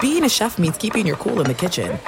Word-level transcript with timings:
Being 0.00 0.24
a 0.24 0.28
chef 0.28 0.58
means 0.58 0.76
keeping 0.76 1.06
your 1.06 1.16
cool 1.16 1.40
in 1.40 1.46
the 1.48 1.54
kitchen. 1.54 1.98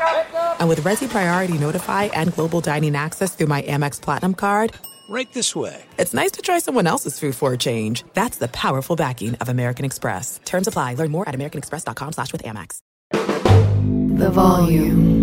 And 0.61 0.69
with 0.69 0.81
Resy 0.83 1.09
Priority 1.09 1.59
Notify 1.59 2.05
and 2.05 2.33
Global 2.35 2.61
Dining 2.61 2.95
Access 2.95 3.35
through 3.35 3.49
my 3.49 3.63
Amex 3.63 4.01
Platinum 4.01 4.35
card, 4.35 4.73
Right 5.09 5.33
this 5.33 5.57
way. 5.57 5.83
it's 5.99 6.15
nice 6.15 6.31
to 6.33 6.43
try 6.43 6.61
someone 6.61 6.87
else's 6.87 7.19
food 7.19 7.35
for 7.35 7.53
a 7.53 7.59
change. 7.59 8.05
That's 8.15 8.37
the 8.37 8.47
powerful 8.47 8.95
backing 8.95 9.35
of 9.37 9.49
American 9.49 9.85
Express. 9.85 10.39
Terms 10.45 10.69
apply. 10.69 10.95
Learn 10.95 11.11
more 11.11 11.29
at 11.29 11.35
americanexpress.com 11.35 12.13
slash 12.13 12.31
with 12.31 12.45
Amex. 12.45 12.79
The 13.11 14.31
volume. 14.31 15.19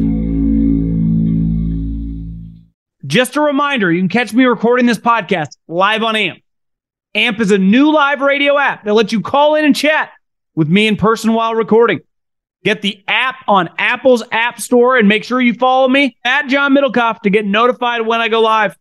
Just 3.05 3.37
a 3.37 3.41
reminder, 3.41 3.89
you 3.89 4.01
can 4.01 4.09
catch 4.09 4.33
me 4.33 4.43
recording 4.43 4.87
this 4.87 4.97
podcast 4.97 5.55
live 5.69 6.03
on 6.03 6.17
AMP. 6.17 6.39
AMP 7.15 7.39
is 7.39 7.51
a 7.51 7.57
new 7.57 7.93
live 7.93 8.19
radio 8.19 8.57
app 8.57 8.83
that 8.83 8.93
lets 8.93 9.13
you 9.13 9.21
call 9.21 9.55
in 9.55 9.63
and 9.63 9.73
chat 9.73 10.09
with 10.53 10.67
me 10.67 10.87
in 10.87 10.97
person 10.97 11.31
while 11.31 11.55
recording. 11.55 12.01
Get 12.67 12.81
the 12.81 13.01
app 13.07 13.45
on 13.47 13.69
Apple's 13.77 14.23
App 14.29 14.59
Store 14.59 14.97
and 14.97 15.07
make 15.07 15.23
sure 15.23 15.39
you 15.39 15.53
follow 15.53 15.87
me 15.87 16.17
at 16.25 16.47
John 16.47 16.75
Middlekauff 16.75 17.21
to 17.21 17.29
get 17.29 17.45
notified 17.45 18.05
when 18.05 18.19
I 18.19 18.27
go 18.27 18.41
live. 18.41 18.75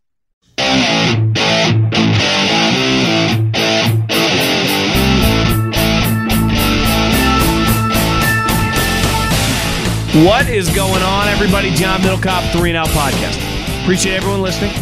What 10.26 10.48
is 10.50 10.68
going 10.74 11.04
on, 11.04 11.28
everybody? 11.28 11.70
John 11.70 12.00
Middlekauff, 12.00 12.50
Three 12.50 12.70
and 12.70 12.76
Out 12.76 12.88
Podcast. 12.88 13.82
Appreciate 13.84 14.16
everyone 14.16 14.42
listening. 14.42 14.72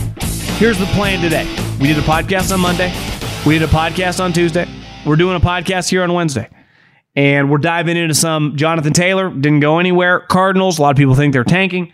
Here's 0.57 0.79
the 0.79 0.87
plan 0.87 1.21
today. 1.21 1.45
We 1.79 1.89
did 1.89 1.99
a 1.99 2.07
podcast 2.07 2.55
on 2.55 2.61
Monday. 2.61 2.91
We 3.45 3.59
did 3.59 3.69
a 3.69 3.71
podcast 3.71 4.25
on 4.25 4.33
Tuesday. 4.33 4.67
We're 5.05 5.17
doing 5.17 5.37
a 5.37 5.41
podcast 5.41 5.91
here 5.91 6.03
on 6.03 6.15
Wednesday. 6.15 6.49
And 7.17 7.51
we're 7.51 7.59
diving 7.59 7.97
into 7.97 8.15
some 8.15 8.57
Jonathan 8.57 8.93
Taylor. 8.93 9.31
Didn't 9.31 9.61
go 9.61 9.79
anywhere. 9.79 10.21
Cardinals. 10.21 10.79
A 10.79 10.83
lot 10.83 10.91
of 10.91 10.97
people 10.97 11.15
think 11.15 11.33
they're 11.33 11.45
tanking. 11.45 11.93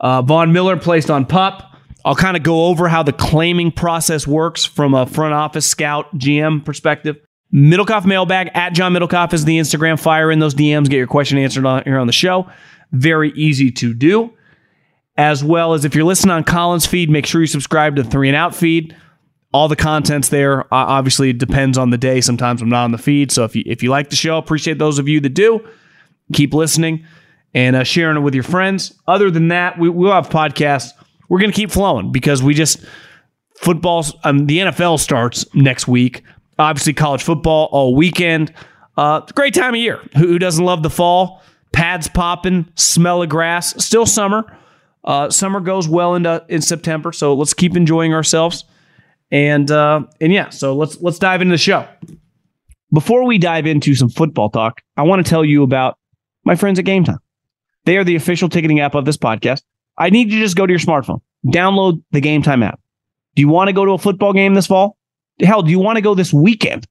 Uh, 0.00 0.22
Von 0.22 0.52
Miller 0.52 0.76
placed 0.76 1.10
on 1.10 1.26
pup. 1.26 1.74
I'll 2.04 2.14
kind 2.14 2.36
of 2.36 2.44
go 2.44 2.66
over 2.66 2.86
how 2.86 3.02
the 3.02 3.12
claiming 3.12 3.72
process 3.72 4.26
works 4.26 4.64
from 4.64 4.94
a 4.94 5.06
front 5.06 5.34
office 5.34 5.66
scout 5.66 6.16
GM 6.16 6.64
perspective. 6.64 7.16
Middlekauff 7.52 8.04
mailbag 8.04 8.50
at 8.54 8.74
John 8.74 8.92
Middlekauff 8.92 9.32
is 9.32 9.44
the 9.44 9.58
Instagram. 9.58 9.98
Fire 9.98 10.30
in 10.30 10.38
those 10.38 10.54
DMs. 10.54 10.88
Get 10.88 10.98
your 10.98 11.06
question 11.08 11.38
answered 11.38 11.66
on, 11.66 11.82
here 11.82 11.98
on 11.98 12.06
the 12.06 12.12
show. 12.12 12.48
Very 12.92 13.32
easy 13.32 13.72
to 13.72 13.92
do. 13.92 14.32
As 15.16 15.42
well 15.42 15.72
as 15.72 15.84
if 15.84 15.94
you're 15.94 16.04
listening 16.04 16.32
on 16.32 16.44
Colin's 16.44 16.86
feed, 16.86 17.08
make 17.10 17.26
sure 17.26 17.40
you 17.40 17.46
subscribe 17.46 17.96
to 17.96 18.02
the 18.02 18.10
Three 18.10 18.28
and 18.28 18.36
Out 18.36 18.54
feed. 18.54 18.94
All 19.56 19.68
the 19.68 19.74
content's 19.74 20.28
there. 20.28 20.66
Obviously, 20.70 21.30
it 21.30 21.38
depends 21.38 21.78
on 21.78 21.88
the 21.88 21.96
day. 21.96 22.20
Sometimes 22.20 22.60
I'm 22.60 22.68
not 22.68 22.84
on 22.84 22.92
the 22.92 22.98
feed. 22.98 23.32
So 23.32 23.42
if 23.44 23.56
you 23.56 23.62
if 23.64 23.82
you 23.82 23.88
like 23.88 24.10
the 24.10 24.16
show, 24.16 24.36
appreciate 24.36 24.78
those 24.78 24.98
of 24.98 25.08
you 25.08 25.18
that 25.20 25.30
do. 25.30 25.66
Keep 26.34 26.52
listening 26.52 27.06
and 27.54 27.74
uh, 27.74 27.82
sharing 27.82 28.18
it 28.18 28.20
with 28.20 28.34
your 28.34 28.42
friends. 28.42 28.92
Other 29.08 29.30
than 29.30 29.48
that, 29.48 29.78
we, 29.78 29.88
we'll 29.88 30.12
have 30.12 30.28
podcasts. 30.28 30.90
We're 31.30 31.38
going 31.38 31.52
to 31.52 31.56
keep 31.56 31.70
flowing 31.70 32.12
because 32.12 32.42
we 32.42 32.52
just 32.52 32.84
football's 33.54 34.14
um, 34.24 34.44
the 34.44 34.58
NFL 34.58 35.00
starts 35.00 35.46
next 35.54 35.88
week. 35.88 36.22
Obviously, 36.58 36.92
college 36.92 37.22
football 37.22 37.70
all 37.72 37.94
weekend. 37.94 38.52
Uh, 38.98 39.20
great 39.34 39.54
time 39.54 39.72
of 39.72 39.80
year. 39.80 40.02
Who, 40.18 40.26
who 40.26 40.38
doesn't 40.38 40.66
love 40.66 40.82
the 40.82 40.90
fall? 40.90 41.40
Pads 41.72 42.08
popping, 42.08 42.70
smell 42.74 43.22
of 43.22 43.30
grass. 43.30 43.82
Still 43.82 44.04
summer. 44.04 44.54
Uh, 45.02 45.30
summer 45.30 45.60
goes 45.60 45.88
well 45.88 46.14
into 46.14 46.44
in 46.50 46.60
September, 46.60 47.10
so 47.10 47.32
let's 47.32 47.54
keep 47.54 47.74
enjoying 47.74 48.12
ourselves. 48.12 48.66
And 49.30 49.70
uh, 49.70 50.04
and 50.20 50.32
yeah, 50.32 50.50
so 50.50 50.74
let's 50.74 51.00
let's 51.00 51.18
dive 51.18 51.42
into 51.42 51.52
the 51.52 51.58
show. 51.58 51.86
Before 52.92 53.24
we 53.24 53.38
dive 53.38 53.66
into 53.66 53.94
some 53.94 54.08
football 54.08 54.48
talk, 54.50 54.80
I 54.96 55.02
want 55.02 55.24
to 55.24 55.28
tell 55.28 55.44
you 55.44 55.62
about 55.62 55.98
my 56.44 56.54
friends 56.54 56.78
at 56.78 56.84
Gametime. 56.84 57.18
They 57.84 57.96
are 57.96 58.04
the 58.04 58.16
official 58.16 58.48
ticketing 58.48 58.80
app 58.80 58.94
of 58.94 59.04
this 59.04 59.16
podcast. 59.16 59.62
I 59.98 60.10
need 60.10 60.30
you 60.30 60.38
to 60.38 60.44
just 60.44 60.56
go 60.56 60.66
to 60.66 60.72
your 60.72 60.80
smartphone, 60.80 61.20
download 61.46 62.02
the 62.12 62.20
Gametime 62.20 62.64
app. 62.64 62.80
Do 63.34 63.42
you 63.42 63.48
want 63.48 63.68
to 63.68 63.72
go 63.72 63.84
to 63.84 63.92
a 63.92 63.98
football 63.98 64.32
game 64.32 64.54
this 64.54 64.66
fall? 64.66 64.96
Hell, 65.40 65.62
do 65.62 65.70
you 65.70 65.78
want 65.78 65.96
to 65.96 66.02
go 66.02 66.14
this 66.14 66.32
weekend? 66.32 66.86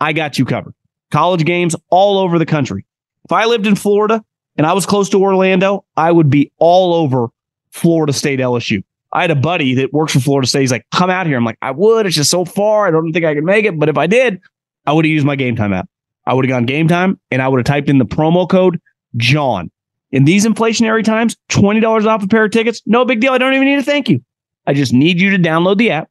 I 0.00 0.12
got 0.12 0.38
you 0.38 0.44
covered. 0.44 0.74
College 1.10 1.44
games 1.44 1.74
all 1.90 2.18
over 2.18 2.38
the 2.38 2.46
country. 2.46 2.84
If 3.24 3.32
I 3.32 3.46
lived 3.46 3.66
in 3.66 3.74
Florida 3.74 4.24
and 4.56 4.66
I 4.66 4.72
was 4.74 4.86
close 4.86 5.08
to 5.10 5.20
Orlando, 5.20 5.84
I 5.96 6.12
would 6.12 6.30
be 6.30 6.52
all 6.58 6.94
over 6.94 7.28
Florida 7.70 8.12
State 8.12 8.40
LSU. 8.40 8.82
I 9.12 9.22
had 9.22 9.30
a 9.30 9.36
buddy 9.36 9.74
that 9.74 9.92
works 9.92 10.12
for 10.12 10.20
Florida 10.20 10.46
State. 10.46 10.60
He's 10.60 10.72
like, 10.72 10.86
come 10.92 11.10
out 11.10 11.26
here. 11.26 11.36
I'm 11.36 11.44
like, 11.44 11.58
I 11.62 11.70
would. 11.70 12.06
It's 12.06 12.16
just 12.16 12.30
so 12.30 12.44
far. 12.44 12.86
I 12.86 12.90
don't 12.90 13.12
think 13.12 13.24
I 13.24 13.34
could 13.34 13.44
make 13.44 13.64
it. 13.64 13.78
But 13.78 13.88
if 13.88 13.96
I 13.96 14.06
did, 14.06 14.40
I 14.86 14.92
would 14.92 15.04
have 15.04 15.10
used 15.10 15.26
my 15.26 15.36
Gametime 15.36 15.74
app. 15.74 15.88
I 16.26 16.34
would 16.34 16.44
have 16.44 16.50
gone 16.50 16.66
Gametime 16.66 17.18
and 17.30 17.40
I 17.40 17.48
would 17.48 17.58
have 17.58 17.64
typed 17.64 17.88
in 17.88 17.98
the 17.98 18.04
promo 18.04 18.48
code 18.48 18.80
John. 19.16 19.70
In 20.10 20.24
these 20.24 20.46
inflationary 20.46 21.04
times, 21.04 21.36
$20 21.50 22.06
off 22.06 22.22
a 22.22 22.28
pair 22.28 22.44
of 22.44 22.50
tickets, 22.50 22.82
no 22.86 23.04
big 23.04 23.20
deal. 23.20 23.32
I 23.32 23.38
don't 23.38 23.54
even 23.54 23.66
need 23.66 23.76
to 23.76 23.82
thank 23.82 24.08
you. 24.08 24.22
I 24.66 24.74
just 24.74 24.92
need 24.92 25.20
you 25.20 25.30
to 25.30 25.38
download 25.38 25.78
the 25.78 25.90
app 25.90 26.10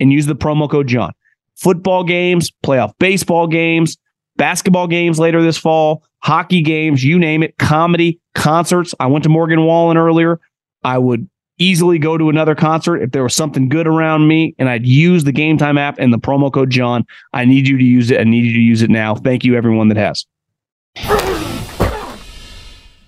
and 0.00 0.12
use 0.12 0.26
the 0.26 0.36
promo 0.36 0.70
code 0.70 0.86
John. 0.86 1.12
Football 1.56 2.04
games, 2.04 2.50
playoff 2.64 2.92
baseball 2.98 3.46
games, 3.46 3.96
basketball 4.36 4.86
games 4.86 5.18
later 5.18 5.42
this 5.42 5.58
fall, 5.58 6.04
hockey 6.20 6.62
games, 6.62 7.04
you 7.04 7.18
name 7.18 7.42
it, 7.42 7.58
comedy, 7.58 8.20
concerts. 8.34 8.94
I 9.00 9.06
went 9.06 9.24
to 9.24 9.28
Morgan 9.28 9.64
Wallen 9.64 9.96
earlier. 9.96 10.40
I 10.84 10.96
would 10.96 11.28
easily 11.58 11.98
go 11.98 12.16
to 12.16 12.28
another 12.28 12.54
concert 12.54 13.02
if 13.02 13.10
there 13.10 13.22
was 13.22 13.34
something 13.34 13.68
good 13.68 13.86
around 13.86 14.28
me 14.28 14.54
and 14.58 14.68
I'd 14.68 14.86
use 14.86 15.24
the 15.24 15.32
Gametime 15.32 15.78
app 15.78 15.98
and 15.98 16.12
the 16.12 16.18
promo 16.18 16.52
code 16.52 16.70
John. 16.70 17.06
I 17.32 17.44
need 17.44 17.68
you 17.68 17.76
to 17.76 17.84
use 17.84 18.10
it. 18.10 18.20
I 18.20 18.24
need 18.24 18.44
you 18.44 18.52
to 18.52 18.60
use 18.60 18.82
it 18.82 18.90
now. 18.90 19.14
Thank 19.14 19.44
you, 19.44 19.56
everyone 19.56 19.88
that 19.88 19.96
has. 19.96 20.26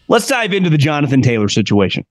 Let's 0.09 0.27
dive 0.27 0.53
into 0.53 0.71
the 0.71 0.79
Jonathan 0.79 1.23
Taylor 1.23 1.49
situation. 1.49 2.05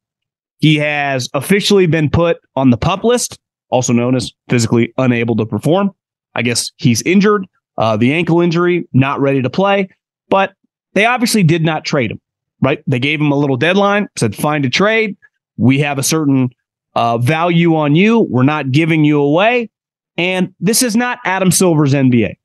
He 0.60 0.78
has 0.78 1.30
officially 1.34 1.86
been 1.86 2.10
put 2.10 2.38
on 2.56 2.70
the 2.70 2.78
pup 2.78 3.04
list, 3.04 3.40
also 3.70 3.94
known 3.94 4.16
as 4.16 4.32
physically 4.50 4.94
unable 4.98 5.36
to 5.36 5.46
perform. 5.46 5.92
I 6.36 6.42
guess 6.42 6.72
he's 6.78 7.02
injured, 7.02 7.46
uh, 7.78 7.98
the 7.98 8.14
ankle 8.14 8.42
injury, 8.42 8.88
not 8.94 9.20
ready 9.20 9.42
to 9.42 9.50
play, 9.50 9.90
but 10.30 10.54
they 10.94 11.06
obviously 11.06 11.44
did 11.44 11.64
not 11.64 11.86
trade 11.86 12.12
him, 12.12 12.22
right? 12.62 12.84
They 12.88 13.00
gave 13.00 13.20
him 13.20 13.32
a 13.32 13.36
little 13.36 13.58
deadline, 13.58 14.08
said, 14.18 14.36
find 14.36 14.66
a 14.66 14.70
trade. 14.70 15.18
We 15.60 15.80
have 15.80 16.00
a 16.00 16.04
certain 16.04 16.50
uh, 16.96 17.18
value 17.18 17.76
on 17.76 17.96
you. 17.96 18.22
We're 18.22 18.44
not 18.44 18.72
giving 18.72 19.04
you 19.04 19.22
away. 19.22 19.70
And 20.18 20.54
this 20.60 20.82
is 20.84 20.96
not 20.96 21.20
Adam 21.26 21.52
Silver's 21.52 21.94
NBA. 21.94 22.38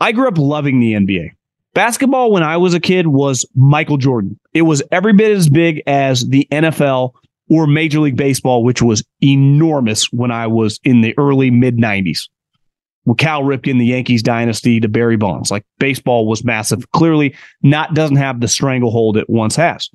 I 0.00 0.12
grew 0.12 0.28
up 0.28 0.38
loving 0.38 0.80
the 0.80 0.94
NBA. 0.94 1.30
Basketball, 1.74 2.30
when 2.30 2.44
I 2.44 2.56
was 2.56 2.72
a 2.72 2.80
kid, 2.80 3.08
was 3.08 3.44
Michael 3.54 3.96
Jordan. 3.96 4.38
It 4.52 4.62
was 4.62 4.82
every 4.92 5.12
bit 5.12 5.36
as 5.36 5.48
big 5.48 5.82
as 5.86 6.24
the 6.28 6.46
NFL 6.52 7.14
or 7.50 7.66
Major 7.66 8.00
League 8.00 8.16
Baseball, 8.16 8.62
which 8.62 8.80
was 8.80 9.04
enormous 9.20 10.12
when 10.12 10.30
I 10.30 10.46
was 10.46 10.78
in 10.84 11.00
the 11.00 11.14
early 11.18 11.50
mid 11.50 11.76
90s. 11.76 12.28
With 13.06 13.18
Cal 13.18 13.42
Ripken, 13.42 13.78
the 13.78 13.86
Yankees 13.86 14.22
dynasty 14.22 14.80
to 14.80 14.88
Barry 14.88 15.16
Bonds. 15.16 15.50
Like 15.50 15.64
baseball 15.78 16.26
was 16.26 16.44
massive. 16.44 16.90
Clearly, 16.92 17.34
not 17.62 17.94
doesn't 17.94 18.16
have 18.16 18.40
the 18.40 18.48
stranglehold 18.48 19.16
it 19.16 19.28
once 19.28 19.56
has. 19.56 19.90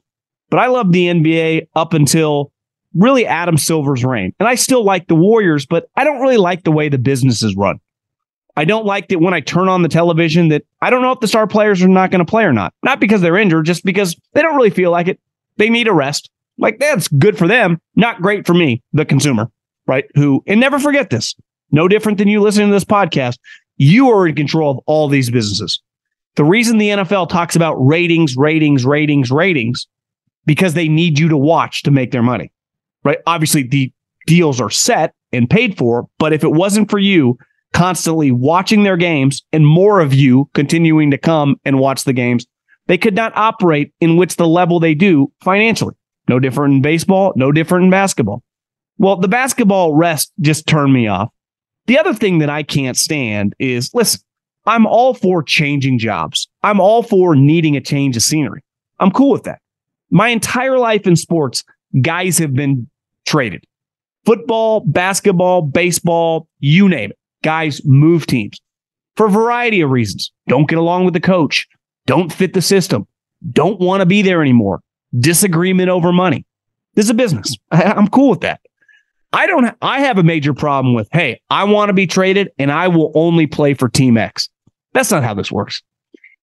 But 0.49 0.59
I 0.59 0.67
loved 0.67 0.93
the 0.93 1.05
NBA 1.05 1.67
up 1.75 1.93
until 1.93 2.51
really 2.95 3.25
Adam 3.25 3.57
Silver's 3.57 4.03
reign. 4.03 4.33
And 4.39 4.47
I 4.47 4.55
still 4.55 4.83
like 4.83 5.07
the 5.07 5.15
Warriors, 5.15 5.65
but 5.65 5.89
I 5.95 6.03
don't 6.03 6.21
really 6.21 6.37
like 6.37 6.63
the 6.63 6.71
way 6.71 6.89
the 6.89 6.97
business 6.97 7.43
is 7.43 7.55
run. 7.55 7.79
I 8.55 8.65
don't 8.65 8.85
like 8.85 9.07
that 9.09 9.19
when 9.19 9.33
I 9.33 9.39
turn 9.39 9.69
on 9.69 9.83
the 9.83 9.89
television 9.89 10.49
that 10.49 10.65
I 10.81 10.89
don't 10.89 11.01
know 11.01 11.11
if 11.11 11.19
the 11.19 11.27
star 11.27 11.47
players 11.47 11.81
are 11.81 11.87
not 11.87 12.11
going 12.11 12.25
to 12.25 12.29
play 12.29 12.43
or 12.43 12.51
not. 12.51 12.73
Not 12.83 12.99
because 12.99 13.21
they're 13.21 13.37
injured, 13.37 13.65
just 13.65 13.85
because 13.85 14.15
they 14.33 14.41
don't 14.41 14.55
really 14.55 14.69
feel 14.69 14.91
like 14.91 15.07
it. 15.07 15.19
They 15.57 15.69
need 15.69 15.87
a 15.87 15.93
rest. 15.93 16.29
Like 16.57 16.79
that's 16.79 17.07
good 17.07 17.37
for 17.37 17.47
them, 17.47 17.79
not 17.95 18.21
great 18.21 18.45
for 18.45 18.53
me, 18.53 18.83
the 18.91 19.05
consumer, 19.05 19.49
right? 19.87 20.05
Who, 20.15 20.43
and 20.45 20.59
never 20.59 20.77
forget 20.77 21.09
this, 21.09 21.35
no 21.71 21.87
different 21.87 22.17
than 22.17 22.27
you 22.27 22.41
listening 22.41 22.67
to 22.67 22.73
this 22.73 22.83
podcast. 22.83 23.37
You 23.77 24.09
are 24.09 24.27
in 24.27 24.35
control 24.35 24.71
of 24.71 24.79
all 24.85 25.07
these 25.07 25.29
businesses. 25.29 25.81
The 26.35 26.43
reason 26.43 26.77
the 26.77 26.89
NFL 26.89 27.29
talks 27.29 27.55
about 27.55 27.75
ratings, 27.75 28.35
ratings, 28.35 28.85
ratings, 28.85 29.31
ratings, 29.31 29.87
because 30.49 30.73
they 30.73 30.87
need 30.87 31.19
you 31.19 31.29
to 31.29 31.37
watch 31.37 31.83
to 31.83 31.91
make 31.91 32.09
their 32.09 32.23
money, 32.23 32.51
right? 33.03 33.19
Obviously, 33.27 33.61
the 33.61 33.93
deals 34.25 34.59
are 34.59 34.71
set 34.71 35.13
and 35.31 35.47
paid 35.47 35.77
for, 35.77 36.07
but 36.17 36.33
if 36.33 36.43
it 36.43 36.51
wasn't 36.51 36.89
for 36.89 36.97
you 36.97 37.37
constantly 37.71 38.31
watching 38.31 38.81
their 38.81 38.97
games 38.97 39.43
and 39.53 39.67
more 39.67 39.99
of 39.99 40.11
you 40.11 40.49
continuing 40.55 41.11
to 41.11 41.19
come 41.19 41.55
and 41.65 41.77
watch 41.77 42.03
the 42.03 42.13
games, 42.13 42.47
They 42.89 42.97
could 42.97 43.13
not 43.13 43.37
operate 43.37 43.93
in 44.01 44.17
which 44.17 44.35
the 44.35 44.47
level 44.47 44.79
they 44.79 44.95
do 44.95 45.31
financially. 45.41 45.93
No 46.27 46.39
different 46.39 46.73
in 46.73 46.81
baseball, 46.81 47.33
no 47.35 47.51
different 47.51 47.85
in 47.85 47.91
basketball. 47.91 48.43
Well, 48.97 49.15
the 49.15 49.27
basketball 49.27 49.93
rest 49.93 50.33
just 50.41 50.65
turned 50.65 50.91
me 50.91 51.07
off. 51.07 51.29
The 51.85 51.99
other 51.99 52.15
thing 52.15 52.39
that 52.39 52.49
I 52.49 52.63
can't 52.63 52.97
stand 52.97 53.53
is 53.59 53.91
listen, 53.93 54.21
I'm 54.65 54.87
all 54.87 55.13
for 55.13 55.43
changing 55.43 55.99
jobs. 55.99 56.49
I'm 56.63 56.79
all 56.79 57.03
for 57.03 57.35
needing 57.35 57.77
a 57.77 57.81
change 57.81 58.17
of 58.17 58.23
scenery. 58.23 58.63
I'm 58.99 59.11
cool 59.11 59.31
with 59.31 59.43
that. 59.43 59.61
My 60.09 60.29
entire 60.29 60.77
life 60.77 61.05
in 61.05 61.15
sports, 61.15 61.63
guys 62.01 62.37
have 62.39 62.53
been 62.53 62.89
traded. 63.25 63.63
Football, 64.25 64.81
basketball, 64.81 65.61
baseball, 65.61 66.47
you 66.59 66.89
name 66.89 67.11
it. 67.11 67.17
Guys 67.43 67.81
move 67.85 68.25
teams 68.25 68.59
for 69.19 69.25
a 69.25 69.29
variety 69.29 69.81
of 69.81 69.89
reasons. 69.89 70.31
Don't 70.47 70.69
get 70.69 70.79
along 70.79 71.03
with 71.03 71.13
the 71.13 71.19
coach, 71.19 71.67
don't 72.05 72.31
fit 72.31 72.53
the 72.53 72.61
system, 72.61 73.05
don't 73.51 73.77
want 73.79 73.99
to 73.99 74.05
be 74.05 74.21
there 74.21 74.41
anymore, 74.41 74.81
disagreement 75.19 75.89
over 75.89 76.13
money. 76.13 76.45
This 76.95 77.07
is 77.07 77.09
a 77.09 77.15
business. 77.15 77.53
I'm 77.71 78.07
cool 78.07 78.29
with 78.29 78.41
that. 78.41 78.61
I 79.33 79.45
don't 79.45 79.75
I 79.81 79.99
have 79.99 80.17
a 80.17 80.23
major 80.23 80.53
problem 80.53 80.95
with, 80.95 81.09
hey, 81.11 81.41
I 81.49 81.65
want 81.65 81.89
to 81.89 81.93
be 81.93 82.07
traded 82.07 82.49
and 82.57 82.71
I 82.71 82.87
will 82.87 83.11
only 83.13 83.45
play 83.45 83.73
for 83.73 83.89
team 83.89 84.17
X. 84.17 84.49
That's 84.93 85.11
not 85.11 85.23
how 85.23 85.33
this 85.33 85.51
works. 85.51 85.83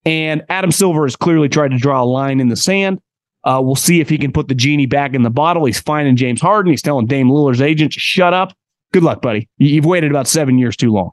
And 0.05 0.45
Adam 0.51 0.71
Silver 0.71 1.05
has 1.05 1.17
clearly 1.17 1.49
tried 1.49 1.71
to 1.71 1.79
draw 1.79 2.03
a 2.03 2.05
line 2.05 2.41
in 2.41 2.49
the 2.49 2.57
sand. 2.57 3.01
Uh, 3.47 3.61
we'll 3.63 3.77
see 3.77 4.01
if 4.01 4.09
he 4.09 4.19
can 4.19 4.33
put 4.33 4.49
the 4.49 4.55
genie 4.55 4.87
back 4.87 5.15
in 5.15 5.23
the 5.23 5.31
bottle. 5.31 5.65
He's 5.65 5.79
finding 5.79 6.17
James 6.17 6.41
Harden. 6.41 6.73
He's 6.73 6.83
telling 6.83 7.07
Dame 7.07 7.29
Lillard's 7.29 7.63
agent, 7.63 7.93
shut 7.93 8.35
up. 8.35 8.53
Good 8.93 9.05
luck, 9.05 9.23
buddy. 9.23 9.49
You've 9.59 9.85
waited 9.85 10.11
about 10.11 10.27
seven 10.27 10.59
years 10.59 10.77
too 10.77 10.93
long. 10.93 11.13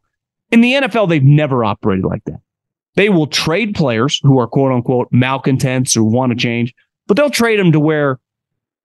In 0.51 0.62
the 0.62 0.74
NFL, 0.74 1.09
they've 1.09 1.24
never 1.24 1.63
operated 1.63 2.06
like 2.06 2.24
that. 2.25 2.41
They 2.95 3.09
will 3.09 3.27
trade 3.27 3.75
players 3.75 4.19
who 4.24 4.39
are 4.39 4.47
quote 4.47 4.71
unquote 4.71 5.09
malcontents 5.12 5.95
or 5.95 6.03
want 6.03 6.31
to 6.31 6.35
change, 6.35 6.74
but 7.07 7.18
they'll 7.18 7.30
trade 7.30 7.59
them 7.59 7.71
to 7.71 7.80
where 7.80 8.19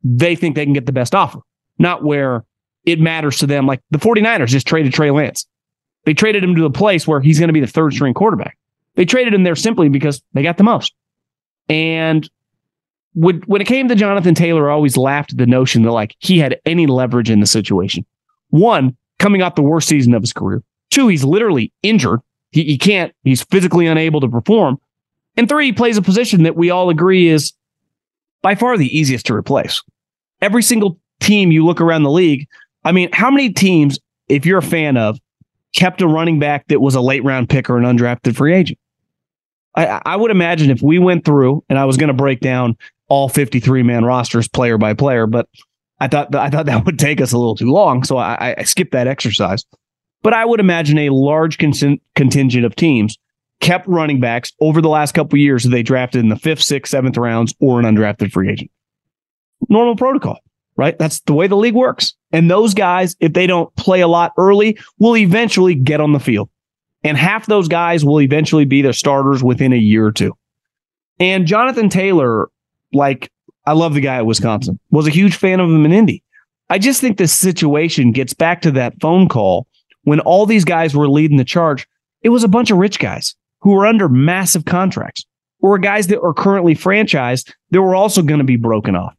they 0.04 0.36
think 0.36 0.54
they 0.54 0.64
can 0.64 0.74
get 0.74 0.86
the 0.86 0.92
best 0.92 1.14
offer, 1.14 1.40
not 1.78 2.04
where 2.04 2.44
it 2.84 3.00
matters 3.00 3.38
to 3.38 3.46
them. 3.46 3.66
Like 3.66 3.82
the 3.90 3.98
49ers 3.98 4.48
just 4.48 4.66
traded 4.66 4.92
Trey 4.92 5.10
Lance. 5.10 5.46
They 6.04 6.14
traded 6.14 6.44
him 6.44 6.54
to 6.54 6.62
the 6.62 6.70
place 6.70 7.06
where 7.06 7.20
he's 7.20 7.38
going 7.38 7.48
to 7.48 7.54
be 7.54 7.60
the 7.60 7.66
third 7.66 7.94
string 7.94 8.14
quarterback. 8.14 8.58
They 8.94 9.04
traded 9.04 9.34
him 9.34 9.42
there 9.42 9.56
simply 9.56 9.88
because 9.88 10.22
they 10.32 10.42
got 10.42 10.56
the 10.56 10.64
most. 10.64 10.94
And 11.68 12.28
when, 13.14 13.40
when 13.42 13.60
it 13.60 13.66
came 13.66 13.88
to 13.88 13.94
Jonathan 13.94 14.34
Taylor, 14.34 14.70
I 14.70 14.74
always 14.74 14.96
laughed 14.96 15.32
at 15.32 15.38
the 15.38 15.46
notion 15.46 15.82
that 15.82 15.92
like 15.92 16.14
he 16.18 16.38
had 16.38 16.60
any 16.64 16.86
leverage 16.86 17.30
in 17.30 17.40
the 17.40 17.46
situation. 17.46 18.04
One, 18.50 18.96
coming 19.18 19.42
off 19.42 19.54
the 19.54 19.62
worst 19.62 19.88
season 19.88 20.14
of 20.14 20.22
his 20.22 20.32
career. 20.32 20.62
Two, 20.90 21.08
he's 21.08 21.24
literally 21.24 21.72
injured. 21.82 22.20
He, 22.50 22.64
he 22.64 22.78
can't, 22.78 23.12
he's 23.24 23.42
physically 23.42 23.86
unable 23.86 24.20
to 24.20 24.28
perform. 24.28 24.78
And 25.36 25.48
three, 25.48 25.66
he 25.66 25.72
plays 25.72 25.96
a 25.96 26.02
position 26.02 26.44
that 26.44 26.56
we 26.56 26.70
all 26.70 26.90
agree 26.90 27.28
is 27.28 27.52
by 28.42 28.54
far 28.54 28.76
the 28.76 28.96
easiest 28.96 29.26
to 29.26 29.34
replace. 29.34 29.82
Every 30.40 30.62
single 30.62 30.98
team 31.20 31.52
you 31.52 31.64
look 31.64 31.80
around 31.80 32.04
the 32.04 32.10
league, 32.10 32.48
I 32.84 32.92
mean, 32.92 33.10
how 33.12 33.30
many 33.30 33.52
teams, 33.52 33.98
if 34.28 34.46
you're 34.46 34.58
a 34.58 34.62
fan 34.62 34.96
of, 34.96 35.18
kept 35.74 36.00
a 36.00 36.06
running 36.06 36.38
back 36.38 36.66
that 36.68 36.80
was 36.80 36.94
a 36.94 37.00
late 37.00 37.24
round 37.24 37.50
pick 37.50 37.68
or 37.68 37.76
an 37.76 37.84
undrafted 37.84 38.36
free 38.36 38.54
agent? 38.54 38.78
I, 39.74 40.00
I 40.04 40.16
would 40.16 40.30
imagine 40.30 40.70
if 40.70 40.82
we 40.82 40.98
went 40.98 41.24
through 41.24 41.64
and 41.68 41.78
I 41.78 41.84
was 41.84 41.96
going 41.96 42.08
to 42.08 42.14
break 42.14 42.40
down 42.40 42.76
all 43.08 43.28
53 43.28 43.82
man 43.82 44.04
rosters 44.04 44.48
player 44.48 44.78
by 44.78 44.94
player, 44.94 45.26
but 45.26 45.48
I 46.00 46.08
thought 46.08 46.34
I 46.34 46.50
thought 46.50 46.66
that 46.66 46.84
would 46.86 46.98
take 46.98 47.20
us 47.20 47.32
a 47.32 47.38
little 47.38 47.56
too 47.56 47.70
long, 47.70 48.04
so 48.04 48.16
I, 48.16 48.54
I 48.58 48.62
skipped 48.64 48.92
that 48.92 49.06
exercise. 49.06 49.64
But 50.22 50.32
I 50.32 50.44
would 50.44 50.60
imagine 50.60 50.98
a 50.98 51.10
large 51.10 51.58
con- 51.58 52.00
contingent 52.14 52.64
of 52.64 52.74
teams 52.74 53.16
kept 53.60 53.86
running 53.88 54.20
backs 54.20 54.52
over 54.60 54.80
the 54.80 54.88
last 54.88 55.12
couple 55.14 55.38
years 55.38 55.64
that 55.64 55.70
they 55.70 55.82
drafted 55.82 56.20
in 56.20 56.28
the 56.28 56.36
fifth, 56.36 56.62
sixth, 56.62 56.90
seventh 56.90 57.16
rounds 57.16 57.54
or 57.60 57.80
an 57.80 57.84
undrafted 57.84 58.30
free 58.30 58.50
agent. 58.50 58.70
Normal 59.68 59.96
protocol, 59.96 60.38
right? 60.76 60.96
That's 60.98 61.20
the 61.20 61.34
way 61.34 61.48
the 61.48 61.56
league 61.56 61.74
works. 61.74 62.14
And 62.32 62.50
those 62.50 62.74
guys, 62.74 63.16
if 63.20 63.32
they 63.32 63.46
don't 63.46 63.74
play 63.76 64.00
a 64.00 64.08
lot 64.08 64.32
early, 64.38 64.78
will 64.98 65.16
eventually 65.16 65.74
get 65.74 66.00
on 66.00 66.12
the 66.12 66.20
field. 66.20 66.48
And 67.02 67.16
half 67.16 67.46
those 67.46 67.68
guys 67.68 68.04
will 68.04 68.20
eventually 68.20 68.64
be 68.64 68.82
their 68.82 68.92
starters 68.92 69.42
within 69.42 69.72
a 69.72 69.76
year 69.76 70.06
or 70.06 70.12
two. 70.12 70.36
And 71.20 71.46
Jonathan 71.46 71.88
Taylor, 71.88 72.48
like, 72.92 73.30
I 73.66 73.72
love 73.72 73.94
the 73.94 74.00
guy 74.00 74.16
at 74.16 74.26
Wisconsin, 74.26 74.78
was 74.90 75.06
a 75.06 75.10
huge 75.10 75.36
fan 75.36 75.60
of 75.60 75.68
him 75.68 75.84
in 75.84 75.92
Indy. 75.92 76.22
I 76.70 76.78
just 76.78 77.00
think 77.00 77.16
this 77.16 77.36
situation 77.36 78.12
gets 78.12 78.34
back 78.34 78.62
to 78.62 78.70
that 78.72 79.00
phone 79.00 79.28
call 79.28 79.66
when 80.02 80.20
all 80.20 80.46
these 80.46 80.64
guys 80.64 80.94
were 80.94 81.08
leading 81.08 81.36
the 81.36 81.44
charge. 81.44 81.86
It 82.22 82.28
was 82.30 82.44
a 82.44 82.48
bunch 82.48 82.70
of 82.70 82.78
rich 82.78 82.98
guys 82.98 83.34
who 83.60 83.72
were 83.72 83.86
under 83.86 84.08
massive 84.08 84.64
contracts 84.64 85.24
or 85.60 85.78
guys 85.78 86.06
that 86.08 86.20
are 86.20 86.34
currently 86.34 86.74
franchised 86.74 87.52
that 87.70 87.82
were 87.82 87.94
also 87.94 88.22
going 88.22 88.38
to 88.38 88.44
be 88.44 88.56
broken 88.56 88.96
off. 88.96 89.14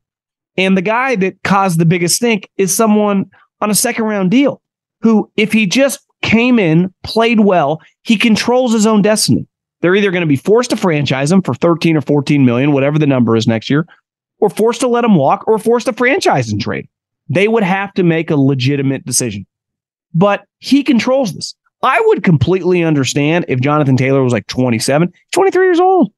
And 0.58 0.76
the 0.76 0.82
guy 0.82 1.16
that 1.18 1.42
caused 1.44 1.80
the 1.80 1.86
biggest 1.86 2.16
stink 2.16 2.50
is 2.58 2.76
someone 2.76 3.30
on 3.62 3.70
a 3.70 3.76
second 3.76 4.06
round 4.06 4.32
deal 4.32 4.62
who, 5.02 5.32
if 5.38 5.54
he 5.54 5.66
just 5.66 6.00
came 6.22 6.60
in, 6.60 6.94
played 7.04 7.40
well, 7.40 7.82
he 8.04 8.18
controls 8.18 8.74
his 8.74 8.86
own 8.86 9.02
destiny. 9.02 9.48
They're 9.82 9.96
either 9.96 10.12
going 10.12 10.22
to 10.22 10.28
be 10.28 10.36
forced 10.36 10.72
to 10.72 10.78
franchise 10.78 11.32
him 11.32 11.42
for 11.42 11.54
13 11.54 11.98
or 11.98 12.02
14 12.02 12.46
million, 12.46 12.74
whatever 12.74 13.00
the 13.00 13.08
number 13.08 13.36
is 13.36 13.48
next 13.48 13.70
year, 13.70 13.88
or 14.40 14.50
forced 14.50 14.82
to 14.82 14.88
let 14.88 15.06
him 15.06 15.16
walk 15.16 15.48
or 15.48 15.58
forced 15.58 15.86
to 15.86 15.94
franchise 15.94 16.52
and 16.52 16.62
trade. 16.62 16.88
They 17.30 17.48
would 17.48 17.64
have 17.64 17.94
to 17.94 18.04
make 18.04 18.30
a 18.30 18.36
legitimate 18.36 19.06
decision. 19.06 19.46
But 20.14 20.46
he 20.58 20.84
controls 20.84 21.34
this. 21.34 21.56
I 21.82 22.02
would 22.08 22.24
completely 22.24 22.84
understand 22.84 23.46
if 23.48 23.62
Jonathan 23.62 23.96
Taylor 23.96 24.24
was 24.24 24.34
like 24.34 24.48
27, 24.48 25.14
23 25.32 25.66
years 25.66 25.80
old. 25.80 26.12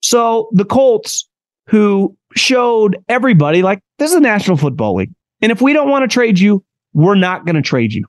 So 0.00 0.48
the 0.52 0.64
Colts, 0.64 1.26
who 1.66 2.16
showed 2.36 3.02
everybody 3.08 3.62
like 3.62 3.82
this 3.98 4.10
is 4.10 4.16
a 4.16 4.20
National 4.20 4.56
Football 4.56 4.96
League. 4.96 5.12
And 5.40 5.50
if 5.50 5.62
we 5.62 5.72
don't 5.72 5.88
want 5.88 6.02
to 6.02 6.12
trade 6.12 6.38
you, 6.38 6.64
we're 6.92 7.14
not 7.14 7.46
going 7.46 7.56
to 7.56 7.62
trade 7.62 7.92
you. 7.92 8.06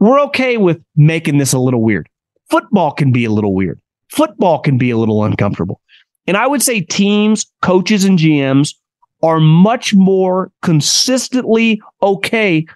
We're 0.00 0.20
okay 0.22 0.56
with 0.58 0.82
making 0.96 1.38
this 1.38 1.52
a 1.52 1.58
little 1.58 1.82
weird. 1.82 2.08
Football 2.50 2.92
can 2.92 3.12
be 3.12 3.24
a 3.24 3.30
little 3.30 3.54
weird. 3.54 3.80
Football 4.08 4.60
can 4.60 4.78
be 4.78 4.90
a 4.90 4.96
little 4.96 5.24
uncomfortable. 5.24 5.80
And 6.26 6.36
I 6.36 6.46
would 6.46 6.62
say 6.62 6.80
teams, 6.80 7.46
coaches, 7.62 8.04
and 8.04 8.18
GMs 8.18 8.74
are 9.22 9.40
much 9.40 9.94
more 9.94 10.52
consistently 10.62 11.80
okay 12.02 12.66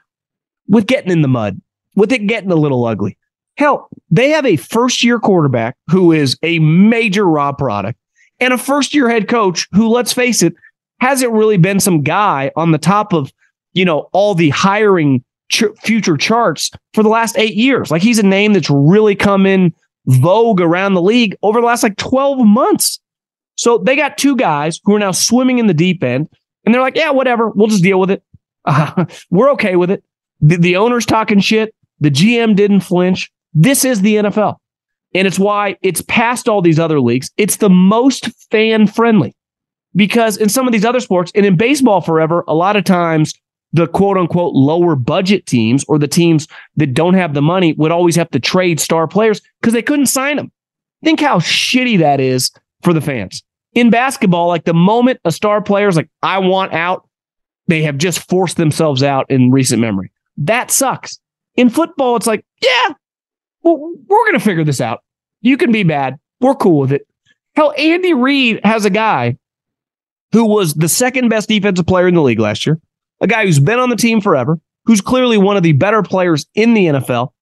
with 0.69 0.87
getting 0.87 1.12
in 1.12 1.23
the 1.23 1.29
mud, 1.29 1.61
with 1.94 2.12
it 2.12 2.26
getting 2.26 2.50
a 2.50 2.56
little 2.56 2.84
ugly. 2.84 3.17
Hell, 3.56 3.88
they 4.11 4.31
have 4.31 4.46
a 4.46 4.56
first 4.56 5.05
year 5.05 5.19
quarterback 5.19 5.76
who 5.90 6.12
is 6.12 6.37
a 6.43 6.58
major 6.61 7.26
raw 7.26 7.52
product 7.52 7.99
and 8.40 8.52
a 8.52 8.58
first 8.58 8.94
year 8.94 9.08
head 9.08 9.28
coach 9.28 9.69
who, 9.73 9.88
let's 9.88 10.12
face 10.12 10.43
it, 10.43 10.55
hasn't 11.00 11.32
really 11.32 11.58
been 11.58 11.81
some 11.81 12.02
guy 12.02 12.50
on 12.56 12.73
the 12.73 12.78
top 12.78 13.12
of, 13.12 13.33
you 13.75 13.85
know, 13.85 14.09
all 14.12 14.35
the 14.35 14.50
hiring 14.50 15.23
ch- 15.50 15.64
future 15.83 16.16
charts 16.16 16.71
for 16.95 17.02
the 17.02 17.09
last 17.09 17.37
eight 17.38 17.54
years. 17.54 17.90
Like 17.90 18.02
he's 18.02 18.18
a 18.18 18.25
name 18.25 18.52
that's 18.54 18.71
really 18.71 19.14
come 19.14 19.47
in 19.47 19.75
vogue 20.06 20.61
around 20.61 20.94
the 20.94 21.02
league 21.02 21.37
over 21.42 21.61
the 21.61 21.66
last 21.66 21.82
like 21.82 21.97
12 21.97 22.47
months. 22.47 23.00
So 23.56 23.78
they 23.78 23.97
got 23.97 24.18
two 24.18 24.37
guys 24.37 24.80
who 24.85 24.94
are 24.97 24.99
now 24.99 25.12
swimming 25.12 25.59
in 25.59 25.66
the 25.66 25.75
deep 25.75 26.02
end 26.02 26.28
and 26.64 26.75
they're 26.75 26.82
like, 26.82 26.97
yeah, 26.97 27.11
whatever. 27.11 27.50
We'll 27.50 27.68
just 27.68 27.82
deal 27.82 28.00
with 28.00 28.11
it. 28.11 28.23
Uh, 28.64 29.04
we're 29.30 29.50
okay 29.52 29.76
with 29.76 29.90
it. 29.90 30.02
The, 30.40 30.56
the 30.56 30.76
owner's 30.76 31.06
talking 31.06 31.40
shit. 31.40 31.75
The 32.00 32.11
GM 32.11 32.56
didn't 32.56 32.80
flinch. 32.80 33.30
This 33.54 33.85
is 33.85 34.00
the 34.00 34.16
NFL. 34.16 34.56
And 35.14 35.26
it's 35.26 35.38
why 35.38 35.76
it's 35.82 36.02
past 36.02 36.49
all 36.49 36.62
these 36.62 36.78
other 36.78 37.00
leagues. 37.00 37.30
It's 37.37 37.56
the 37.56 37.71
most 37.71 38.30
fan 38.50 38.87
friendly 38.87 39.37
because 39.94 40.37
in 40.37 40.49
some 40.49 40.66
of 40.66 40.73
these 40.73 40.85
other 40.85 41.00
sports 41.00 41.30
and 41.35 41.44
in 41.44 41.56
baseball 41.56 42.00
forever, 42.00 42.44
a 42.49 42.54
lot 42.54 42.76
of 42.76 42.85
times 42.85 43.35
the 43.73 43.87
quote 43.87 44.17
unquote 44.17 44.55
lower 44.55 44.97
budget 44.97 45.47
teams 45.47 45.85
or 45.88 45.99
the 45.99 46.09
teams 46.09 46.47
that 46.76 46.95
don't 46.95 47.14
have 47.14 47.35
the 47.35 47.43
money 47.43 47.73
would 47.75 47.93
always 47.93 48.17
have 48.17 48.31
to 48.31 48.41
trade 48.41 48.81
star 48.81 49.07
players 49.07 49.41
because 49.61 49.73
they 49.73 49.83
couldn't 49.83 50.07
sign 50.07 50.37
them. 50.37 50.52
Think 51.05 51.21
how 51.21 51.38
shitty 51.38 51.99
that 51.99 52.21
is 52.21 52.50
for 52.83 52.93
the 52.93 53.00
fans. 53.00 53.43
In 53.75 53.91
basketball, 53.91 54.49
like 54.49 54.64
the 54.64 54.75
moment 54.75 55.21
a 55.25 55.33
star 55.33 55.62
player 55.62 55.88
is 55.88 55.97
like, 55.97 56.11
I 56.23 56.38
want 56.38 56.75
out, 56.75 57.09
they 57.69 57.83
have 57.83 57.97
just 57.97 58.29
forced 58.29 58.57
themselves 58.57 59.02
out 59.02 59.26
in 59.31 59.50
recent 59.50 59.81
memory. 59.81 60.12
That 60.37 60.71
sucks. 60.71 61.19
In 61.55 61.71
football, 61.71 62.17
it's 62.17 62.26
like, 62.26 62.45
yeah, 62.62 62.95
well, 63.62 63.95
we're 64.07 64.25
going 64.25 64.38
to 64.38 64.45
figure 64.45 64.64
this 64.64 64.81
out. 64.81 65.02
You 65.41 65.57
can 65.57 65.73
be 65.73 65.83
bad. 65.83 66.19
We're 66.41 66.55
cool 66.55 66.81
with 66.81 66.93
it. 66.93 67.07
Hell, 67.55 67.73
Andy 67.76 68.14
Reid 68.14 68.61
has 68.64 68.85
a 68.85 68.91
guy 68.91 69.37
who 70.33 70.47
was 70.47 70.75
the 70.75 70.88
second 70.88 71.29
best 71.29 71.49
defensive 71.49 71.87
player 71.87 72.09
in 72.09 72.14
the 72.14 72.23
league 72.23 72.41
last 72.41 72.67
year, 72.67 72.81
a 73.23 73.26
guy 73.26 73.47
who's 73.47 73.59
been 73.59 73.79
on 73.79 73.88
the 73.88 73.97
team 73.97 74.21
forever, 74.21 74.61
who's 74.85 75.00
clearly 75.00 75.38
one 75.38 75.57
of 75.57 75.62
the 75.62 75.73
better 75.73 76.02
players 76.02 76.45
in 76.55 76.75
the 76.75 76.87
NFL. 76.87 77.33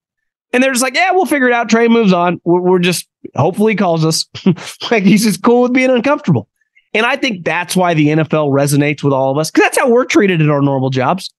And 0.53 0.63
they're 0.63 0.73
just 0.73 0.83
like, 0.83 0.95
yeah, 0.95 1.11
we'll 1.13 1.27
figure 1.27 1.49
it 1.49 1.53
out. 1.53 1.69
Trey 1.69 1.89
moves 1.89 2.13
on. 2.13 2.41
We're, 2.45 2.61
we're 2.61 2.79
just, 2.79 3.09
hopefully, 3.35 3.73
he 3.73 3.77
calls 3.77 4.05
us. 4.05 4.27
like 4.91 5.03
he's 5.03 5.25
just 5.25 5.43
cool 5.43 5.63
with 5.63 5.73
being 5.73 5.91
uncomfortable. 5.91 6.49
And 6.95 7.07
I 7.07 7.17
think 7.17 7.45
that's 7.45 7.75
why 7.75 7.95
the 7.95 8.09
NFL 8.09 8.51
resonates 8.51 9.03
with 9.03 9.13
all 9.13 9.33
of 9.33 9.39
us 9.39 9.51
because 9.51 9.65
that's 9.65 9.79
how 9.79 9.91
we're 9.91 10.05
treated 10.05 10.41
in 10.41 10.51
our 10.51 10.63
normal 10.63 10.91
jobs 10.91 11.33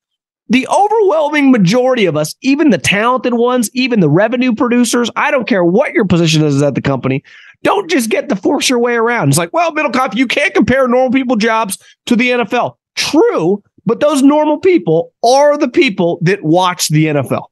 the 0.52 0.68
overwhelming 0.68 1.50
majority 1.50 2.06
of 2.06 2.18
us, 2.18 2.36
even 2.42 2.72
the 2.72 2.78
talented 2.78 3.36
ones, 3.36 3.70
even 3.74 4.02
the 4.02 4.10
revenue 4.10 4.54
producers, 4.54 5.10
I 5.16 5.32
don't 5.32 5.48
care 5.48 5.64
what 5.64 5.94
your 5.94 6.04
position 6.04 6.44
is 6.44 6.62
at 6.62 6.76
the 6.76 6.82
company, 6.82 7.24
Don't 7.64 7.90
just 7.90 8.10
get 8.10 8.28
to 8.28 8.36
force 8.36 8.70
your 8.70 8.80
way 8.80 8.96
around. 8.96 9.30
It's 9.30 9.38
like, 9.38 9.54
well, 9.54 9.72
Middlekauff, 9.72 10.14
you 10.14 10.28
can't 10.28 10.54
compare 10.54 10.90
normal 10.90 11.12
people 11.12 11.38
jobs 11.38 11.78
to 12.08 12.18
the 12.18 12.32
NFL. 12.32 12.76
True, 12.96 13.64
but 13.86 14.00
those 14.00 14.22
normal 14.22 14.60
people 14.60 15.14
are 15.24 15.58
the 15.58 15.70
people 15.70 16.20
that 16.22 16.44
watch 16.44 16.90
the 16.90 17.06
NFL. 17.06 17.46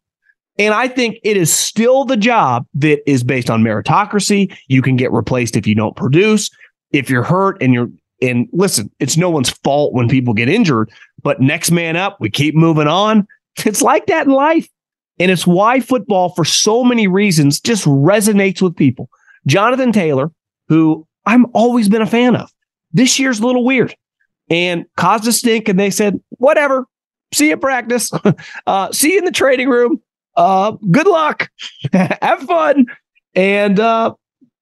And 0.58 0.74
I 0.74 0.90
think 0.90 1.18
it 1.24 1.38
is 1.38 1.52
still 1.52 2.04
the 2.04 2.18
job 2.18 2.66
that 2.76 3.00
is 3.10 3.24
based 3.24 3.50
on 3.50 3.64
meritocracy. 3.64 4.56
You 4.68 4.82
can 4.82 4.98
get 4.98 5.12
replaced 5.12 5.56
if 5.56 5.66
you 5.66 5.74
don't 5.74 5.96
produce. 5.96 6.50
If 6.92 7.10
you're 7.10 7.24
hurt 7.24 7.62
and 7.62 7.74
you're 7.74 7.90
and 8.22 8.50
listen, 8.52 8.92
it's 9.00 9.16
no 9.16 9.30
one's 9.30 9.50
fault 9.50 9.94
when 9.94 10.10
people 10.10 10.34
get 10.34 10.50
injured, 10.50 10.92
but 11.24 11.40
next 11.40 11.72
man 11.72 11.96
up, 11.96 12.18
we 12.20 12.30
keep 12.30 12.56
moving 12.56 12.88
on. 12.88 13.28
It's 13.66 13.82
like 13.82 14.06
that 14.06 14.26
in 14.26 14.32
life. 14.32 14.70
And 15.20 15.30
it's 15.30 15.46
why 15.46 15.82
football, 15.82 16.30
for 16.30 16.46
so 16.46 16.82
many 16.82 17.08
reasons, 17.08 17.60
just 17.60 17.84
resonates 17.84 18.62
with 18.62 18.74
people. 18.78 19.10
Jonathan 19.48 19.92
Taylor, 19.92 20.32
who 20.70 21.06
I'm 21.26 21.46
always 21.54 21.90
been 21.90 22.02
a 22.02 22.08
fan 22.08 22.38
of, 22.38 22.50
this 22.94 23.20
year's 23.20 23.42
a 23.42 23.46
little 23.46 23.66
weird 23.66 23.94
and 24.50 24.86
caused 24.98 25.28
a 25.28 25.32
stink. 25.32 25.70
And 25.70 25.80
they 25.80 25.90
said, 25.90 26.20
whatever, 26.30 26.86
see 27.34 27.48
you 27.48 27.54
at 27.54 27.62
practice, 27.62 28.12
uh, 28.68 28.92
see 28.92 29.14
you 29.14 29.20
in 29.20 29.26
the 29.26 29.32
trading 29.32 29.70
room. 29.70 30.02
Uh, 30.36 30.72
good 30.92 31.08
luck, 31.08 31.50
have 31.94 32.42
fun. 32.42 32.86
And 33.36 33.80
uh, 33.80 34.14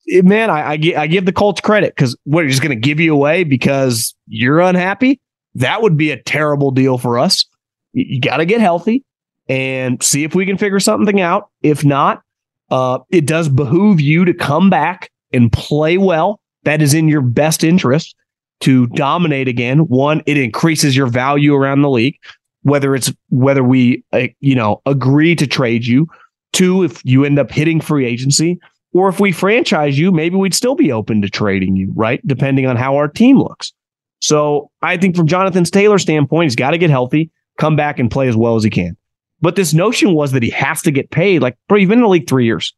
man, 0.08 0.50
I, 0.50 0.74
I, 0.74 0.94
I 0.98 1.08
give 1.08 1.26
the 1.26 1.34
Colts 1.34 1.62
credit 1.62 1.96
because 1.96 2.16
are 2.34 2.48
just 2.48 2.62
going 2.62 2.76
to 2.76 2.88
give 2.88 3.00
you 3.00 3.14
away 3.14 3.44
because 3.44 4.16
you're 4.28 4.60
unhappy? 4.60 5.20
That 5.56 5.82
would 5.82 5.98
be 5.98 6.12
a 6.12 6.22
terrible 6.22 6.72
deal 6.72 6.98
for 6.98 7.18
us. 7.18 7.46
You, 7.94 8.06
you 8.08 8.22
got 8.22 8.38
to 8.38 8.46
get 8.46 8.62
healthy 8.62 9.04
and 9.50 10.02
see 10.04 10.24
if 10.24 10.36
we 10.36 10.46
can 10.46 10.58
figure 10.58 10.80
something 10.80 11.22
out. 11.22 11.50
If 11.62 11.86
not, 11.86 12.22
uh, 12.70 13.00
it 13.10 13.26
does 13.26 13.50
behoove 13.50 14.02
you 14.02 14.26
to 14.26 14.34
come 14.34 14.70
back 14.70 15.12
and 15.32 15.52
play 15.52 15.98
well. 15.98 16.40
That 16.64 16.82
is 16.82 16.94
in 16.94 17.08
your 17.08 17.22
best 17.22 17.64
interest 17.64 18.16
to 18.62 18.88
dominate 18.88 19.48
again. 19.48 19.80
One, 19.88 20.22
it 20.26 20.38
increases 20.38 20.96
your 20.96 21.08
value 21.08 21.54
around 21.54 21.82
the 21.82 21.90
league, 21.90 22.18
whether 22.64 22.96
it's 22.96 23.14
whether 23.30 23.64
we 23.64 24.04
uh, 24.14 24.28
you 24.40 24.56
know 24.56 24.82
agree 24.86 25.36
to 25.36 25.48
trade 25.48 25.86
you. 25.86 26.08
Two, 26.54 26.84
if 26.84 27.02
you 27.06 27.24
end 27.24 27.40
up 27.40 27.52
hitting 27.52 27.82
free 27.82 28.06
agency, 28.06 28.60
or 28.94 29.10
if 29.10 29.20
we 29.20 29.32
franchise 29.32 30.00
you, 30.00 30.12
maybe 30.12 30.38
we'd 30.38 30.56
still 30.56 30.76
be 30.76 30.92
open 30.92 31.22
to 31.22 31.30
trading 31.30 31.76
you, 31.76 31.92
right? 31.96 32.26
Depending 32.26 32.66
on 32.66 32.78
how 32.78 32.96
our 32.96 33.08
team 33.08 33.38
looks. 33.38 33.74
So 34.20 34.72
I 34.82 34.98
think 34.98 35.16
from 35.16 35.28
Jonathan 35.28 35.64
Taylor's 35.66 36.02
standpoint, 36.02 36.46
he's 36.46 36.56
got 36.56 36.72
to 36.72 36.78
get 36.78 36.90
healthy, 36.90 37.30
come 37.60 37.76
back 37.76 38.00
and 38.00 38.10
play 38.10 38.28
as 38.28 38.36
well 38.36 38.56
as 38.56 38.64
he 38.64 38.70
can. 38.70 38.98
But 39.42 39.56
this 39.56 39.74
notion 39.74 40.14
was 40.14 40.32
that 40.32 40.42
he 40.42 40.50
has 40.50 40.82
to 40.82 40.92
get 40.92 41.12
paid. 41.12 41.42
Like, 41.42 41.58
bro, 41.68 41.78
you've 41.78 41.90
been 41.90 42.00
in 42.00 42.04
the 42.04 42.10
league 42.10 42.28
three 42.28 42.46
years. 42.46 42.74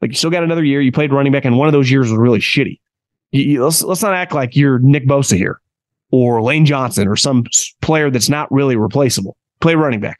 Like, 0.00 0.10
you 0.10 0.16
still 0.16 0.30
got 0.30 0.42
another 0.42 0.64
year. 0.64 0.80
You 0.80 0.90
played 0.90 1.12
running 1.12 1.32
back, 1.32 1.44
and 1.44 1.56
one 1.56 1.68
of 1.68 1.72
those 1.72 1.90
years 1.90 2.10
was 2.10 2.18
really 2.18 2.40
shitty. 2.40 2.80
You, 3.32 3.64
let's 3.64 3.82
let's 3.82 4.02
not 4.02 4.14
act 4.14 4.32
like 4.32 4.56
you're 4.56 4.78
Nick 4.80 5.06
Bosa 5.06 5.36
here, 5.36 5.60
or 6.10 6.42
Lane 6.42 6.66
Johnson, 6.66 7.06
or 7.06 7.16
some 7.16 7.44
player 7.80 8.10
that's 8.10 8.28
not 8.28 8.50
really 8.50 8.76
replaceable. 8.76 9.36
Play 9.60 9.74
running 9.74 10.00
back. 10.00 10.18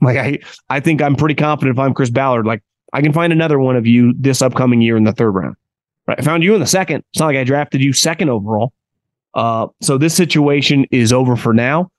Like 0.00 0.16
I, 0.16 0.38
I 0.68 0.80
think 0.80 1.02
I'm 1.02 1.16
pretty 1.16 1.34
confident 1.34 1.76
if 1.76 1.80
I'm 1.80 1.94
Chris 1.94 2.10
Ballard. 2.10 2.46
Like 2.46 2.62
I 2.92 3.02
can 3.02 3.12
find 3.12 3.32
another 3.32 3.58
one 3.58 3.76
of 3.76 3.86
you 3.86 4.14
this 4.18 4.42
upcoming 4.42 4.80
year 4.80 4.96
in 4.96 5.04
the 5.04 5.12
third 5.12 5.32
round. 5.32 5.56
Right, 6.06 6.18
I 6.18 6.22
found 6.22 6.42
you 6.42 6.54
in 6.54 6.60
the 6.60 6.66
second. 6.66 7.04
It's 7.10 7.20
not 7.20 7.26
like 7.26 7.36
I 7.36 7.44
drafted 7.44 7.82
you 7.82 7.92
second 7.92 8.30
overall. 8.30 8.72
Uh, 9.34 9.66
so 9.82 9.98
this 9.98 10.14
situation 10.14 10.86
is 10.90 11.12
over 11.12 11.36
for 11.36 11.52
now. 11.52 11.90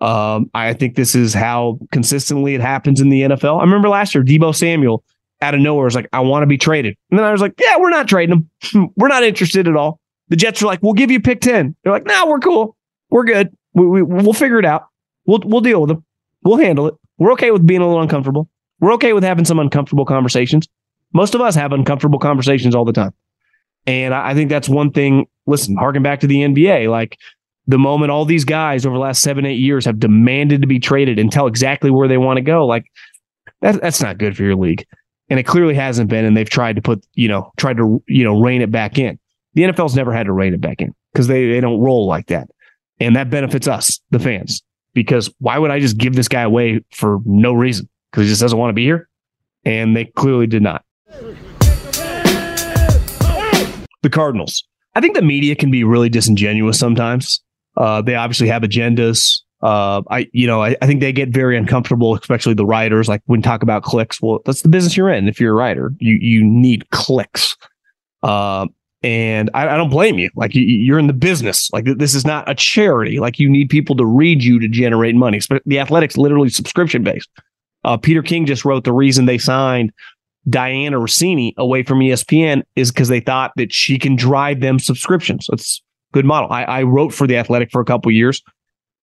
Um, 0.00 0.50
I 0.54 0.74
think 0.74 0.96
this 0.96 1.14
is 1.14 1.34
how 1.34 1.78
consistently 1.92 2.54
it 2.54 2.60
happens 2.60 3.00
in 3.00 3.08
the 3.08 3.22
NFL. 3.22 3.58
I 3.58 3.62
remember 3.62 3.88
last 3.88 4.14
year, 4.14 4.22
Deebo 4.22 4.54
Samuel 4.54 5.02
out 5.40 5.54
of 5.54 5.60
nowhere 5.60 5.84
was 5.84 5.94
like, 5.94 6.08
I 6.12 6.20
want 6.20 6.42
to 6.42 6.46
be 6.46 6.58
traded. 6.58 6.96
And 7.10 7.18
then 7.18 7.26
I 7.26 7.32
was 7.32 7.40
like, 7.40 7.54
yeah, 7.60 7.78
we're 7.78 7.90
not 7.90 8.08
trading 8.08 8.48
him. 8.72 8.92
we're 8.96 9.08
not 9.08 9.22
interested 9.22 9.66
at 9.66 9.76
all. 9.76 10.00
The 10.28 10.36
Jets 10.36 10.62
are 10.62 10.66
like, 10.66 10.82
we'll 10.82 10.94
give 10.94 11.10
you 11.10 11.20
pick 11.20 11.40
10. 11.40 11.76
They're 11.82 11.92
like, 11.92 12.06
no, 12.06 12.26
we're 12.26 12.38
cool. 12.38 12.76
We're 13.10 13.24
good. 13.24 13.54
We, 13.74 13.86
we, 13.86 14.02
we'll 14.02 14.32
figure 14.32 14.58
it 14.58 14.64
out. 14.64 14.86
We'll, 15.26 15.40
we'll 15.44 15.60
deal 15.60 15.80
with 15.80 15.88
them. 15.88 16.04
We'll 16.42 16.58
handle 16.58 16.86
it. 16.86 16.94
We're 17.18 17.32
okay 17.32 17.50
with 17.50 17.66
being 17.66 17.80
a 17.80 17.86
little 17.86 18.02
uncomfortable. 18.02 18.48
We're 18.80 18.94
okay 18.94 19.12
with 19.12 19.24
having 19.24 19.44
some 19.44 19.58
uncomfortable 19.58 20.04
conversations. 20.04 20.68
Most 21.12 21.34
of 21.34 21.40
us 21.40 21.54
have 21.54 21.72
uncomfortable 21.72 22.18
conversations 22.18 22.74
all 22.74 22.84
the 22.84 22.92
time. 22.92 23.14
And 23.86 24.14
I, 24.14 24.30
I 24.30 24.34
think 24.34 24.50
that's 24.50 24.68
one 24.68 24.90
thing. 24.90 25.26
Listen, 25.46 25.76
harken 25.76 26.02
back 26.02 26.20
to 26.20 26.26
the 26.26 26.38
NBA. 26.38 26.90
Like 26.90 27.18
the 27.66 27.78
moment 27.78 28.10
all 28.10 28.24
these 28.24 28.44
guys 28.44 28.84
over 28.84 28.94
the 28.94 29.00
last 29.00 29.22
seven, 29.22 29.46
eight 29.46 29.58
years 29.58 29.84
have 29.84 29.98
demanded 30.00 30.60
to 30.62 30.66
be 30.66 30.78
traded 30.78 31.18
and 31.18 31.30
tell 31.30 31.46
exactly 31.46 31.90
where 31.90 32.08
they 32.08 32.18
want 32.18 32.36
to 32.36 32.42
go, 32.42 32.66
like 32.66 32.84
that, 33.60 33.80
that's 33.80 34.02
not 34.02 34.18
good 34.18 34.36
for 34.36 34.42
your 34.42 34.56
league. 34.56 34.84
And 35.30 35.40
it 35.40 35.44
clearly 35.44 35.74
hasn't 35.74 36.10
been. 36.10 36.24
And 36.24 36.36
they've 36.36 36.48
tried 36.48 36.76
to 36.76 36.82
put, 36.82 37.04
you 37.14 37.28
know, 37.28 37.50
tried 37.56 37.78
to, 37.78 38.02
you 38.06 38.24
know, 38.24 38.40
rein 38.40 38.60
it 38.60 38.70
back 38.70 38.98
in. 38.98 39.18
The 39.54 39.62
NFL's 39.62 39.94
never 39.94 40.12
had 40.12 40.26
to 40.26 40.32
rein 40.32 40.52
it 40.54 40.60
back 40.60 40.80
in 40.80 40.94
because 41.12 41.28
they, 41.28 41.48
they 41.48 41.60
don't 41.60 41.80
roll 41.80 42.06
like 42.06 42.26
that. 42.26 42.48
And 43.00 43.16
that 43.16 43.30
benefits 43.30 43.66
us, 43.66 44.00
the 44.10 44.18
fans, 44.18 44.62
because 44.94 45.32
why 45.38 45.58
would 45.58 45.70
I 45.70 45.80
just 45.80 45.96
give 45.96 46.14
this 46.14 46.28
guy 46.28 46.42
away 46.42 46.80
for 46.92 47.20
no 47.24 47.52
reason? 47.52 47.88
Because 48.10 48.24
he 48.24 48.30
just 48.30 48.40
doesn't 48.40 48.58
want 48.58 48.70
to 48.70 48.74
be 48.74 48.84
here. 48.84 49.08
And 49.64 49.96
they 49.96 50.04
clearly 50.04 50.46
did 50.46 50.62
not. 50.62 50.84
The 54.02 54.10
Cardinals. 54.10 54.64
I 54.94 55.00
think 55.00 55.14
the 55.14 55.22
media 55.22 55.56
can 55.56 55.70
be 55.70 55.82
really 55.82 56.08
disingenuous 56.08 56.78
sometimes. 56.78 57.42
Uh, 57.76 58.02
they 58.02 58.14
obviously 58.14 58.48
have 58.48 58.62
agendas. 58.62 59.40
Uh, 59.62 60.02
I, 60.10 60.28
you 60.32 60.46
know, 60.46 60.62
I, 60.62 60.76
I, 60.82 60.86
think 60.86 61.00
they 61.00 61.10
get 61.10 61.30
very 61.30 61.56
uncomfortable, 61.56 62.14
especially 62.14 62.52
the 62.52 62.66
writers. 62.66 63.08
Like 63.08 63.22
when 63.24 63.40
talk 63.40 63.62
about 63.62 63.82
clicks, 63.82 64.20
well, 64.20 64.40
that's 64.44 64.60
the 64.60 64.68
business 64.68 64.94
you're 64.94 65.08
in. 65.08 65.26
If 65.26 65.40
you're 65.40 65.52
a 65.52 65.56
writer, 65.56 65.92
you 65.98 66.18
you 66.20 66.44
need 66.44 66.90
clicks. 66.90 67.56
Uh, 68.22 68.66
and 69.04 69.50
I, 69.52 69.68
I, 69.68 69.76
don't 69.76 69.90
blame 69.90 70.18
you. 70.18 70.30
Like 70.34 70.54
you, 70.54 70.94
are 70.94 70.98
in 70.98 71.08
the 71.08 71.12
business. 71.12 71.70
Like 71.72 71.84
this 71.84 72.14
is 72.14 72.24
not 72.24 72.48
a 72.48 72.54
charity. 72.54 73.20
Like 73.20 73.38
you 73.38 73.50
need 73.50 73.68
people 73.68 73.94
to 73.96 74.06
read 74.06 74.42
you 74.42 74.58
to 74.58 74.66
generate 74.66 75.14
money. 75.14 75.40
The 75.66 75.78
Athletics 75.78 76.16
literally 76.16 76.48
subscription 76.48 77.04
based. 77.04 77.28
Uh, 77.84 77.98
Peter 77.98 78.22
King 78.22 78.46
just 78.46 78.64
wrote 78.64 78.84
the 78.84 78.94
reason 78.94 79.26
they 79.26 79.36
signed 79.36 79.92
Dianna 80.48 80.92
Russini 80.92 81.52
away 81.58 81.82
from 81.82 81.98
ESPN 81.98 82.62
is 82.76 82.90
because 82.90 83.08
they 83.08 83.20
thought 83.20 83.52
that 83.56 83.74
she 83.74 83.98
can 83.98 84.16
drive 84.16 84.60
them 84.60 84.78
subscriptions. 84.78 85.50
It's 85.52 85.82
good 86.12 86.24
model. 86.24 86.50
I, 86.50 86.64
I 86.64 86.82
wrote 86.84 87.12
for 87.12 87.26
the 87.26 87.36
Athletic 87.36 87.70
for 87.70 87.82
a 87.82 87.84
couple 87.84 88.10
years, 88.10 88.42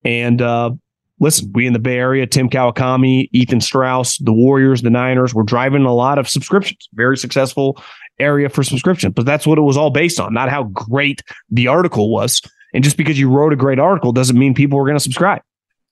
and 0.04 0.42
uh, 0.42 0.72
listen, 1.20 1.52
we 1.54 1.64
in 1.64 1.74
the 1.74 1.78
Bay 1.78 1.98
Area, 1.98 2.26
Tim 2.26 2.50
Kawakami, 2.50 3.28
Ethan 3.32 3.60
Strauss, 3.60 4.18
the 4.18 4.32
Warriors, 4.32 4.82
the 4.82 4.90
Niners, 4.90 5.32
were 5.32 5.44
driving 5.44 5.84
a 5.84 5.94
lot 5.94 6.18
of 6.18 6.28
subscriptions. 6.28 6.88
Very 6.94 7.16
successful 7.16 7.80
area 8.18 8.48
for 8.48 8.62
subscription, 8.62 9.12
but 9.12 9.26
that's 9.26 9.46
what 9.46 9.58
it 9.58 9.62
was 9.62 9.76
all 9.76 9.90
based 9.90 10.20
on, 10.20 10.32
not 10.32 10.48
how 10.48 10.64
great 10.64 11.22
the 11.50 11.68
article 11.68 12.10
was. 12.10 12.40
And 12.74 12.82
just 12.82 12.96
because 12.96 13.18
you 13.18 13.28
wrote 13.28 13.52
a 13.52 13.56
great 13.56 13.78
article 13.78 14.12
doesn't 14.12 14.38
mean 14.38 14.54
people 14.54 14.78
were 14.78 14.86
going 14.86 14.96
to 14.96 15.02
subscribe. 15.02 15.42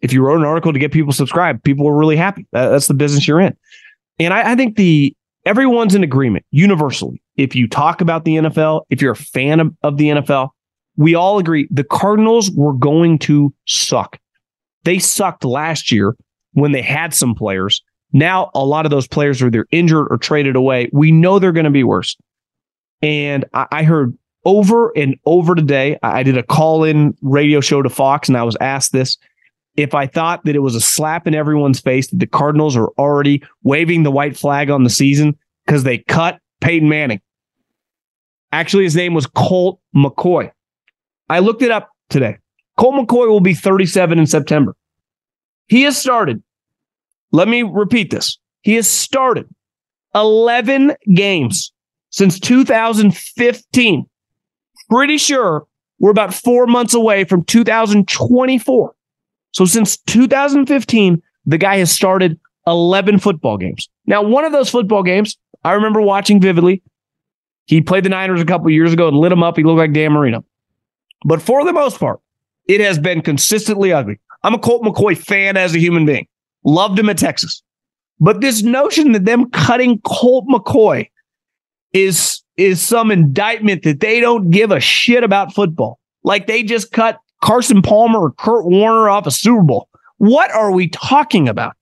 If 0.00 0.12
you 0.12 0.22
wrote 0.22 0.38
an 0.38 0.46
article 0.46 0.72
to 0.72 0.78
get 0.78 0.92
people 0.92 1.12
subscribed, 1.12 1.62
people 1.62 1.84
were 1.84 1.96
really 1.96 2.16
happy. 2.16 2.46
That's 2.52 2.86
the 2.86 2.94
business 2.94 3.28
you're 3.28 3.40
in. 3.40 3.56
And 4.18 4.32
I, 4.32 4.52
I 4.52 4.54
think 4.54 4.76
the 4.76 5.14
everyone's 5.44 5.94
in 5.94 6.02
agreement 6.02 6.44
universally. 6.50 7.22
If 7.36 7.54
you 7.54 7.68
talk 7.68 8.00
about 8.00 8.24
the 8.24 8.36
NFL, 8.36 8.82
if 8.90 9.02
you're 9.02 9.12
a 9.12 9.16
fan 9.16 9.60
of, 9.60 9.74
of 9.82 9.96
the 9.96 10.06
NFL, 10.06 10.50
we 10.96 11.14
all 11.14 11.38
agree 11.38 11.68
the 11.70 11.84
Cardinals 11.84 12.50
were 12.50 12.74
going 12.74 13.18
to 13.20 13.52
suck. 13.66 14.18
They 14.84 14.98
sucked 14.98 15.44
last 15.44 15.92
year 15.92 16.16
when 16.52 16.72
they 16.72 16.82
had 16.82 17.14
some 17.14 17.34
players. 17.34 17.82
Now, 18.12 18.50
a 18.54 18.64
lot 18.64 18.86
of 18.86 18.90
those 18.90 19.06
players 19.06 19.40
are 19.40 19.46
either 19.46 19.66
injured 19.70 20.08
or 20.10 20.18
traded 20.18 20.56
away. 20.56 20.90
We 20.92 21.12
know 21.12 21.38
they're 21.38 21.52
going 21.52 21.64
to 21.64 21.70
be 21.70 21.84
worse. 21.84 22.16
And 23.02 23.44
I, 23.54 23.66
I 23.70 23.82
heard 23.84 24.16
over 24.44 24.90
and 24.96 25.16
over 25.26 25.54
today, 25.54 25.98
I 26.02 26.22
did 26.22 26.36
a 26.36 26.42
call 26.42 26.84
in 26.84 27.16
radio 27.22 27.60
show 27.60 27.82
to 27.82 27.90
Fox 27.90 28.28
and 28.28 28.36
I 28.36 28.42
was 28.42 28.56
asked 28.60 28.92
this 28.92 29.18
if 29.76 29.94
I 29.94 30.06
thought 30.06 30.44
that 30.44 30.56
it 30.56 30.60
was 30.60 30.74
a 30.74 30.80
slap 30.80 31.26
in 31.26 31.34
everyone's 31.34 31.80
face 31.80 32.08
that 32.08 32.18
the 32.18 32.26
Cardinals 32.26 32.76
are 32.76 32.88
already 32.98 33.42
waving 33.62 34.02
the 34.02 34.10
white 34.10 34.36
flag 34.36 34.70
on 34.70 34.84
the 34.84 34.90
season 34.90 35.36
because 35.64 35.84
they 35.84 35.98
cut 35.98 36.40
Peyton 36.60 36.88
Manning. 36.88 37.20
Actually, 38.52 38.84
his 38.84 38.96
name 38.96 39.14
was 39.14 39.26
Colt 39.26 39.80
McCoy. 39.94 40.50
I 41.28 41.38
looked 41.38 41.62
it 41.62 41.70
up 41.70 41.90
today. 42.08 42.38
Colt 42.76 42.94
McCoy 42.94 43.28
will 43.28 43.40
be 43.40 43.54
37 43.54 44.18
in 44.18 44.26
September. 44.26 44.74
He 45.68 45.82
has 45.82 45.96
started, 45.96 46.42
let 47.32 47.48
me 47.48 47.62
repeat 47.62 48.10
this. 48.10 48.38
He 48.62 48.74
has 48.74 48.88
started 48.88 49.48
11 50.14 50.94
games 51.14 51.72
since 52.10 52.38
2015. 52.40 54.06
Pretty 54.90 55.18
sure 55.18 55.66
we're 55.98 56.10
about 56.10 56.34
four 56.34 56.66
months 56.66 56.94
away 56.94 57.24
from 57.24 57.44
2024. 57.44 58.94
So 59.52 59.64
since 59.64 59.96
2015, 59.96 61.22
the 61.46 61.58
guy 61.58 61.78
has 61.78 61.90
started 61.90 62.38
11 62.66 63.18
football 63.18 63.56
games. 63.56 63.88
Now, 64.06 64.22
one 64.22 64.44
of 64.44 64.52
those 64.52 64.70
football 64.70 65.02
games 65.02 65.36
I 65.64 65.72
remember 65.72 66.00
watching 66.00 66.40
vividly. 66.40 66.82
He 67.66 67.80
played 67.80 68.04
the 68.04 68.08
Niners 68.08 68.40
a 68.40 68.44
couple 68.44 68.70
years 68.70 68.92
ago 68.92 69.08
and 69.08 69.16
lit 69.16 69.32
him 69.32 69.42
up. 69.42 69.56
He 69.56 69.62
looked 69.62 69.78
like 69.78 69.92
Dan 69.92 70.12
Marino. 70.12 70.44
But 71.24 71.42
for 71.42 71.64
the 71.64 71.72
most 71.72 72.00
part, 72.00 72.20
it 72.66 72.80
has 72.80 72.98
been 72.98 73.20
consistently 73.20 73.92
ugly. 73.92 74.18
I'm 74.42 74.54
a 74.54 74.58
Colt 74.58 74.82
McCoy 74.82 75.16
fan 75.16 75.56
as 75.56 75.74
a 75.74 75.78
human 75.78 76.06
being. 76.06 76.26
Loved 76.64 76.98
him 76.98 77.08
at 77.08 77.18
Texas. 77.18 77.62
But 78.18 78.40
this 78.40 78.62
notion 78.62 79.12
that 79.12 79.24
them 79.24 79.50
cutting 79.50 80.00
Colt 80.02 80.44
McCoy 80.48 81.08
is 81.92 82.42
is 82.56 82.82
some 82.82 83.10
indictment 83.10 83.82
that 83.84 84.00
they 84.00 84.20
don't 84.20 84.50
give 84.50 84.70
a 84.70 84.80
shit 84.80 85.24
about 85.24 85.54
football. 85.54 85.98
Like 86.22 86.46
they 86.46 86.62
just 86.62 86.92
cut 86.92 87.18
Carson 87.42 87.80
Palmer 87.80 88.20
or 88.20 88.32
Kurt 88.32 88.66
Warner 88.66 89.08
off 89.08 89.26
a 89.26 89.30
Super 89.30 89.62
Bowl. 89.62 89.88
What 90.18 90.50
are 90.50 90.70
we 90.70 90.88
talking 90.88 91.48
about? 91.48 91.74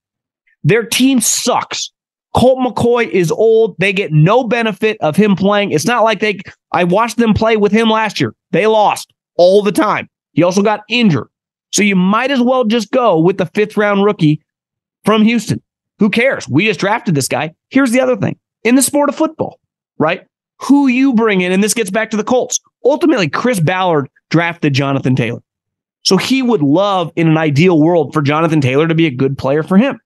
Their 0.62 0.84
team 0.84 1.20
sucks. 1.20 1.90
Colt 2.34 2.58
McCoy 2.58 3.08
is 3.08 3.32
old. 3.32 3.74
They 3.78 3.92
get 3.92 4.12
no 4.12 4.44
benefit 4.44 4.96
of 5.00 5.16
him 5.16 5.34
playing. 5.34 5.72
It's 5.72 5.86
not 5.86 6.04
like 6.04 6.20
they, 6.20 6.38
I 6.72 6.84
watched 6.84 7.16
them 7.16 7.34
play 7.34 7.56
with 7.56 7.72
him 7.72 7.90
last 7.90 8.20
year. 8.20 8.34
They 8.52 8.66
lost 8.68 9.12
all 9.36 9.62
the 9.62 9.72
time. 9.72 10.08
He 10.32 10.44
also 10.44 10.62
got 10.62 10.82
injured. 10.88 11.28
So 11.72 11.82
you 11.82 11.96
might 11.96 12.30
as 12.30 12.40
well 12.40 12.64
just 12.64 12.92
go 12.92 13.18
with 13.18 13.38
the 13.38 13.46
fifth 13.46 13.76
round 13.76 14.04
rookie 14.04 14.40
from 15.08 15.22
Houston. 15.22 15.62
Who 16.00 16.10
cares? 16.10 16.46
We 16.50 16.66
just 16.66 16.80
drafted 16.80 17.14
this 17.14 17.28
guy. 17.28 17.54
Here's 17.70 17.92
the 17.92 18.00
other 18.02 18.14
thing 18.14 18.38
in 18.62 18.74
the 18.74 18.82
sport 18.82 19.08
of 19.08 19.16
football, 19.16 19.58
right? 19.96 20.26
Who 20.60 20.86
you 20.86 21.14
bring 21.14 21.40
in, 21.40 21.50
and 21.50 21.64
this 21.64 21.72
gets 21.72 21.90
back 21.90 22.10
to 22.10 22.18
the 22.18 22.22
Colts. 22.22 22.60
Ultimately, 22.84 23.26
Chris 23.26 23.58
Ballard 23.58 24.10
drafted 24.28 24.74
Jonathan 24.74 25.16
Taylor. 25.16 25.40
So 26.02 26.18
he 26.18 26.42
would 26.42 26.60
love 26.60 27.10
in 27.16 27.26
an 27.26 27.38
ideal 27.38 27.80
world 27.80 28.12
for 28.12 28.20
Jonathan 28.20 28.60
Taylor 28.60 28.86
to 28.86 28.94
be 28.94 29.06
a 29.06 29.10
good 29.10 29.38
player 29.38 29.62
for 29.62 29.78
him. 29.78 29.98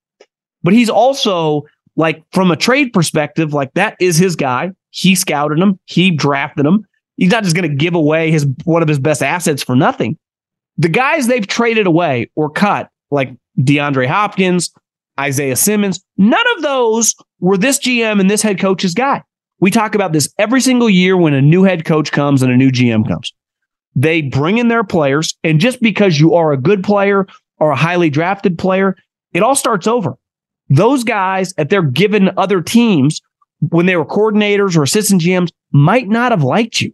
But 0.62 0.72
he's 0.72 0.88
also 0.88 1.64
like 1.96 2.22
from 2.30 2.52
a 2.52 2.56
trade 2.56 2.92
perspective, 2.92 3.52
like 3.52 3.74
that 3.74 3.96
is 3.98 4.16
his 4.16 4.36
guy. 4.36 4.70
He 4.90 5.16
scouted 5.16 5.58
him, 5.58 5.80
he 5.86 6.12
drafted 6.12 6.64
him. 6.64 6.86
He's 7.16 7.32
not 7.32 7.42
just 7.42 7.56
going 7.56 7.68
to 7.68 7.74
give 7.74 7.96
away 7.96 8.30
his 8.30 8.46
one 8.62 8.82
of 8.82 8.88
his 8.88 9.00
best 9.00 9.20
assets 9.20 9.64
for 9.64 9.74
nothing. 9.74 10.16
The 10.78 10.88
guys 10.88 11.26
they've 11.26 11.44
traded 11.44 11.88
away 11.88 12.30
or 12.36 12.50
cut, 12.50 12.88
like 13.10 13.34
DeAndre 13.58 14.06
Hopkins, 14.06 14.72
Isaiah 15.18 15.56
Simmons, 15.56 16.02
none 16.16 16.44
of 16.56 16.62
those 16.62 17.14
were 17.40 17.58
this 17.58 17.78
GM 17.78 18.20
and 18.20 18.30
this 18.30 18.42
head 18.42 18.58
coach's 18.58 18.94
guy. 18.94 19.22
We 19.60 19.70
talk 19.70 19.94
about 19.94 20.12
this 20.12 20.32
every 20.38 20.60
single 20.60 20.90
year 20.90 21.16
when 21.16 21.34
a 21.34 21.42
new 21.42 21.62
head 21.62 21.84
coach 21.84 22.10
comes 22.10 22.42
and 22.42 22.50
a 22.50 22.56
new 22.56 22.70
GM 22.70 23.06
comes. 23.06 23.32
They 23.94 24.22
bring 24.22 24.58
in 24.58 24.68
their 24.68 24.84
players, 24.84 25.34
and 25.44 25.60
just 25.60 25.80
because 25.80 26.18
you 26.18 26.34
are 26.34 26.52
a 26.52 26.56
good 26.56 26.82
player 26.82 27.26
or 27.58 27.72
a 27.72 27.76
highly 27.76 28.10
drafted 28.10 28.58
player, 28.58 28.96
it 29.32 29.42
all 29.42 29.54
starts 29.54 29.86
over. 29.86 30.16
Those 30.68 31.04
guys 31.04 31.52
at 31.58 31.68
their 31.68 31.82
given 31.82 32.30
other 32.36 32.62
teams, 32.62 33.20
when 33.60 33.86
they 33.86 33.96
were 33.96 34.06
coordinators 34.06 34.76
or 34.76 34.82
assistant 34.82 35.20
GMs, 35.20 35.50
might 35.70 36.08
not 36.08 36.32
have 36.32 36.42
liked 36.42 36.80
you, 36.80 36.92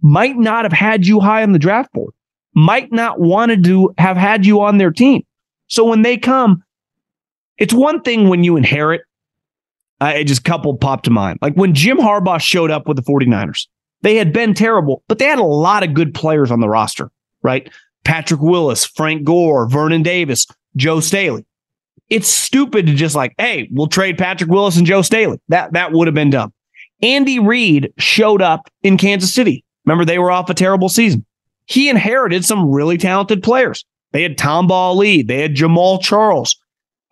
might 0.00 0.36
not 0.36 0.64
have 0.64 0.72
had 0.72 1.06
you 1.06 1.20
high 1.20 1.42
on 1.42 1.52
the 1.52 1.58
draft 1.58 1.92
board, 1.92 2.14
might 2.54 2.90
not 2.90 3.20
wanted 3.20 3.62
to 3.64 3.94
have 3.98 4.16
had 4.16 4.46
you 4.46 4.62
on 4.62 4.78
their 4.78 4.90
team. 4.90 5.22
So 5.66 5.84
when 5.84 6.02
they 6.02 6.16
come, 6.16 6.64
it's 7.58 7.74
one 7.74 8.02
thing 8.02 8.28
when 8.28 8.44
you 8.44 8.56
inherit. 8.56 9.02
I 10.00 10.22
just 10.22 10.44
couple 10.44 10.76
popped 10.76 11.04
to 11.06 11.10
mind. 11.10 11.40
Like 11.42 11.54
when 11.54 11.74
Jim 11.74 11.98
Harbaugh 11.98 12.40
showed 12.40 12.70
up 12.70 12.86
with 12.86 12.96
the 12.96 13.02
49ers, 13.02 13.66
they 14.02 14.16
had 14.16 14.32
been 14.32 14.54
terrible, 14.54 15.02
but 15.08 15.18
they 15.18 15.24
had 15.24 15.40
a 15.40 15.44
lot 15.44 15.82
of 15.82 15.94
good 15.94 16.14
players 16.14 16.52
on 16.52 16.60
the 16.60 16.68
roster, 16.68 17.10
right? 17.42 17.68
Patrick 18.04 18.40
Willis, 18.40 18.84
Frank 18.84 19.24
Gore, 19.24 19.68
Vernon 19.68 20.04
Davis, 20.04 20.46
Joe 20.76 21.00
Staley. 21.00 21.44
It's 22.08 22.28
stupid 22.28 22.86
to 22.86 22.94
just 22.94 23.16
like, 23.16 23.34
hey, 23.38 23.68
we'll 23.72 23.88
trade 23.88 24.16
Patrick 24.16 24.50
Willis 24.50 24.76
and 24.76 24.86
Joe 24.86 25.02
Staley. 25.02 25.40
That 25.48 25.72
that 25.72 25.92
would 25.92 26.06
have 26.06 26.14
been 26.14 26.30
dumb. 26.30 26.52
Andy 27.02 27.38
Reid 27.38 27.92
showed 27.98 28.40
up 28.40 28.70
in 28.82 28.96
Kansas 28.96 29.34
City. 29.34 29.64
Remember, 29.84 30.04
they 30.04 30.18
were 30.18 30.30
off 30.30 30.50
a 30.50 30.54
terrible 30.54 30.88
season. 30.88 31.24
He 31.66 31.88
inherited 31.88 32.44
some 32.44 32.70
really 32.70 32.96
talented 32.96 33.42
players. 33.42 33.84
They 34.12 34.22
had 34.22 34.38
Tamba 34.38 34.72
Hali, 34.72 35.22
they 35.22 35.42
had 35.42 35.54
Jamaal 35.54 36.00
Charles. 36.00 36.57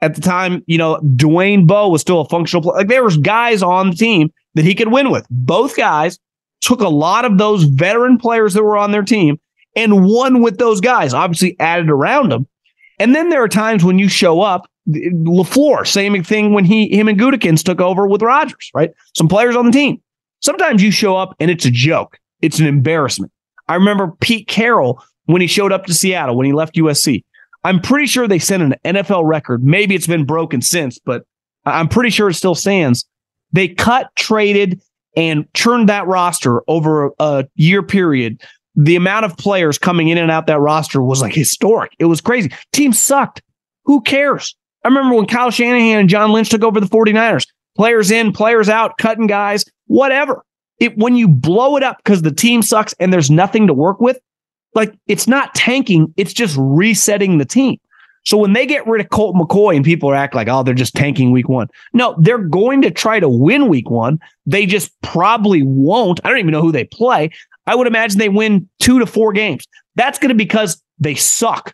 At 0.03 0.15
the 0.15 0.21
time, 0.21 0.63
you 0.67 0.77
know, 0.77 1.01
Dwayne 1.03 1.67
Bowe 1.67 1.89
was 1.89 2.03
still 2.03 2.21
a 2.21 2.29
functional 2.29 2.63
player. 2.63 2.77
Like 2.77 2.89
there 2.89 3.05
was 3.05 3.17
guys 3.17 3.63
on 3.63 3.91
the 3.91 3.97
team 3.97 4.31
that 4.55 4.65
he 4.65 4.75
could 4.75 4.89
win 4.89 5.11
with. 5.11 5.27
Both 5.31 5.77
guys 5.77 6.19
took 6.61 6.81
a 6.81 6.89
lot 6.89 7.25
of 7.25 7.39
those 7.39 7.65
veteran 7.65 8.19
players 8.19 8.55
that 8.55 8.63
were 8.63 8.77
on 8.77 8.91
their 8.91 9.03
team 9.03 9.39
and 9.75 10.07
won 10.07 10.43
with 10.43 10.59
those 10.59 10.81
guys, 10.81 11.15
obviously 11.15 11.57
added 11.61 11.91
around 11.91 12.31
them. 12.31 12.47
And 12.99 13.15
then 13.15 13.29
there 13.29 13.43
are 13.43 13.49
times 13.49 13.85
when 13.85 13.99
you 13.99 14.09
show 14.09 14.41
up, 14.41 14.69
LaFleur, 14.89 15.87
same 15.87 16.23
thing 16.23 16.53
when 16.53 16.65
he 16.65 16.89
him 16.97 17.09
and 17.09 17.19
Gutekunst 17.19 17.65
took 17.65 17.81
over 17.81 18.07
with 18.07 18.23
Rodgers, 18.23 18.71
right? 18.75 18.91
Some 19.15 19.29
players 19.29 19.57
on 19.57 19.67
the 19.67 19.73
team. 19.73 20.01
Sometimes 20.41 20.83
you 20.83 20.91
show 20.91 21.17
up 21.17 21.35
and 21.41 21.51
it's 21.51 21.67
a 21.67 21.71
joke. 21.71 22.19
It's 22.41 22.59
an 22.59 22.67
embarrassment. 22.67 23.33
I 23.69 23.75
remember 23.75 24.13
Pete 24.21 24.47
Carroll 24.47 25.03
when 25.25 25.41
he 25.41 25.47
showed 25.47 25.73
up 25.73 25.87
to 25.87 25.95
Seattle 25.95 26.37
when 26.37 26.47
he 26.47 26.53
left 26.53 26.77
USC. 26.77 27.25
I'm 27.67 27.81
pretty 27.81 28.07
sure 28.07 28.29
they 28.29 28.39
sent 28.39 28.63
an 28.63 28.77
NFL 28.85 29.25
record. 29.25 29.65
Maybe 29.65 29.97
it's 29.97 30.07
been 30.07 30.25
broken 30.25 30.63
since, 30.63 31.01
but 31.01 31.25
I'm 31.65 31.89
pretty 31.89 32.11
sure 32.11 32.29
it 32.29 32.35
still 32.35 32.55
stands. 32.55 33.05
They 33.51 33.67
cut, 33.67 34.09
traded, 34.15 34.81
and 35.17 35.53
churned 35.53 35.89
that 35.89 36.07
roster 36.07 36.63
over 36.69 37.11
a 37.19 37.45
year 37.57 37.83
period, 37.83 38.41
the 38.77 38.95
amount 38.95 39.25
of 39.25 39.37
players 39.37 39.79
coming 39.79 40.07
in 40.07 40.17
and 40.17 40.31
out 40.31 40.47
that 40.47 40.61
roster 40.61 41.03
was 41.03 41.21
like 41.21 41.35
historic. 41.35 41.91
It 41.99 42.05
was 42.05 42.21
crazy. 42.21 42.53
Team 42.73 42.93
sucked. 42.93 43.43
Who 43.87 44.01
cares? 44.01 44.55
I 44.85 44.89
remember 44.89 45.17
when 45.17 45.27
Kyle 45.27 45.51
Shanahan 45.51 45.99
and 45.99 46.09
John 46.09 46.31
Lynch 46.31 46.51
took 46.51 46.63
over 46.63 46.79
the 46.79 46.87
49ers. 46.87 47.49
Players 47.75 48.13
in, 48.13 48.31
players 48.31 48.69
out, 48.69 48.97
cutting 48.99 49.27
guys, 49.27 49.65
whatever. 49.87 50.45
It 50.79 50.97
when 50.97 51.17
you 51.17 51.27
blow 51.27 51.77
it 51.77 51.83
up 51.83 51.97
because 51.97 52.23
the 52.23 52.31
team 52.31 52.63
sucks 52.63 52.95
and 53.01 53.13
there's 53.13 53.29
nothing 53.29 53.67
to 53.67 53.75
work 53.75 54.01
with, 54.01 54.21
like 54.77 54.97
it's 55.09 55.27
not 55.27 55.55
tanking, 55.55 56.13
it's 56.17 56.33
just 56.33 56.57
resetting 56.59 57.39
the 57.39 57.45
team. 57.45 57.79
So 58.25 58.37
when 58.37 58.53
they 58.55 58.67
get 58.67 58.87
rid 58.87 59.01
of 59.01 59.09
Colt 59.11 59.37
McCoy 59.37 59.77
and 59.77 59.85
people 59.85 60.13
act 60.13 60.35
like, 60.35 60.49
oh, 60.49 60.65
they're 60.65 60.75
just 60.75 60.97
tanking 60.97 61.31
week 61.31 61.49
one. 61.49 61.69
No, 61.93 62.17
they're 62.19 62.39
going 62.39 62.83
to 62.83 62.91
try 62.91 63.21
to 63.21 63.29
win 63.29 63.69
week 63.69 63.89
one. 63.89 64.19
They 64.47 64.67
just 64.67 64.91
probably 65.01 65.63
won't. 65.63 66.21
I 66.25 66.29
don't 66.29 66.41
even 66.41 66.51
know 66.51 66.61
who 66.61 66.73
they 66.73 66.85
play. 66.85 67.31
I 67.69 67.77
would 67.77 67.87
imagine 67.87 68.19
they 68.19 68.29
win 68.29 68.69
two 68.81 68.99
to 68.99 69.07
four 69.07 69.33
games. 69.33 69.65
That's 69.95 70.19
going 70.19 70.31
to 70.31 70.35
be 70.35 70.45
because 70.45 70.83
they 70.99 71.15
suck. 71.15 71.73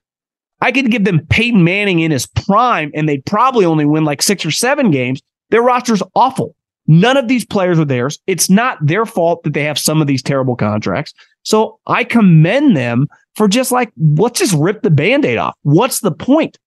I 0.60 0.72
could 0.72 0.90
give 0.90 1.04
them 1.04 1.26
Peyton 1.26 1.64
Manning 1.64 2.00
in 2.00 2.10
his 2.10 2.26
prime 2.26 2.90
and 2.94 3.08
they'd 3.08 3.24
probably 3.24 3.64
only 3.64 3.86
win 3.86 4.04
like 4.04 4.20
six 4.20 4.44
or 4.44 4.50
seven 4.50 4.90
games. 4.90 5.22
Their 5.48 5.62
roster's 5.62 6.02
awful. 6.14 6.54
None 6.92 7.16
of 7.16 7.26
these 7.26 7.46
players 7.46 7.78
are 7.78 7.86
theirs. 7.86 8.18
It's 8.26 8.50
not 8.50 8.76
their 8.86 9.06
fault 9.06 9.44
that 9.44 9.54
they 9.54 9.64
have 9.64 9.78
some 9.78 10.02
of 10.02 10.06
these 10.06 10.22
terrible 10.22 10.56
contracts. 10.56 11.14
So 11.42 11.78
I 11.86 12.04
commend 12.04 12.76
them 12.76 13.08
for 13.34 13.48
just 13.48 13.72
like, 13.72 13.90
let's 13.96 14.38
just 14.38 14.52
rip 14.58 14.82
the 14.82 14.90
band 14.90 15.24
aid 15.24 15.38
off. 15.38 15.54
What's 15.62 16.00
the 16.00 16.12
point? 16.12 16.58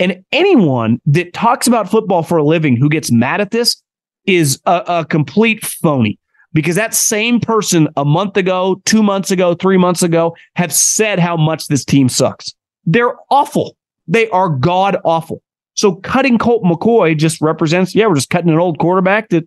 And 0.00 0.24
anyone 0.32 0.98
that 1.04 1.34
talks 1.34 1.66
about 1.66 1.90
football 1.90 2.22
for 2.22 2.38
a 2.38 2.42
living 2.42 2.78
who 2.78 2.88
gets 2.88 3.12
mad 3.12 3.42
at 3.42 3.50
this 3.50 3.82
is 4.24 4.58
a, 4.64 4.82
a 4.88 5.04
complete 5.04 5.62
phony 5.62 6.18
because 6.54 6.76
that 6.76 6.94
same 6.94 7.38
person 7.38 7.86
a 7.98 8.04
month 8.06 8.38
ago, 8.38 8.80
two 8.86 9.02
months 9.02 9.30
ago, 9.30 9.54
three 9.54 9.76
months 9.76 10.02
ago 10.02 10.34
have 10.54 10.72
said 10.72 11.18
how 11.18 11.36
much 11.36 11.66
this 11.66 11.84
team 11.84 12.08
sucks. 12.08 12.54
They're 12.86 13.14
awful. 13.30 13.76
They 14.08 14.26
are 14.30 14.48
god 14.48 14.96
awful. 15.04 15.42
So 15.74 15.96
cutting 15.96 16.38
Colt 16.38 16.62
McCoy 16.62 17.14
just 17.14 17.42
represents, 17.42 17.94
yeah, 17.94 18.06
we're 18.06 18.14
just 18.14 18.30
cutting 18.30 18.48
an 18.48 18.58
old 18.58 18.78
quarterback 18.78 19.28
that 19.28 19.46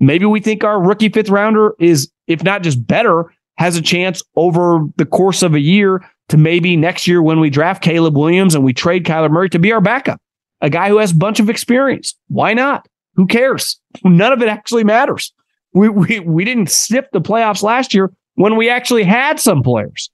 maybe 0.00 0.26
we 0.26 0.40
think 0.40 0.64
our 0.64 0.82
rookie 0.82 1.08
fifth 1.08 1.28
rounder 1.28 1.74
is, 1.78 2.10
if 2.26 2.42
not 2.42 2.62
just 2.62 2.84
better, 2.86 3.32
has 3.58 3.76
a 3.76 3.82
chance 3.82 4.22
over 4.36 4.80
the 4.96 5.06
course 5.06 5.42
of 5.42 5.54
a 5.54 5.60
year 5.60 6.02
to 6.30 6.36
maybe 6.36 6.76
next 6.76 7.06
year 7.06 7.22
when 7.22 7.40
we 7.40 7.50
draft 7.50 7.82
Caleb 7.82 8.16
Williams 8.16 8.54
and 8.54 8.64
we 8.64 8.72
trade 8.72 9.04
Kyler 9.04 9.30
Murray 9.30 9.50
to 9.50 9.58
be 9.58 9.72
our 9.72 9.80
backup, 9.80 10.20
a 10.60 10.70
guy 10.70 10.88
who 10.88 10.98
has 10.98 11.12
a 11.12 11.16
bunch 11.16 11.40
of 11.40 11.50
experience. 11.50 12.14
Why 12.28 12.54
not? 12.54 12.88
Who 13.16 13.26
cares? 13.26 13.78
None 14.04 14.32
of 14.32 14.40
it 14.40 14.48
actually 14.48 14.84
matters. 14.84 15.32
We, 15.74 15.88
we, 15.88 16.20
we 16.20 16.44
didn't 16.44 16.70
sniff 16.70 17.04
the 17.12 17.20
playoffs 17.20 17.62
last 17.62 17.92
year 17.92 18.10
when 18.34 18.56
we 18.56 18.70
actually 18.70 19.04
had 19.04 19.38
some 19.38 19.62
players. 19.62 20.10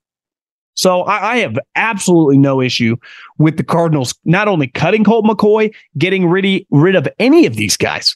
So 0.73 1.01
I, 1.03 1.33
I, 1.33 1.37
have 1.37 1.57
absolutely 1.75 2.37
no 2.37 2.61
issue 2.61 2.97
with 3.39 3.57
the 3.57 3.63
Cardinals 3.63 4.13
not 4.25 4.47
only 4.47 4.67
cutting 4.67 5.03
Colt 5.03 5.25
McCoy, 5.25 5.73
getting 5.97 6.29
rid, 6.29 6.65
rid 6.69 6.95
of 6.95 7.07
any 7.17 7.47
of 7.47 7.55
these 7.55 7.77
guys, 7.77 8.15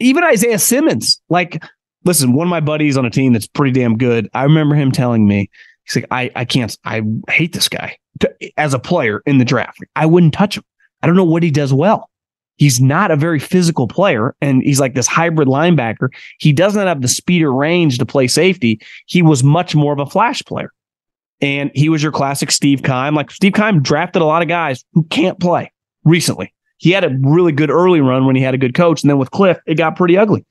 even 0.00 0.24
Isaiah 0.24 0.58
Simmons. 0.58 1.20
Like 1.28 1.62
listen, 2.04 2.32
one 2.32 2.46
of 2.46 2.50
my 2.50 2.60
buddies 2.60 2.96
on 2.96 3.04
a 3.04 3.10
team 3.10 3.32
that's 3.32 3.46
pretty 3.46 3.78
damn 3.78 3.96
good. 3.96 4.28
I 4.34 4.44
remember 4.44 4.74
him 4.74 4.92
telling 4.92 5.26
me, 5.26 5.50
he's 5.84 5.96
like, 5.96 6.06
I, 6.10 6.30
I 6.34 6.44
can't, 6.44 6.76
I 6.84 7.02
hate 7.28 7.52
this 7.52 7.68
guy 7.68 7.98
as 8.56 8.74
a 8.74 8.78
player 8.78 9.22
in 9.26 9.38
the 9.38 9.44
draft. 9.44 9.78
I 9.96 10.06
wouldn't 10.06 10.34
touch 10.34 10.56
him. 10.56 10.64
I 11.02 11.06
don't 11.06 11.16
know 11.16 11.24
what 11.24 11.42
he 11.42 11.50
does 11.50 11.72
well. 11.72 12.10
He's 12.56 12.80
not 12.80 13.12
a 13.12 13.16
very 13.16 13.38
physical 13.38 13.86
player, 13.86 14.34
and 14.40 14.62
he's 14.64 14.80
like 14.80 14.94
this 14.94 15.06
hybrid 15.06 15.46
linebacker. 15.46 16.08
He 16.40 16.52
doesn't 16.52 16.88
have 16.88 17.02
the 17.02 17.08
speed 17.08 17.42
or 17.42 17.52
range 17.52 17.98
to 17.98 18.06
play 18.06 18.26
safety. 18.26 18.80
He 19.06 19.22
was 19.22 19.44
much 19.44 19.76
more 19.76 19.92
of 19.92 20.00
a 20.00 20.06
flash 20.06 20.42
player. 20.42 20.72
And 21.40 21.70
he 21.72 21.88
was 21.88 22.02
your 22.02 22.10
classic 22.10 22.50
Steve 22.50 22.82
Keim. 22.82 23.14
Like 23.14 23.30
Steve 23.30 23.52
Keim 23.52 23.80
drafted 23.80 24.22
a 24.22 24.24
lot 24.24 24.42
of 24.42 24.48
guys 24.48 24.84
who 24.92 25.04
can't 25.04 25.38
play 25.38 25.70
recently. 26.02 26.52
He 26.78 26.92
had 26.92 27.04
a 27.04 27.16
really 27.20 27.52
good 27.52 27.70
early 27.70 28.00
run 28.00 28.24
when 28.24 28.36
he 28.36 28.42
had 28.42 28.54
a 28.54 28.58
good 28.58 28.74
coach. 28.74 29.02
And 29.02 29.10
then 29.10 29.18
with 29.18 29.30
Kliff, 29.30 29.58
it 29.66 29.74
got 29.74 29.96
pretty 29.96 30.16
ugly. 30.16 30.46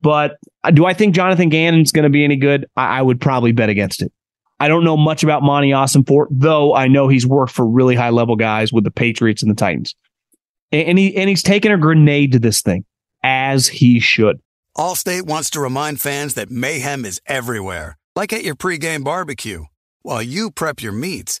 But 0.00 0.38
uh, 0.62 0.70
do 0.70 0.86
I 0.86 0.94
think 0.94 1.14
Jonathan 1.14 1.48
Gannon's 1.48 1.92
going 1.92 2.04
to 2.04 2.10
be 2.10 2.24
any 2.24 2.36
good? 2.36 2.66
I, 2.76 2.98
I, 2.98 3.02
would 3.02 3.20
probably 3.20 3.52
bet 3.52 3.68
against 3.68 4.02
it. 4.02 4.12
I 4.60 4.68
don't 4.68 4.84
know 4.84 4.96
much 4.96 5.22
about 5.22 5.42
Monti 5.42 5.70
Ossenfort, 5.70 6.26
though 6.30 6.74
I 6.74 6.88
know 6.88 7.08
he's 7.08 7.26
worked 7.26 7.52
for 7.52 7.66
really 7.66 7.94
high 7.94 8.10
level 8.10 8.36
guys 8.36 8.72
with 8.72 8.84
the 8.84 8.90
Patriots 8.90 9.42
and 9.42 9.50
the 9.50 9.56
Titans. 9.56 9.94
And, 10.72 10.88
and 10.88 10.98
he 10.98 11.16
and 11.16 11.28
he's 11.28 11.42
taken 11.42 11.72
a 11.72 11.78
grenade 11.78 12.32
to 12.32 12.38
this 12.38 12.60
thing, 12.60 12.84
as 13.22 13.68
he 13.68 14.00
should. 14.00 14.40
Allstate 14.76 15.22
wants 15.22 15.50
to 15.50 15.60
remind 15.60 16.00
fans 16.00 16.34
that 16.34 16.50
mayhem 16.50 17.04
is 17.04 17.20
everywhere, 17.26 17.98
like 18.14 18.32
at 18.32 18.44
your 18.44 18.54
pregame 18.56 19.04
barbecue. 19.04 19.64
While 20.02 20.22
you 20.22 20.50
prep 20.50 20.82
your 20.82 20.92
meats, 20.92 21.40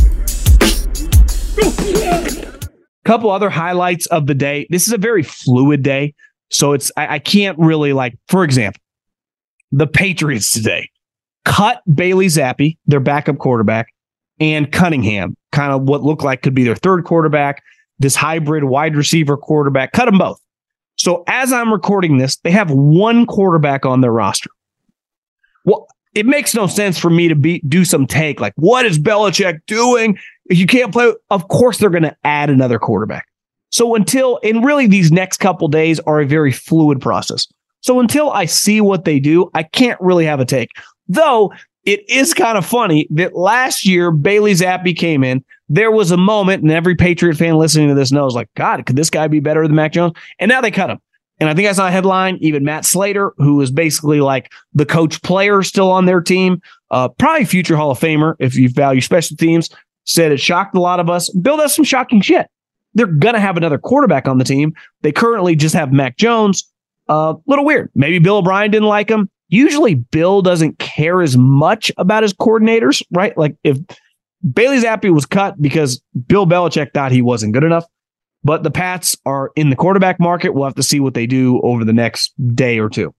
Couple 3.03 3.29
other 3.31 3.49
highlights 3.49 4.05
of 4.07 4.27
the 4.27 4.35
day. 4.35 4.67
This 4.69 4.87
is 4.87 4.93
a 4.93 4.97
very 4.97 5.23
fluid 5.23 5.83
day. 5.83 6.13
So 6.49 6.73
it's 6.73 6.91
I, 6.97 7.15
I 7.15 7.19
can't 7.19 7.57
really 7.57 7.93
like, 7.93 8.17
for 8.27 8.43
example, 8.43 8.81
the 9.71 9.87
Patriots 9.87 10.51
today 10.53 10.89
cut 11.45 11.81
Bailey 11.93 12.27
Zappe, 12.27 12.77
their 12.85 12.99
backup 12.99 13.37
quarterback, 13.37 13.87
and 14.39 14.71
Cunningham, 14.71 15.35
kind 15.51 15.71
of 15.71 15.83
what 15.83 16.03
looked 16.03 16.23
like 16.23 16.41
could 16.41 16.53
be 16.53 16.63
their 16.63 16.75
third 16.75 17.05
quarterback, 17.05 17.63
this 17.99 18.15
hybrid 18.15 18.65
wide 18.65 18.95
receiver 18.95 19.37
quarterback, 19.37 19.91
cut 19.91 20.05
them 20.05 20.17
both. 20.17 20.39
So 20.95 21.23
as 21.27 21.51
I'm 21.51 21.71
recording 21.71 22.17
this, 22.17 22.37
they 22.37 22.51
have 22.51 22.69
one 22.69 23.25
quarterback 23.25 23.85
on 23.85 24.01
their 24.01 24.11
roster. 24.11 24.49
Well, 25.65 25.87
it 26.13 26.25
makes 26.25 26.53
no 26.53 26.67
sense 26.67 26.97
for 26.97 27.09
me 27.09 27.27
to 27.27 27.35
be 27.35 27.59
do 27.67 27.85
some 27.85 28.05
take 28.05 28.39
like, 28.39 28.53
what 28.55 28.85
is 28.85 28.99
Belichick 28.99 29.59
doing? 29.65 30.17
If 30.51 30.59
you 30.59 30.67
can't 30.67 30.91
play, 30.91 31.13
of 31.29 31.47
course 31.47 31.77
they're 31.77 31.89
going 31.89 32.03
to 32.03 32.17
add 32.25 32.49
another 32.49 32.77
quarterback. 32.77 33.27
So 33.69 33.95
until, 33.95 34.37
and 34.43 34.65
really 34.65 34.85
these 34.85 35.11
next 35.11 35.37
couple 35.37 35.69
days 35.69 35.99
are 36.01 36.19
a 36.19 36.25
very 36.25 36.51
fluid 36.51 36.99
process. 36.99 37.47
So 37.79 38.01
until 38.01 38.29
I 38.31 38.45
see 38.45 38.81
what 38.81 39.05
they 39.05 39.19
do, 39.19 39.49
I 39.53 39.63
can't 39.63 39.99
really 40.01 40.25
have 40.25 40.41
a 40.41 40.45
take. 40.45 40.71
Though 41.07 41.53
it 41.85 42.07
is 42.09 42.33
kind 42.33 42.57
of 42.57 42.65
funny 42.65 43.07
that 43.11 43.35
last 43.35 43.85
year 43.85 44.11
Bailey 44.11 44.53
Zappe 44.53 44.95
came 44.95 45.23
in. 45.23 45.43
There 45.69 45.89
was 45.89 46.11
a 46.11 46.17
moment, 46.17 46.63
and 46.63 46.71
every 46.71 46.95
Patriot 46.95 47.37
fan 47.37 47.55
listening 47.55 47.87
to 47.87 47.95
this 47.95 48.11
knows, 48.11 48.35
like, 48.35 48.49
God, 48.55 48.85
could 48.85 48.97
this 48.97 49.09
guy 49.09 49.27
be 49.27 49.39
better 49.39 49.65
than 49.65 49.75
Mac 49.75 49.93
Jones? 49.93 50.13
And 50.37 50.49
now 50.49 50.59
they 50.59 50.69
cut 50.69 50.89
him. 50.89 50.99
And 51.39 51.49
I 51.49 51.55
think 51.55 51.67
I 51.67 51.71
saw 51.71 51.87
a 51.87 51.91
headline, 51.91 52.37
even 52.41 52.65
Matt 52.65 52.85
Slater, 52.85 53.33
who 53.37 53.59
is 53.61 53.71
basically 53.71 54.19
like 54.19 54.51
the 54.73 54.85
coach 54.85 55.21
player 55.23 55.63
still 55.63 55.89
on 55.89 56.05
their 56.05 56.21
team, 56.21 56.61
uh, 56.91 57.07
probably 57.07 57.45
future 57.45 57.77
Hall 57.77 57.91
of 57.91 57.99
Famer 57.99 58.35
if 58.37 58.55
you 58.55 58.69
value 58.69 59.01
special 59.01 59.37
teams, 59.37 59.69
said 60.05 60.31
it 60.31 60.39
shocked 60.39 60.75
a 60.75 60.81
lot 60.81 60.99
of 60.99 61.09
us. 61.09 61.29
Bill 61.29 61.57
does 61.57 61.73
some 61.75 61.85
shocking 61.85 62.21
shit. 62.21 62.47
They're 62.93 63.07
going 63.07 63.35
to 63.35 63.39
have 63.39 63.57
another 63.57 63.77
quarterback 63.77 64.27
on 64.27 64.37
the 64.37 64.43
team. 64.43 64.73
They 65.01 65.11
currently 65.11 65.55
just 65.55 65.75
have 65.75 65.93
Mac 65.93 66.17
Jones. 66.17 66.67
A 67.07 67.13
uh, 67.13 67.33
little 67.45 67.65
weird. 67.65 67.89
Maybe 67.95 68.19
Bill 68.19 68.37
O'Brien 68.37 68.71
didn't 68.71 68.87
like 68.87 69.09
him. 69.09 69.29
Usually, 69.49 69.95
Bill 69.95 70.41
doesn't 70.41 70.79
care 70.79 71.21
as 71.21 71.37
much 71.37 71.91
about 71.97 72.23
his 72.23 72.33
coordinators, 72.33 73.01
right? 73.11 73.37
Like 73.37 73.55
if 73.63 73.77
Bailey 74.53 74.79
Zappe 74.79 75.13
was 75.13 75.25
cut 75.25 75.61
because 75.61 76.01
Bill 76.27 76.45
Belichick 76.45 76.93
thought 76.93 77.11
he 77.11 77.21
wasn't 77.21 77.53
good 77.53 77.63
enough. 77.63 77.85
But 78.43 78.63
the 78.63 78.71
Pats 78.71 79.15
are 79.25 79.51
in 79.55 79.69
the 79.69 79.75
quarterback 79.75 80.19
market. 80.19 80.51
We'll 80.51 80.63
have 80.63 80.75
to 80.75 80.83
see 80.83 80.99
what 80.99 81.13
they 81.13 81.27
do 81.27 81.61
over 81.61 81.85
the 81.85 81.93
next 81.93 82.33
day 82.55 82.79
or 82.79 82.89
two. 82.89 83.13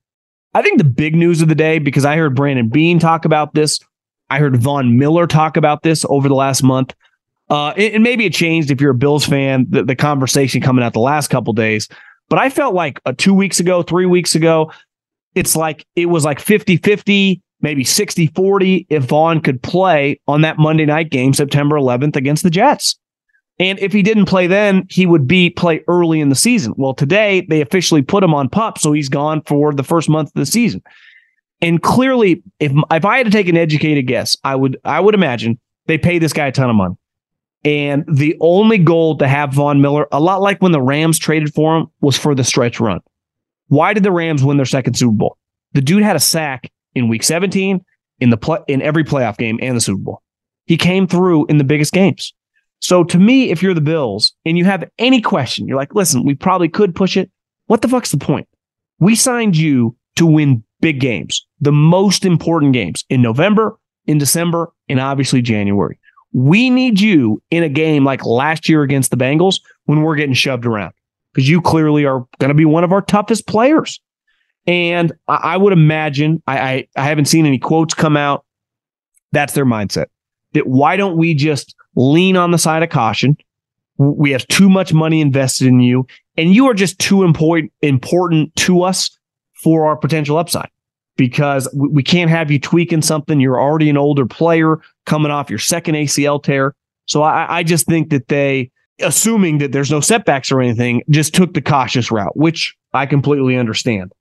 I 0.54 0.62
think 0.62 0.78
the 0.78 0.84
big 0.84 1.14
news 1.14 1.40
of 1.40 1.48
the 1.48 1.54
day, 1.54 1.78
because 1.78 2.04
I 2.04 2.16
heard 2.16 2.34
Brandon 2.34 2.68
Beane 2.68 2.98
talk 2.98 3.24
about 3.24 3.54
this, 3.54 3.78
I 4.32 4.38
heard 4.38 4.56
Von 4.56 4.96
Miller 4.96 5.26
talk 5.26 5.58
about 5.58 5.82
this 5.82 6.06
over 6.08 6.26
the 6.26 6.34
last 6.34 6.62
month. 6.62 6.94
Uh, 7.50 7.74
and, 7.76 7.96
and 7.96 8.02
maybe 8.02 8.24
it 8.24 8.32
changed 8.32 8.70
if 8.70 8.80
you're 8.80 8.92
a 8.92 8.94
Bills 8.94 9.26
fan, 9.26 9.66
the, 9.68 9.84
the 9.84 9.94
conversation 9.94 10.62
coming 10.62 10.82
out 10.82 10.94
the 10.94 11.00
last 11.00 11.28
couple 11.28 11.52
days. 11.52 11.86
But 12.30 12.38
I 12.38 12.48
felt 12.48 12.74
like 12.74 12.98
uh, 13.04 13.12
two 13.14 13.34
weeks 13.34 13.60
ago, 13.60 13.82
three 13.82 14.06
weeks 14.06 14.34
ago, 14.34 14.72
it's 15.34 15.54
like 15.54 15.86
it 15.96 16.06
was 16.06 16.24
like 16.24 16.40
50 16.40 16.78
50, 16.78 17.42
maybe 17.60 17.84
60 17.84 18.28
40 18.28 18.86
if 18.88 19.04
Von 19.04 19.42
could 19.42 19.62
play 19.62 20.18
on 20.26 20.40
that 20.40 20.56
Monday 20.56 20.86
night 20.86 21.10
game, 21.10 21.34
September 21.34 21.76
11th 21.76 22.16
against 22.16 22.42
the 22.42 22.48
Jets. 22.48 22.98
And 23.58 23.78
if 23.80 23.92
he 23.92 24.02
didn't 24.02 24.26
play 24.26 24.46
then, 24.46 24.86
he 24.88 25.04
would 25.04 25.28
be 25.28 25.50
play 25.50 25.84
early 25.88 26.20
in 26.20 26.30
the 26.30 26.34
season. 26.34 26.72
Well, 26.78 26.94
today 26.94 27.46
they 27.50 27.60
officially 27.60 28.00
put 28.00 28.24
him 28.24 28.32
on 28.32 28.48
pup, 28.48 28.78
so 28.78 28.92
he's 28.92 29.10
gone 29.10 29.42
for 29.42 29.74
the 29.74 29.84
first 29.84 30.08
month 30.08 30.28
of 30.28 30.40
the 30.40 30.46
season. 30.46 30.82
And 31.62 31.80
clearly, 31.80 32.42
if 32.58 32.72
if 32.90 33.04
I 33.04 33.18
had 33.18 33.26
to 33.26 33.32
take 33.32 33.48
an 33.48 33.56
educated 33.56 34.06
guess, 34.06 34.36
I 34.44 34.56
would 34.56 34.76
I 34.84 35.00
would 35.00 35.14
imagine 35.14 35.58
they 35.86 35.96
pay 35.96 36.18
this 36.18 36.32
guy 36.32 36.48
a 36.48 36.52
ton 36.52 36.68
of 36.68 36.76
money. 36.76 36.96
And 37.64 38.04
the 38.12 38.36
only 38.40 38.78
goal 38.78 39.16
to 39.18 39.28
have 39.28 39.52
Von 39.52 39.80
Miller, 39.80 40.08
a 40.10 40.18
lot 40.18 40.42
like 40.42 40.60
when 40.60 40.72
the 40.72 40.82
Rams 40.82 41.18
traded 41.18 41.54
for 41.54 41.76
him, 41.76 41.86
was 42.00 42.18
for 42.18 42.34
the 42.34 42.42
stretch 42.42 42.80
run. 42.80 43.00
Why 43.68 43.92
did 43.92 44.02
the 44.02 44.10
Rams 44.10 44.42
win 44.42 44.56
their 44.56 44.66
second 44.66 44.94
Super 44.94 45.12
Bowl? 45.12 45.38
The 45.72 45.80
dude 45.80 46.02
had 46.02 46.16
a 46.16 46.20
sack 46.20 46.70
in 46.94 47.08
week 47.08 47.22
17 47.22 47.80
in 48.20 48.30
the 48.30 48.36
play, 48.36 48.58
in 48.66 48.82
every 48.82 49.04
playoff 49.04 49.38
game 49.38 49.60
and 49.62 49.76
the 49.76 49.80
Super 49.80 50.02
Bowl. 50.02 50.22
He 50.66 50.76
came 50.76 51.06
through 51.06 51.46
in 51.46 51.58
the 51.58 51.64
biggest 51.64 51.92
games. 51.92 52.34
So 52.80 53.04
to 53.04 53.18
me, 53.18 53.50
if 53.50 53.62
you're 53.62 53.74
the 53.74 53.80
Bills 53.80 54.32
and 54.44 54.58
you 54.58 54.64
have 54.64 54.90
any 54.98 55.20
question, 55.20 55.68
you're 55.68 55.76
like, 55.76 55.94
listen, 55.94 56.24
we 56.24 56.34
probably 56.34 56.68
could 56.68 56.96
push 56.96 57.16
it. 57.16 57.30
What 57.66 57.80
the 57.80 57.88
fuck's 57.88 58.10
the 58.10 58.18
point? 58.18 58.48
We 58.98 59.14
signed 59.14 59.56
you 59.56 59.96
to 60.16 60.26
win 60.26 60.64
big 60.82 61.00
games, 61.00 61.46
the 61.62 61.72
most 61.72 62.26
important 62.26 62.74
games 62.74 63.06
in 63.08 63.22
November, 63.22 63.78
in 64.04 64.18
December, 64.18 64.70
and 64.90 65.00
obviously 65.00 65.40
January. 65.40 65.98
We 66.34 66.68
need 66.68 67.00
you 67.00 67.42
in 67.50 67.62
a 67.62 67.68
game 67.70 68.04
like 68.04 68.26
last 68.26 68.68
year 68.68 68.82
against 68.82 69.10
the 69.10 69.16
Bengals 69.16 69.60
when 69.84 70.02
we're 70.02 70.16
getting 70.16 70.34
shoved 70.34 70.66
around 70.66 70.92
because 71.32 71.48
you 71.48 71.62
clearly 71.62 72.04
are 72.04 72.26
going 72.38 72.48
to 72.48 72.54
be 72.54 72.64
one 72.66 72.84
of 72.84 72.92
our 72.92 73.00
toughest 73.00 73.46
players. 73.46 74.00
And 74.66 75.12
I, 75.26 75.56
would 75.56 75.72
imagine, 75.72 76.42
I, 76.46 76.58
I, 76.58 76.88
I 76.96 77.04
haven't 77.04 77.24
seen 77.24 77.46
any 77.46 77.58
quotes 77.58 77.94
come 77.94 78.16
out. 78.16 78.44
That's 79.32 79.54
their 79.54 79.66
mindset. 79.66 80.06
That 80.52 80.66
why 80.66 80.96
don't 80.96 81.16
we 81.16 81.34
just 81.34 81.74
lean 81.96 82.36
on 82.36 82.50
the 82.50 82.58
side 82.58 82.82
of 82.82 82.90
caution. 82.90 83.36
We 83.98 84.30
have 84.32 84.46
too 84.48 84.68
much 84.68 84.92
money 84.92 85.20
invested 85.20 85.66
in 85.66 85.80
you, 85.80 86.06
and 86.36 86.54
you 86.54 86.66
are 86.66 86.74
just 86.74 86.98
too 86.98 87.24
important 87.24 87.72
important 87.82 88.54
to 88.56 88.82
us 88.82 89.16
for 89.62 89.86
our 89.86 89.96
potential 89.96 90.36
upside 90.36 90.68
because 91.16 91.68
we 91.74 92.02
can't 92.02 92.30
have 92.30 92.50
you 92.50 92.58
tweaking 92.58 93.02
something. 93.02 93.40
You're 93.40 93.60
already 93.60 93.90
an 93.90 93.96
older 93.96 94.26
player 94.26 94.80
coming 95.06 95.30
off 95.30 95.50
your 95.50 95.58
second 95.58 95.94
ACL 95.94 96.42
tear. 96.42 96.74
So 97.06 97.22
I, 97.22 97.58
I 97.58 97.62
just 97.62 97.86
think 97.86 98.10
that 98.10 98.28
they, 98.28 98.70
assuming 99.00 99.58
that 99.58 99.72
there's 99.72 99.90
no 99.90 100.00
setbacks 100.00 100.50
or 100.50 100.60
anything, 100.60 101.02
just 101.10 101.34
took 101.34 101.54
the 101.54 101.60
cautious 101.60 102.10
route, 102.10 102.36
which 102.36 102.74
I 102.92 103.06
completely 103.06 103.56
understand. 103.56 104.12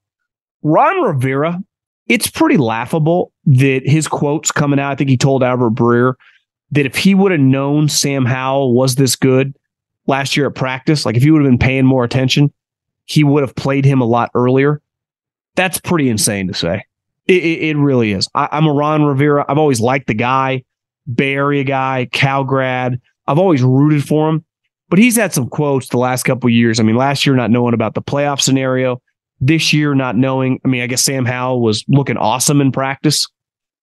Ron 0.64 1.02
Rivera, 1.02 1.60
it's 2.08 2.30
pretty 2.30 2.58
laughable 2.58 3.32
that 3.46 3.82
his 3.86 4.08
quotes 4.08 4.52
coming 4.52 4.80
out. 4.80 4.92
I 4.92 4.96
think 4.96 5.10
he 5.10 5.18
told 5.18 5.44
Albert 5.44 5.72
Breer 5.72 6.16
that 6.72 6.86
if 6.86 6.96
he 6.96 7.16
would 7.16 7.32
have 7.32 7.42
known 7.42 7.90
Sam 7.90 8.26
Howell 8.26 8.74
was 8.74 8.96
this 8.96 9.16
good 9.16 9.56
last 10.08 10.36
year 10.36 10.48
at 10.48 10.56
practice, 10.56 11.06
like 11.06 11.16
if 11.16 11.24
he 11.24 11.32
would 11.32 11.42
have 11.42 11.50
been 11.50 11.58
paying 11.58 11.86
more 11.86 12.04
attention, 12.04 12.52
he 13.06 13.24
would 13.24 13.44
have 13.44 13.56
played 13.56 13.86
him 13.86 14.02
a 14.02 14.06
lot 14.06 14.32
earlier. 14.34 14.82
That's 15.56 15.80
pretty 15.80 16.10
insane 16.10 16.48
to 16.48 16.54
say. 16.54 16.86
It, 17.28 17.44
it, 17.44 17.64
it 17.70 17.78
really 17.78 18.14
is. 18.14 18.28
I, 18.34 18.50
I'm 18.52 18.66
a 18.66 18.74
Ron 18.74 19.04
Rivera. 19.04 19.46
I've 19.48 19.58
always 19.58 19.80
liked 19.80 20.08
the 20.08 20.14
guy, 20.14 20.64
Bay 21.14 21.34
Area 21.34 21.64
guy, 21.64 22.08
Cal 22.12 22.44
grad. 22.44 23.00
I've 23.28 23.40
always 23.40 23.62
rooted 23.62 24.06
for 24.06 24.30
him, 24.30 24.46
but 24.90 25.00
he's 25.00 25.16
had 25.16 25.34
some 25.34 25.48
quotes 25.48 25.90
the 25.90 25.98
last 25.98 26.24
couple 26.24 26.50
years. 26.50 26.80
I 26.80 26.84
mean, 26.84 26.96
last 26.96 27.26
year 27.26 27.36
not 27.36 27.52
knowing 27.52 27.74
about 27.74 27.94
the 27.94 28.02
playoff 28.02 28.42
scenario, 28.42 29.02
this 29.40 29.74
year 29.74 29.94
not 29.96 30.18
knowing. 30.18 30.60
I 30.66 30.68
mean, 30.68 30.82
I 30.82 30.88
guess 30.88 31.04
Sam 31.04 31.26
Howell 31.26 31.62
was 31.62 31.84
looking 31.88 32.18
awesome 32.18 32.62
in 32.62 32.72
practice. 32.72 33.28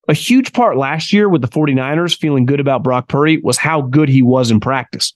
A 0.09 0.15
huge 0.15 0.55
part 0.55 0.79
last 0.79 1.13
year 1.13 1.29
with 1.29 1.43
the 1.43 1.49
49ers 1.49 2.17
feeling 2.19 2.47
good 2.47 2.61
about 2.61 2.83
Brock 2.83 3.09
Purdy 3.09 3.39
was 3.39 3.59
how 3.59 3.83
good 3.83 4.09
he 4.09 4.23
was 4.23 4.51
in 4.51 4.59
practice. 4.59 5.15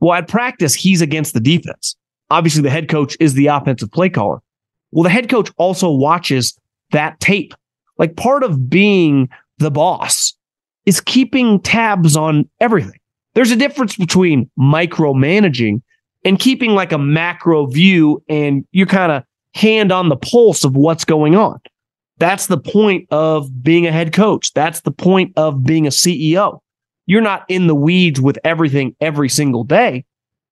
Well, 0.00 0.12
at 0.12 0.28
practice, 0.28 0.74
he's 0.74 1.00
against 1.00 1.32
the 1.32 1.40
defense. 1.40 1.96
Obviously, 2.30 2.62
the 2.62 2.70
head 2.70 2.88
coach 2.88 3.16
is 3.20 3.34
the 3.34 3.46
offensive 3.46 3.90
play 3.90 4.10
caller. 4.10 4.40
Well, 4.94 5.02
the 5.02 5.10
head 5.10 5.28
coach 5.28 5.50
also 5.56 5.90
watches 5.90 6.56
that 6.92 7.18
tape. 7.18 7.52
Like 7.98 8.16
part 8.16 8.44
of 8.44 8.70
being 8.70 9.28
the 9.58 9.70
boss 9.70 10.34
is 10.86 11.00
keeping 11.00 11.60
tabs 11.60 12.16
on 12.16 12.48
everything. 12.60 13.00
There's 13.34 13.50
a 13.50 13.56
difference 13.56 13.96
between 13.96 14.48
micromanaging 14.56 15.82
and 16.24 16.38
keeping 16.38 16.70
like 16.70 16.92
a 16.92 16.98
macro 16.98 17.66
view 17.66 18.22
and 18.28 18.64
you're 18.70 18.86
kind 18.86 19.10
of 19.10 19.24
hand 19.54 19.90
on 19.90 20.10
the 20.10 20.16
pulse 20.16 20.62
of 20.62 20.76
what's 20.76 21.04
going 21.04 21.34
on. 21.34 21.58
That's 22.18 22.46
the 22.46 22.58
point 22.58 23.08
of 23.10 23.64
being 23.64 23.88
a 23.88 23.92
head 23.92 24.12
coach. 24.12 24.52
That's 24.52 24.82
the 24.82 24.92
point 24.92 25.32
of 25.36 25.64
being 25.64 25.88
a 25.88 25.90
CEO. 25.90 26.60
You're 27.06 27.20
not 27.20 27.44
in 27.48 27.66
the 27.66 27.74
weeds 27.74 28.20
with 28.20 28.38
everything 28.44 28.94
every 29.00 29.28
single 29.28 29.64
day, 29.64 30.04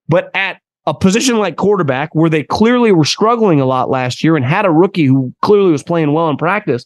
but 0.09 0.33
at 0.35 0.61
a 0.87 0.95
position 0.95 1.38
like 1.38 1.57
quarterback 1.57 2.14
where 2.14 2.31
they 2.31 2.42
clearly 2.42 2.92
were 2.92 3.05
struggling 3.05 3.61
a 3.61 3.66
lot 3.66 3.88
last 3.88 4.25
year 4.25 4.37
and 4.37 4.45
had 4.45 4.66
a 4.66 4.71
rookie 4.71 5.05
who 5.05 5.33
clearly 5.42 5.71
was 5.71 5.83
playing 5.83 6.12
well 6.12 6.29
in 6.29 6.37
practice. 6.37 6.85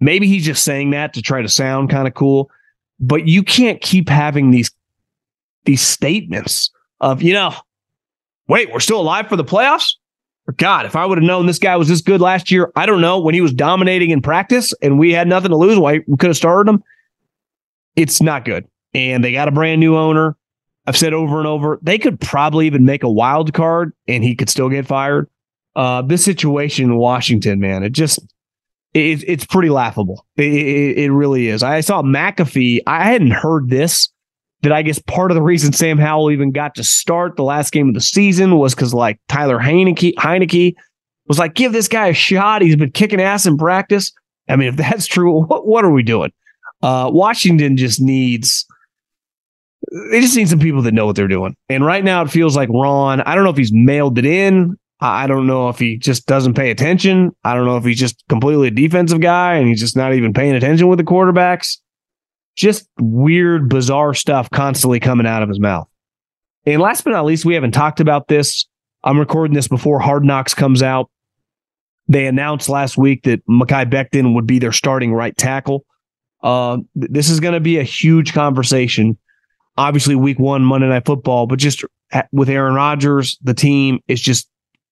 Maybe 0.00 0.26
he's 0.28 0.44
just 0.44 0.64
saying 0.64 0.90
that 0.90 1.14
to 1.14 1.22
try 1.22 1.42
to 1.42 1.48
sound 1.48 1.90
kind 1.90 2.06
of 2.06 2.14
cool, 2.14 2.50
but 3.00 3.26
you 3.26 3.42
can't 3.42 3.80
keep 3.80 4.08
having 4.08 4.50
these 4.50 4.70
these 5.64 5.82
statements 5.82 6.70
of, 7.00 7.22
you 7.22 7.34
know, 7.34 7.52
wait, 8.46 8.72
we're 8.72 8.80
still 8.80 9.00
alive 9.00 9.28
for 9.28 9.36
the 9.36 9.44
playoffs? 9.44 9.94
God, 10.56 10.86
if 10.86 10.96
I 10.96 11.04
would 11.04 11.18
have 11.18 11.26
known 11.26 11.44
this 11.44 11.58
guy 11.58 11.76
was 11.76 11.88
this 11.88 12.00
good 12.00 12.22
last 12.22 12.50
year, 12.50 12.72
I 12.74 12.86
don't 12.86 13.02
know, 13.02 13.20
when 13.20 13.34
he 13.34 13.42
was 13.42 13.52
dominating 13.52 14.10
in 14.10 14.22
practice 14.22 14.72
and 14.80 14.98
we 14.98 15.12
had 15.12 15.28
nothing 15.28 15.50
to 15.50 15.56
lose, 15.56 15.78
why 15.78 16.00
we 16.06 16.16
could 16.16 16.28
have 16.28 16.38
started 16.38 16.70
him. 16.70 16.82
It's 17.96 18.22
not 18.22 18.46
good. 18.46 18.66
And 18.94 19.22
they 19.22 19.32
got 19.32 19.48
a 19.48 19.50
brand 19.50 19.80
new 19.80 19.94
owner. 19.96 20.37
I've 20.88 20.96
said 20.96 21.12
over 21.12 21.36
and 21.36 21.46
over, 21.46 21.78
they 21.82 21.98
could 21.98 22.18
probably 22.18 22.66
even 22.66 22.86
make 22.86 23.02
a 23.02 23.10
wild 23.10 23.52
card 23.52 23.92
and 24.06 24.24
he 24.24 24.34
could 24.34 24.48
still 24.48 24.70
get 24.70 24.86
fired. 24.86 25.28
Uh, 25.76 26.00
this 26.00 26.24
situation 26.24 26.86
in 26.86 26.96
Washington, 26.96 27.60
man, 27.60 27.82
it 27.82 27.90
just 27.90 28.20
it, 28.94 29.22
it's 29.28 29.44
pretty 29.44 29.68
laughable. 29.68 30.24
It, 30.38 30.44
it, 30.44 30.98
it 30.98 31.12
really 31.12 31.48
is. 31.48 31.62
I 31.62 31.80
saw 31.80 32.00
McAfee. 32.00 32.80
I 32.86 33.04
hadn't 33.04 33.32
heard 33.32 33.68
this. 33.68 34.08
That 34.62 34.72
I 34.72 34.80
guess 34.80 34.98
part 34.98 35.30
of 35.30 35.34
the 35.34 35.42
reason 35.42 35.74
Sam 35.74 35.98
Howell 35.98 36.30
even 36.30 36.52
got 36.52 36.74
to 36.76 36.84
start 36.84 37.36
the 37.36 37.44
last 37.44 37.70
game 37.70 37.88
of 37.88 37.94
the 37.94 38.00
season 38.00 38.56
was 38.56 38.74
because 38.74 38.94
like 38.94 39.20
Taylor 39.28 39.58
Heinicke, 39.58 40.14
Heinicke 40.14 40.74
was 41.26 41.38
like, 41.38 41.54
give 41.54 41.72
this 41.72 41.86
guy 41.86 42.06
a 42.06 42.14
shot. 42.14 42.62
He's 42.62 42.76
been 42.76 42.92
kicking 42.92 43.20
ass 43.20 43.44
in 43.44 43.58
practice. 43.58 44.10
I 44.48 44.56
mean, 44.56 44.68
if 44.68 44.76
that's 44.76 45.06
true, 45.06 45.42
what, 45.46 45.66
what 45.66 45.84
are 45.84 45.92
we 45.92 46.02
doing? 46.02 46.32
Uh, 46.82 47.10
Washington 47.12 47.76
just 47.76 48.00
needs 48.00 48.66
they 49.90 50.20
just 50.20 50.36
need 50.36 50.48
some 50.48 50.58
people 50.58 50.82
that 50.82 50.92
know 50.92 51.06
what 51.06 51.16
they're 51.16 51.28
doing. 51.28 51.56
And 51.68 51.84
right 51.84 52.04
now 52.04 52.22
it 52.22 52.30
feels 52.30 52.56
like 52.56 52.68
Ron, 52.68 53.20
I 53.22 53.34
don't 53.34 53.44
know 53.44 53.50
if 53.50 53.56
he's 53.56 53.72
mailed 53.72 54.18
it 54.18 54.26
in. 54.26 54.76
I 55.00 55.26
don't 55.26 55.46
know 55.46 55.68
if 55.68 55.78
he 55.78 55.96
just 55.96 56.26
doesn't 56.26 56.54
pay 56.54 56.70
attention. 56.70 57.30
I 57.44 57.54
don't 57.54 57.66
know 57.66 57.76
if 57.76 57.84
he's 57.84 57.98
just 57.98 58.22
completely 58.28 58.68
a 58.68 58.72
defensive 58.72 59.20
guy 59.20 59.54
and 59.54 59.68
he's 59.68 59.80
just 59.80 59.96
not 59.96 60.12
even 60.14 60.32
paying 60.32 60.54
attention 60.54 60.88
with 60.88 60.98
the 60.98 61.04
quarterbacks. 61.04 61.78
Just 62.56 62.88
weird, 62.98 63.68
bizarre 63.68 64.14
stuff 64.14 64.50
constantly 64.50 64.98
coming 64.98 65.26
out 65.26 65.42
of 65.42 65.48
his 65.48 65.60
mouth. 65.60 65.88
And 66.66 66.82
last 66.82 67.04
but 67.04 67.10
not 67.10 67.24
least, 67.24 67.44
we 67.44 67.54
haven't 67.54 67.72
talked 67.72 68.00
about 68.00 68.26
this. 68.26 68.66
I'm 69.04 69.18
recording 69.18 69.54
this 69.54 69.68
before 69.68 70.00
Hard 70.00 70.24
Knocks 70.24 70.52
comes 70.52 70.82
out. 70.82 71.08
They 72.08 72.26
announced 72.26 72.68
last 72.68 72.98
week 72.98 73.22
that 73.22 73.46
Mekhi 73.46 73.88
Becton 73.88 74.34
would 74.34 74.46
be 74.46 74.58
their 74.58 74.72
starting 74.72 75.12
right 75.12 75.36
tackle. 75.36 75.84
Uh, 76.42 76.78
this 76.94 77.30
is 77.30 77.38
going 77.38 77.54
to 77.54 77.60
be 77.60 77.78
a 77.78 77.84
huge 77.84 78.32
conversation 78.32 79.16
obviously 79.78 80.14
week 80.14 80.38
one 80.38 80.62
Monday 80.62 80.88
Night 80.88 81.06
Football, 81.06 81.46
but 81.46 81.58
just 81.58 81.84
with 82.32 82.50
Aaron 82.50 82.74
Rodgers, 82.74 83.38
the 83.42 83.54
team 83.54 84.00
is 84.08 84.20
just 84.20 84.50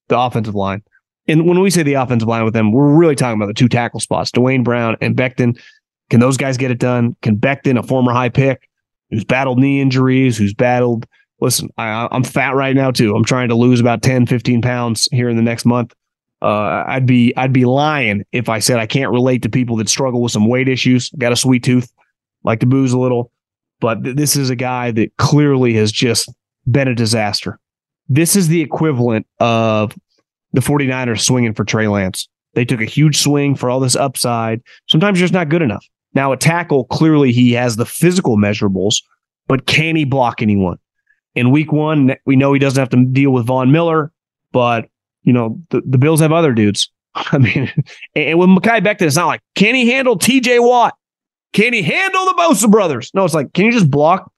the 0.08 0.18
offensive 0.18 0.54
line. 0.54 0.82
And 1.28 1.46
when 1.46 1.60
we 1.60 1.70
say 1.70 1.82
the 1.82 1.94
offensive 1.94 2.28
line 2.28 2.44
with 2.44 2.54
them, 2.54 2.72
we're 2.72 2.94
really 2.94 3.16
talking 3.16 3.36
about 3.36 3.48
the 3.48 3.54
two 3.54 3.68
tackle 3.68 4.00
spots, 4.00 4.30
Duane 4.30 4.62
Brown 4.62 4.96
and 5.00 5.16
Becton. 5.16 5.60
Can 6.08 6.20
those 6.20 6.36
guys 6.36 6.56
get 6.56 6.70
it 6.70 6.78
done? 6.78 7.16
Can 7.20 7.36
Becton, 7.36 7.78
a 7.78 7.82
former 7.82 8.12
high 8.12 8.28
pick, 8.28 8.68
who's 9.10 9.24
battled 9.24 9.58
knee 9.58 9.80
injuries, 9.80 10.38
who's 10.38 10.54
battled, 10.54 11.06
listen, 11.40 11.68
I, 11.76 12.08
am 12.10 12.22
fat 12.22 12.54
right 12.54 12.74
now 12.74 12.90
too. 12.90 13.14
I'm 13.14 13.24
trying 13.24 13.48
to 13.48 13.54
lose 13.54 13.80
about 13.80 14.02
10, 14.02 14.26
15 14.26 14.62
pounds 14.62 15.08
here 15.10 15.28
in 15.28 15.36
the 15.36 15.42
next 15.42 15.64
month. 15.64 15.94
Uh, 16.42 16.84
I'd 16.86 17.06
be 17.06 17.34
I'd 17.36 17.52
be 17.52 17.64
lying 17.64 18.24
if 18.30 18.48
I 18.48 18.58
said 18.58 18.78
I 18.78 18.86
can't 18.86 19.10
relate 19.10 19.42
to 19.42 19.48
people 19.48 19.76
that 19.76 19.88
struggle 19.88 20.20
with 20.20 20.32
some 20.32 20.46
weight 20.46 20.68
issues. 20.68 21.10
Got 21.10 21.32
a 21.32 21.36
sweet 21.36 21.64
tooth, 21.64 21.90
like 22.44 22.60
to 22.60 22.66
booze 22.66 22.92
a 22.92 22.98
little 22.98 23.32
but 23.80 24.02
th- 24.04 24.16
this 24.16 24.36
is 24.36 24.50
a 24.50 24.56
guy 24.56 24.90
that 24.92 25.16
clearly 25.16 25.74
has 25.74 25.92
just 25.92 26.28
been 26.70 26.88
a 26.88 26.94
disaster. 26.94 27.58
This 28.08 28.36
is 28.36 28.48
the 28.48 28.60
equivalent 28.60 29.26
of 29.40 29.96
the 30.52 30.60
49ers 30.60 31.20
swinging 31.20 31.54
for 31.54 31.64
Trey 31.64 31.88
Lance. 31.88 32.28
They 32.54 32.64
took 32.64 32.80
a 32.80 32.86
huge 32.86 33.18
swing 33.18 33.54
for 33.54 33.68
all 33.68 33.80
this 33.80 33.96
upside. 33.96 34.62
Sometimes 34.88 35.18
you're 35.18 35.24
just 35.24 35.34
not 35.34 35.48
good 35.48 35.62
enough. 35.62 35.84
Now, 36.14 36.32
a 36.32 36.36
tackle, 36.36 36.84
clearly 36.84 37.32
he 37.32 37.52
has 37.52 37.76
the 37.76 37.84
physical 37.84 38.38
measurables, 38.38 39.02
but 39.46 39.66
can 39.66 39.96
he 39.96 40.04
block 40.04 40.40
anyone? 40.40 40.78
In 41.34 41.50
week 41.50 41.70
one, 41.72 42.16
we 42.24 42.36
know 42.36 42.54
he 42.54 42.58
doesn't 42.58 42.80
have 42.80 42.88
to 42.88 43.04
deal 43.04 43.30
with 43.30 43.46
Von 43.46 43.70
Miller, 43.70 44.10
but 44.52 44.88
you 45.22 45.32
know, 45.32 45.60
the, 45.68 45.82
the 45.84 45.98
Bills 45.98 46.20
have 46.20 46.32
other 46.32 46.52
dudes. 46.52 46.90
I 47.14 47.36
mean, 47.36 47.70
and 48.14 48.38
with 48.38 48.48
Mekhi 48.48 48.80
Becton, 48.80 49.02
it's 49.02 49.16
not 49.16 49.26
like, 49.26 49.42
can 49.54 49.74
he 49.74 49.90
handle 49.90 50.18
TJ 50.18 50.66
Watt? 50.66 50.94
Can 51.56 51.72
he 51.72 51.80
handle 51.80 52.26
the 52.26 52.34
Bosa 52.34 52.70
brothers? 52.70 53.10
No, 53.14 53.24
it's 53.24 53.32
like, 53.32 53.54
can 53.54 53.64
you 53.64 53.72
just 53.72 53.90
block 53.90 54.30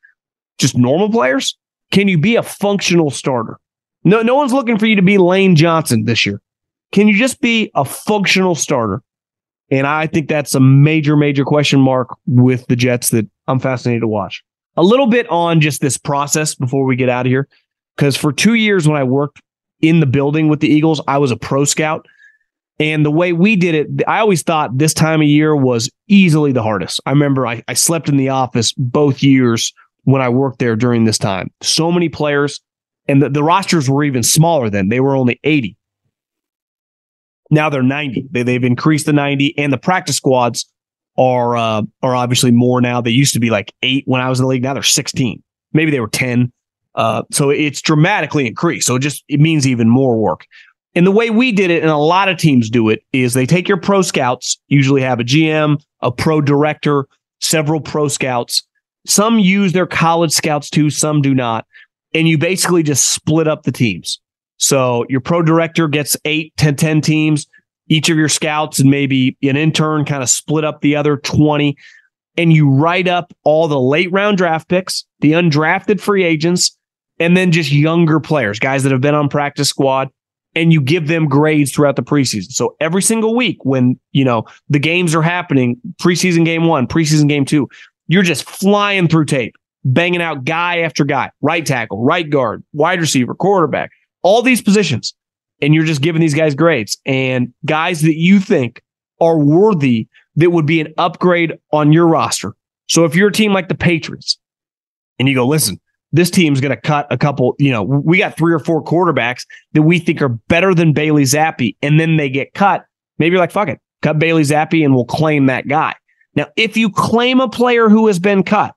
just 0.57 0.79
normal 0.79 1.11
players? 1.11 1.59
Can 1.91 2.07
you 2.07 2.17
be 2.17 2.37
a 2.37 2.45
functional 2.45 3.11
starter? 3.11 3.59
No, 4.05 4.23
no 4.23 4.37
one's 4.37 4.53
looking 4.53 4.79
for 4.79 4.87
you 4.87 4.95
to 4.95 5.03
be 5.03 5.19
Lane 5.19 5.57
Johnson 5.57 6.05
this 6.05 6.25
year. 6.25 6.41
Can 6.93 7.09
you 7.09 7.19
just 7.19 7.41
be 7.41 7.73
a 7.75 7.85
functional 7.85 8.55
starter? 8.55 9.03
And 9.69 9.85
I 9.85 10.07
think 10.07 10.29
that's 10.29 10.55
a 10.55 10.61
major, 10.61 11.17
major 11.17 11.45
question 11.45 11.81
mark 11.81 12.17
with 12.29 12.65
the 12.69 12.77
Jets 12.77 13.11
that 13.11 13.29
I'm 13.49 13.59
fascinated 13.59 14.03
to 14.03 14.09
watch. 14.09 14.45
A 14.77 14.85
little 14.85 15.09
bit 15.09 15.29
on 15.29 15.61
just 15.61 15.81
this 15.81 15.99
process 15.99 16.55
before 16.55 16.85
we 16.85 16.95
get 16.95 17.09
out 17.09 17.27
of 17.27 17.31
here. 17.31 17.49
Because 17.97 18.17
for 18.17 18.33
two 18.33 18.55
years 18.55 18.87
when 18.87 18.97
I 18.97 19.03
worked 19.03 19.43
in 19.81 19.99
the 19.99 20.07
building 20.07 20.47
with 20.47 20.61
the 20.61 20.69
Eagles, 20.69 21.01
I 21.09 21.19
was 21.19 21.33
a 21.33 21.37
pro 21.37 21.65
scout. 21.65 22.07
And 22.81 23.05
the 23.05 23.11
way 23.11 23.33
we 23.33 23.57
did 23.57 23.75
it, 23.75 24.09
I 24.09 24.21
always 24.21 24.43
thought 24.43 24.79
this 24.79 24.95
time 24.95 25.21
of 25.21 25.27
year 25.27 25.57
was 25.57 25.91
easily 26.07 26.53
the 26.53 26.63
hardest. 26.63 27.01
I 27.07 27.11
remember 27.11 27.47
I, 27.47 27.63
I 27.67 27.75
slept 27.75 28.09
in 28.09 28.17
the 28.17 28.29
office 28.29 28.73
both 28.77 29.23
years 29.23 29.73
when 30.05 30.23
I 30.23 30.29
worked 30.29 30.61
there 30.61 30.77
during 30.77 31.05
this 31.05 31.19
time. 31.19 31.51
So 31.61 31.91
many 31.91 32.09
players, 32.09 32.61
and 33.09 33.21
the, 33.21 33.31
the 33.31 33.43
rosters 33.43 33.91
were 33.91 34.05
even 34.05 34.23
smaller 34.23 34.71
then. 34.71 34.89
They 34.89 35.01
were 35.01 35.17
only 35.17 35.41
80. 35.43 35.77
Now 37.51 37.69
they're 37.69 37.83
90. 37.83 38.29
They, 38.31 38.43
they've 38.43 38.65
increased 38.65 39.07
the 39.07 39.13
90, 39.13 39.59
and 39.59 39.73
the 39.73 39.79
practice 39.79 40.17
squads 40.17 40.71
are 41.19 41.57
uh, 41.57 41.83
are 42.03 42.15
obviously 42.15 42.53
more 42.53 42.81
now. 42.81 43.01
They 43.01 43.11
used 43.11 43.35
to 43.35 43.41
be 43.41 43.51
like 43.51 43.75
eight 43.83 44.05
when 44.07 44.21
I 44.21 44.29
was 44.29 44.39
in 44.39 44.45
the 44.45 44.49
league. 44.49 44.63
Now 44.63 44.75
they're 44.75 44.83
16. 44.83 45.43
Maybe 45.73 45.91
they 45.91 46.01
were 46.01 46.09
10. 46.09 46.53
Uh, 46.95 47.23
so 47.31 47.51
it's 47.51 47.83
dramatically 47.83 48.47
increased. 48.47 48.87
So 48.87 48.97
it 48.97 49.01
just 49.01 49.25
it 49.29 49.41
means 49.41 49.67
even 49.67 49.89
more 49.89 50.17
work. 50.17 50.47
And 50.95 51.07
the 51.07 51.13
way 51.13 51.31
we 51.31 51.53
did 51.53 51.71
it, 51.71 51.83
and 51.83 51.91
a 51.91 51.97
lot 51.97 52.29
of 52.29 52.39
teams 52.39 52.71
do 52.71 52.89
it, 52.89 53.03
is 53.13 53.35
they 53.35 53.47
take 53.47 53.69
your 53.69 53.77
pro 53.77 54.03
scouts, 54.03 54.59
usually 54.69 55.03
have 55.03 55.21
a 55.21 55.25
GM, 55.25 55.81
a 56.01 56.11
pro 56.11 56.41
director, 56.41 57.07
several 57.41 57.81
pro 57.81 58.09
scouts. 58.09 58.63
Some 59.07 59.39
use 59.39 59.73
their 59.73 59.87
college 59.87 60.33
scouts 60.33 60.71
too, 60.71 60.91
some 60.91 61.23
do 61.23 61.35
not. 61.35 61.67
And 62.15 62.27
you 62.27 62.39
basically 62.39 62.83
just 62.83 63.13
split 63.13 63.47
up 63.47 63.63
the 63.63 63.73
teams. 63.73 64.19
So 64.57 65.05
your 65.09 65.21
pro 65.21 65.43
director 65.43 65.89
gets 65.89 66.17
eight, 66.25 66.53
10, 66.57 66.77
10 66.77 67.01
teams. 67.01 67.47
Each 67.89 68.09
of 68.09 68.17
your 68.19 68.29
scouts 68.29 68.81
and 68.81 68.91
maybe 68.91 69.37
an 69.43 69.57
intern 69.57 70.05
kind 70.05 70.23
of 70.23 70.29
split 70.29 70.65
up 70.65 70.81
the 70.81 70.97
other 70.97 71.17
20. 71.17 71.77
And 72.37 72.53
you 72.53 72.69
write 72.69 73.09
up 73.09 73.33
all 73.45 73.69
the 73.69 73.81
late 73.81 74.11
round 74.13 74.37
draft 74.37 74.69
picks, 74.69 75.05
the 75.21 75.33
undrafted 75.33 76.01
free 76.01 76.25
agents, 76.25 76.77
and 77.19 77.37
then 77.37 77.51
just 77.51 77.73
younger 77.73 78.21
players, 78.21 78.59
guys 78.59 78.83
that 78.83 78.93
have 78.93 79.01
been 79.01 79.15
on 79.15 79.29
practice 79.29 79.69
squad 79.69 80.11
and 80.55 80.73
you 80.73 80.81
give 80.81 81.09
them 81.09 81.29
grades 81.29 81.73
throughout 81.73 81.97
the 81.97 82.03
preseason. 82.03 82.51
So 82.51 82.77
every 82.81 83.03
single 83.03 83.35
week 83.35 83.65
when, 83.65 83.99
you 84.13 84.25
know, 84.25 84.45
the 84.69 84.79
games 84.79 85.15
are 85.15 85.23
happening, 85.23 85.77
preseason 86.01 86.45
game 86.45 86.67
1, 86.67 86.87
preseason 86.87 87.29
game 87.29 87.45
2, 87.45 87.69
you're 88.09 88.23
just 88.23 88.45
flying 88.45 89.09
through 89.09 89.27
tape, 89.27 89.55
banging 89.85 90.23
out 90.23 90.45
guy 90.45 90.79
after 90.79 91.05
guy, 91.05 91.31
right 91.43 91.65
tackle, 91.65 92.03
right 92.03 92.29
guard, 92.29 92.65
wide 92.73 93.01
receiver, 93.01 93.35
quarterback, 93.35 93.91
all 94.23 94.43
these 94.43 94.63
positions. 94.63 95.15
And 95.61 95.75
you're 95.75 95.85
just 95.85 96.03
giving 96.03 96.21
these 96.21 96.35
guys 96.35 96.55
grades 96.55 96.99
and 97.05 97.53
guys 97.67 98.03
that 98.03 98.17
you 98.17 98.41
think 98.41 98.83
are 99.21 99.39
worthy 99.39 100.07
that 100.37 100.51
would 100.51 100.67
be 100.67 100.81
an 100.81 100.95
upgrade 100.99 101.59
on 101.73 101.93
your 101.93 102.07
roster. 102.07 102.55
So 102.87 103.05
if 103.05 103.15
you're 103.15 103.29
a 103.29 103.33
team 103.33 103.53
like 103.53 103.69
the 103.69 103.75
Patriots 103.75 104.39
and 105.19 105.29
you 105.29 105.35
go, 105.35 105.47
listen, 105.47 105.81
this 106.13 106.31
team's 106.31 106.61
going 106.61 106.75
to 106.75 106.81
cut 106.81 107.07
a 107.11 107.19
couple, 107.19 107.55
you 107.59 107.71
know, 107.71 107.83
we 107.83 108.19
got 108.19 108.37
three 108.37 108.53
or 108.53 108.59
four 108.59 108.83
quarterbacks 108.83 109.45
that 109.73 109.83
we 109.83 109.99
think 109.99 110.23
are 110.23 110.29
better 110.29 110.75
than 110.75 110.93
Bailey 110.93 111.25
Zappe, 111.25 111.77
and 111.83 112.01
then 112.01 112.17
they 112.17 112.31
get 112.31 112.55
cut. 112.55 112.85
Maybe 113.19 113.33
you're 113.33 113.41
like, 113.41 113.51
fuck 113.51 113.69
it, 113.69 113.81
cut 114.03 114.19
Bailey 114.19 114.43
Zappe 114.43 114.85
and 114.85 114.95
we'll 114.95 115.05
claim 115.05 115.47
that 115.47 115.69
guy. 115.69 115.95
Now, 116.35 116.47
if 116.57 116.77
you 116.77 116.91
claim 116.91 117.41
a 117.41 117.49
player 117.49 117.89
who 117.89 118.07
has 118.07 118.19
been 118.19 118.43
cut 118.43 118.75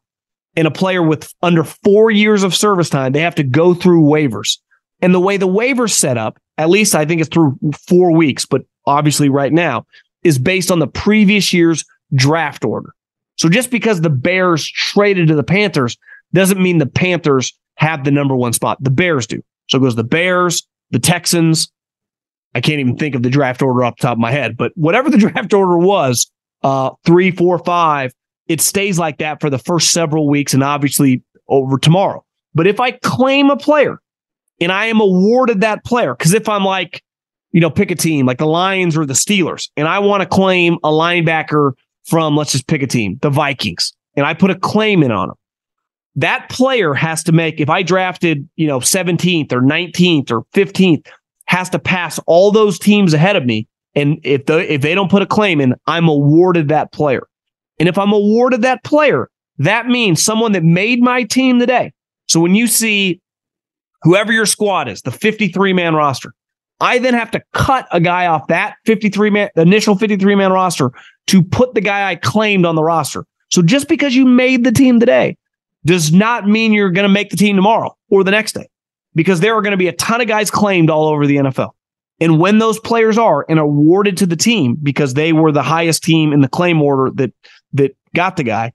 and 0.55 0.67
a 0.67 0.71
player 0.71 1.01
with 1.01 1.33
under 1.41 1.63
four 1.63 2.11
years 2.11 2.43
of 2.43 2.55
service 2.55 2.89
time, 2.89 3.11
they 3.11 3.21
have 3.21 3.35
to 3.35 3.43
go 3.43 3.73
through 3.73 4.03
waivers. 4.03 4.57
And 5.01 5.13
the 5.13 5.19
way 5.19 5.37
the 5.37 5.47
waivers 5.47 5.91
set 5.91 6.17
up, 6.17 6.39
at 6.57 6.69
least 6.69 6.95
I 6.95 7.05
think 7.05 7.21
it's 7.21 7.29
through 7.29 7.57
four 7.87 8.11
weeks, 8.11 8.45
but 8.45 8.63
obviously 8.85 9.29
right 9.29 9.53
now, 9.53 9.85
is 10.23 10.37
based 10.37 10.71
on 10.71 10.79
the 10.79 10.87
previous 10.87 11.53
year's 11.53 11.85
draft 12.13 12.65
order. 12.65 12.93
So 13.37 13.49
just 13.49 13.71
because 13.71 14.01
the 14.01 14.09
Bears 14.09 14.67
traded 14.67 15.27
to 15.29 15.35
the 15.35 15.43
Panthers 15.43 15.97
doesn't 16.33 16.61
mean 16.61 16.77
the 16.77 16.85
Panthers 16.85 17.53
have 17.75 18.03
the 18.03 18.11
number 18.11 18.35
one 18.35 18.53
spot. 18.53 18.77
The 18.81 18.91
Bears 18.91 19.27
do. 19.27 19.41
So 19.69 19.77
it 19.77 19.81
goes 19.81 19.95
the 19.95 20.03
Bears, 20.03 20.67
the 20.91 20.99
Texans. 20.99 21.71
I 22.53 22.61
can't 22.61 22.79
even 22.79 22.97
think 22.97 23.15
of 23.15 23.23
the 23.23 23.29
draft 23.29 23.61
order 23.61 23.83
off 23.83 23.97
the 23.97 24.03
top 24.03 24.13
of 24.13 24.19
my 24.19 24.31
head, 24.31 24.57
but 24.57 24.71
whatever 24.75 25.09
the 25.09 25.17
draft 25.29 25.53
order 25.53 25.77
was, 25.77 26.29
uh, 26.63 26.91
three, 27.05 27.31
four, 27.31 27.57
five, 27.59 28.13
it 28.47 28.61
stays 28.61 28.99
like 28.99 29.17
that 29.19 29.39
for 29.39 29.49
the 29.49 29.57
first 29.57 29.91
several 29.91 30.27
weeks 30.27 30.53
and 30.53 30.63
obviously 30.63 31.23
over 31.47 31.77
tomorrow. 31.77 32.23
But 32.53 32.67
if 32.67 32.79
I 32.79 32.91
claim 32.91 33.49
a 33.49 33.55
player 33.55 34.01
and 34.59 34.71
I 34.71 34.87
am 34.87 34.99
awarded 34.99 35.61
that 35.61 35.85
player, 35.85 36.13
because 36.13 36.33
if 36.33 36.49
I'm 36.49 36.65
like, 36.65 37.01
you 37.51 37.61
know, 37.61 37.69
pick 37.69 37.91
a 37.91 37.95
team 37.95 38.25
like 38.25 38.37
the 38.37 38.45
Lions 38.45 38.97
or 38.97 39.05
the 39.05 39.13
Steelers, 39.13 39.69
and 39.75 39.87
I 39.87 39.99
want 39.99 40.21
to 40.21 40.27
claim 40.27 40.77
a 40.83 40.89
linebacker 40.89 41.73
from, 42.05 42.35
let's 42.35 42.51
just 42.51 42.67
pick 42.67 42.81
a 42.81 42.87
team, 42.87 43.17
the 43.21 43.29
Vikings, 43.29 43.93
and 44.15 44.25
I 44.25 44.33
put 44.33 44.51
a 44.51 44.55
claim 44.55 45.03
in 45.03 45.11
on 45.11 45.29
them 45.29 45.37
that 46.15 46.49
player 46.49 46.93
has 46.93 47.23
to 47.23 47.31
make, 47.31 47.59
if 47.59 47.69
I 47.69 47.83
drafted, 47.83 48.47
you 48.55 48.67
know, 48.67 48.79
17th 48.79 49.51
or 49.51 49.61
19th 49.61 50.31
or 50.31 50.43
15th, 50.53 51.07
has 51.45 51.69
to 51.69 51.79
pass 51.79 52.19
all 52.27 52.51
those 52.51 52.79
teams 52.79 53.13
ahead 53.13 53.35
of 53.35 53.45
me. 53.45 53.67
And 53.95 54.19
if 54.23 54.45
the, 54.45 54.73
if 54.73 54.81
they 54.81 54.95
don't 54.95 55.11
put 55.11 55.21
a 55.21 55.25
claim 55.25 55.59
in, 55.59 55.75
I'm 55.87 56.07
awarded 56.07 56.69
that 56.69 56.91
player. 56.91 57.27
And 57.79 57.89
if 57.89 57.97
I'm 57.97 58.13
awarded 58.13 58.61
that 58.61 58.83
player, 58.83 59.29
that 59.57 59.87
means 59.87 60.23
someone 60.23 60.53
that 60.53 60.63
made 60.63 61.01
my 61.01 61.23
team 61.23 61.59
today. 61.59 61.91
So 62.27 62.39
when 62.39 62.55
you 62.55 62.67
see 62.67 63.21
whoever 64.03 64.31
your 64.31 64.45
squad 64.45 64.87
is, 64.87 65.01
the 65.01 65.11
53 65.11 65.73
man 65.73 65.93
roster, 65.93 66.33
I 66.79 66.99
then 66.99 67.13
have 67.13 67.31
to 67.31 67.41
cut 67.53 67.87
a 67.91 67.99
guy 67.99 68.27
off 68.27 68.47
that 68.47 68.75
53 68.85 69.29
man, 69.29 69.49
initial 69.55 69.95
53 69.95 70.35
man 70.35 70.51
roster 70.51 70.91
to 71.27 71.43
put 71.43 71.73
the 71.73 71.81
guy 71.81 72.09
I 72.09 72.15
claimed 72.15 72.65
on 72.65 72.75
the 72.75 72.83
roster. 72.83 73.25
So 73.49 73.61
just 73.61 73.87
because 73.87 74.15
you 74.15 74.25
made 74.25 74.63
the 74.63 74.71
team 74.71 74.99
today 74.99 75.37
does 75.85 76.11
not 76.11 76.47
mean 76.47 76.73
you're 76.73 76.91
going 76.91 77.07
to 77.07 77.13
make 77.13 77.29
the 77.29 77.37
team 77.37 77.55
tomorrow 77.55 77.95
or 78.09 78.23
the 78.23 78.31
next 78.31 78.53
day 78.53 78.69
because 79.15 79.39
there 79.39 79.55
are 79.55 79.61
going 79.61 79.71
to 79.71 79.77
be 79.77 79.87
a 79.87 79.93
ton 79.93 80.21
of 80.21 80.27
guys 80.27 80.51
claimed 80.51 80.89
all 80.89 81.07
over 81.07 81.25
the 81.25 81.37
NFL. 81.37 81.71
And 82.19 82.39
when 82.39 82.59
those 82.59 82.79
players 82.79 83.17
are 83.17 83.45
and 83.49 83.59
awarded 83.59 84.17
to 84.17 84.27
the 84.27 84.35
team 84.35 84.77
because 84.81 85.15
they 85.15 85.33
were 85.33 85.51
the 85.51 85.63
highest 85.63 86.03
team 86.03 86.31
in 86.33 86.41
the 86.41 86.47
claim 86.47 86.81
order 86.81 87.09
that 87.15 87.33
that 87.73 87.95
got 88.15 88.37
the 88.37 88.43
guy, 88.43 88.71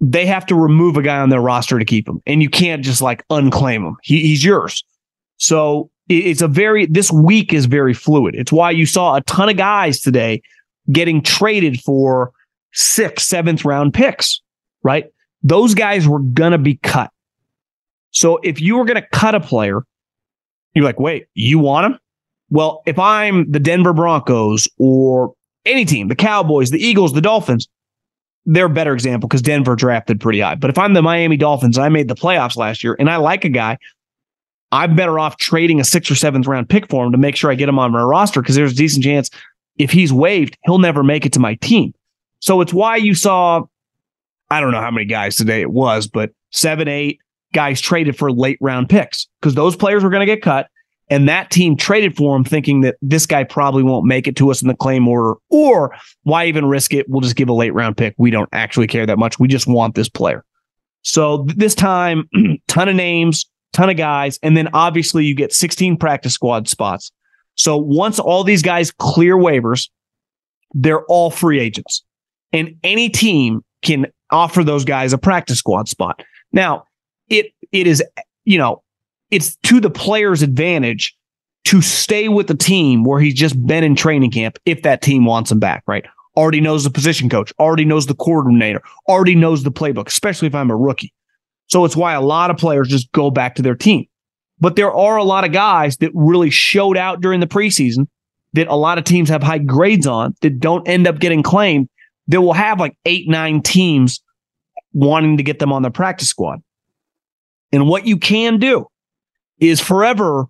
they 0.00 0.24
have 0.26 0.46
to 0.46 0.54
remove 0.54 0.96
a 0.96 1.02
guy 1.02 1.18
on 1.18 1.30
their 1.30 1.40
roster 1.40 1.78
to 1.78 1.84
keep 1.84 2.08
him. 2.08 2.22
And 2.26 2.42
you 2.42 2.48
can't 2.48 2.84
just 2.84 3.02
like 3.02 3.24
unclaim 3.28 3.84
him. 3.84 3.96
He, 4.02 4.20
he's 4.20 4.44
yours. 4.44 4.84
So 5.38 5.90
it's 6.08 6.42
a 6.42 6.48
very 6.48 6.86
this 6.86 7.10
week 7.10 7.52
is 7.52 7.66
very 7.66 7.92
fluid. 7.92 8.36
It's 8.36 8.52
why 8.52 8.70
you 8.70 8.86
saw 8.86 9.16
a 9.16 9.20
ton 9.22 9.48
of 9.48 9.56
guys 9.56 10.00
today 10.00 10.40
getting 10.92 11.22
traded 11.22 11.80
for 11.80 12.30
six, 12.72 13.26
seventh 13.26 13.64
round 13.64 13.94
picks, 13.94 14.40
right? 14.84 15.06
Those 15.46 15.74
guys 15.74 16.08
were 16.08 16.18
going 16.18 16.52
to 16.52 16.58
be 16.58 16.74
cut. 16.76 17.10
So 18.10 18.38
if 18.38 18.60
you 18.60 18.76
were 18.76 18.84
going 18.84 19.00
to 19.00 19.08
cut 19.12 19.36
a 19.36 19.40
player, 19.40 19.84
you're 20.74 20.84
like, 20.84 20.98
wait, 20.98 21.26
you 21.34 21.60
want 21.60 21.86
him? 21.86 21.98
Well, 22.50 22.82
if 22.84 22.98
I'm 22.98 23.50
the 23.50 23.60
Denver 23.60 23.92
Broncos 23.92 24.66
or 24.78 25.34
any 25.64 25.84
team, 25.84 26.08
the 26.08 26.16
Cowboys, 26.16 26.70
the 26.70 26.84
Eagles, 26.84 27.12
the 27.12 27.20
Dolphins, 27.20 27.68
they're 28.44 28.66
a 28.66 28.70
better 28.70 28.92
example 28.92 29.28
because 29.28 29.42
Denver 29.42 29.76
drafted 29.76 30.20
pretty 30.20 30.40
high. 30.40 30.56
But 30.56 30.70
if 30.70 30.78
I'm 30.78 30.94
the 30.94 31.02
Miami 31.02 31.36
Dolphins 31.36 31.76
and 31.76 31.84
I 31.84 31.90
made 31.90 32.08
the 32.08 32.14
playoffs 32.14 32.56
last 32.56 32.82
year 32.82 32.96
and 32.98 33.08
I 33.08 33.16
like 33.16 33.44
a 33.44 33.48
guy, 33.48 33.78
I'm 34.72 34.96
better 34.96 35.18
off 35.18 35.36
trading 35.36 35.78
a 35.78 35.84
sixth 35.84 36.10
or 36.10 36.16
seventh 36.16 36.46
round 36.46 36.68
pick 36.68 36.88
for 36.88 37.06
him 37.06 37.12
to 37.12 37.18
make 37.18 37.36
sure 37.36 37.52
I 37.52 37.54
get 37.54 37.68
him 37.68 37.78
on 37.78 37.92
my 37.92 38.02
roster 38.02 38.42
because 38.42 38.56
there's 38.56 38.72
a 38.72 38.76
decent 38.76 39.04
chance 39.04 39.30
if 39.78 39.90
he's 39.90 40.12
waived, 40.12 40.56
he'll 40.64 40.78
never 40.78 41.04
make 41.04 41.24
it 41.24 41.32
to 41.34 41.40
my 41.40 41.54
team. 41.56 41.92
So 42.40 42.60
it's 42.60 42.72
why 42.72 42.96
you 42.96 43.14
saw 43.14 43.64
I 44.50 44.60
don't 44.60 44.70
know 44.70 44.80
how 44.80 44.90
many 44.90 45.06
guys 45.06 45.36
today 45.36 45.60
it 45.60 45.70
was, 45.70 46.06
but 46.06 46.30
seven, 46.50 46.88
eight 46.88 47.18
guys 47.52 47.80
traded 47.80 48.16
for 48.16 48.30
late 48.30 48.58
round 48.60 48.88
picks 48.88 49.28
because 49.40 49.54
those 49.54 49.76
players 49.76 50.04
were 50.04 50.10
going 50.10 50.20
to 50.20 50.26
get 50.26 50.42
cut. 50.42 50.68
And 51.08 51.28
that 51.28 51.50
team 51.52 51.76
traded 51.76 52.16
for 52.16 52.34
him 52.34 52.42
thinking 52.42 52.80
that 52.80 52.96
this 53.00 53.26
guy 53.26 53.44
probably 53.44 53.84
won't 53.84 54.06
make 54.06 54.26
it 54.26 54.34
to 54.36 54.50
us 54.50 54.60
in 54.60 54.66
the 54.66 54.74
claim 54.74 55.06
order. 55.06 55.34
Or 55.50 55.94
why 56.24 56.46
even 56.46 56.66
risk 56.66 56.92
it? 56.92 57.06
We'll 57.08 57.20
just 57.20 57.36
give 57.36 57.48
a 57.48 57.52
late 57.52 57.72
round 57.74 57.96
pick. 57.96 58.14
We 58.18 58.30
don't 58.30 58.48
actually 58.52 58.88
care 58.88 59.06
that 59.06 59.18
much. 59.18 59.38
We 59.38 59.46
just 59.46 59.68
want 59.68 59.94
this 59.94 60.08
player. 60.08 60.44
So 61.02 61.46
this 61.54 61.76
time, 61.76 62.28
ton 62.68 62.88
of 62.88 62.96
names, 62.96 63.46
ton 63.72 63.88
of 63.88 63.96
guys. 63.96 64.40
And 64.42 64.56
then 64.56 64.68
obviously 64.72 65.24
you 65.24 65.34
get 65.36 65.52
16 65.52 65.96
practice 65.96 66.34
squad 66.34 66.68
spots. 66.68 67.12
So 67.54 67.76
once 67.76 68.18
all 68.18 68.42
these 68.42 68.62
guys 68.62 68.90
clear 68.90 69.36
waivers, 69.36 69.88
they're 70.74 71.04
all 71.04 71.30
free 71.30 71.60
agents. 71.60 72.04
And 72.52 72.76
any 72.82 73.08
team 73.08 73.64
can 73.82 74.06
offer 74.30 74.64
those 74.64 74.84
guys 74.84 75.12
a 75.12 75.18
practice 75.18 75.58
squad 75.58 75.88
spot. 75.88 76.22
Now, 76.52 76.84
it 77.28 77.52
it 77.72 77.86
is, 77.86 78.02
you 78.44 78.58
know, 78.58 78.82
it's 79.30 79.56
to 79.64 79.80
the 79.80 79.90
player's 79.90 80.42
advantage 80.42 81.16
to 81.64 81.82
stay 81.82 82.28
with 82.28 82.46
the 82.46 82.54
team 82.54 83.04
where 83.04 83.20
he's 83.20 83.34
just 83.34 83.66
been 83.66 83.82
in 83.82 83.96
training 83.96 84.30
camp 84.30 84.58
if 84.66 84.82
that 84.82 85.02
team 85.02 85.24
wants 85.24 85.50
him 85.50 85.58
back, 85.58 85.82
right? 85.86 86.06
Already 86.36 86.60
knows 86.60 86.84
the 86.84 86.90
position 86.90 87.28
coach, 87.28 87.52
already 87.58 87.84
knows 87.84 88.06
the 88.06 88.14
coordinator, 88.14 88.82
already 89.08 89.34
knows 89.34 89.62
the 89.64 89.72
playbook, 89.72 90.06
especially 90.06 90.46
if 90.46 90.54
I'm 90.54 90.70
a 90.70 90.76
rookie. 90.76 91.12
So 91.68 91.84
it's 91.84 91.96
why 91.96 92.12
a 92.12 92.20
lot 92.20 92.50
of 92.50 92.56
players 92.56 92.88
just 92.88 93.10
go 93.12 93.30
back 93.30 93.56
to 93.56 93.62
their 93.62 93.74
team. 93.74 94.06
But 94.60 94.76
there 94.76 94.92
are 94.92 95.16
a 95.16 95.24
lot 95.24 95.44
of 95.44 95.52
guys 95.52 95.96
that 95.98 96.12
really 96.14 96.50
showed 96.50 96.96
out 96.96 97.20
during 97.20 97.40
the 97.40 97.46
preseason 97.46 98.06
that 98.52 98.68
a 98.68 98.76
lot 98.76 98.98
of 98.98 99.04
teams 99.04 99.28
have 99.28 99.42
high 99.42 99.58
grades 99.58 100.06
on 100.06 100.34
that 100.42 100.60
don't 100.60 100.86
end 100.88 101.06
up 101.06 101.18
getting 101.18 101.42
claimed 101.42 101.88
they 102.28 102.38
will 102.38 102.52
have 102.52 102.80
like 102.80 102.96
eight, 103.04 103.28
nine 103.28 103.62
teams 103.62 104.20
wanting 104.92 105.36
to 105.36 105.42
get 105.42 105.58
them 105.58 105.72
on 105.72 105.82
their 105.82 105.90
practice 105.90 106.28
squad. 106.28 106.60
And 107.72 107.88
what 107.88 108.06
you 108.06 108.16
can 108.16 108.58
do 108.58 108.86
is 109.58 109.80
forever, 109.80 110.46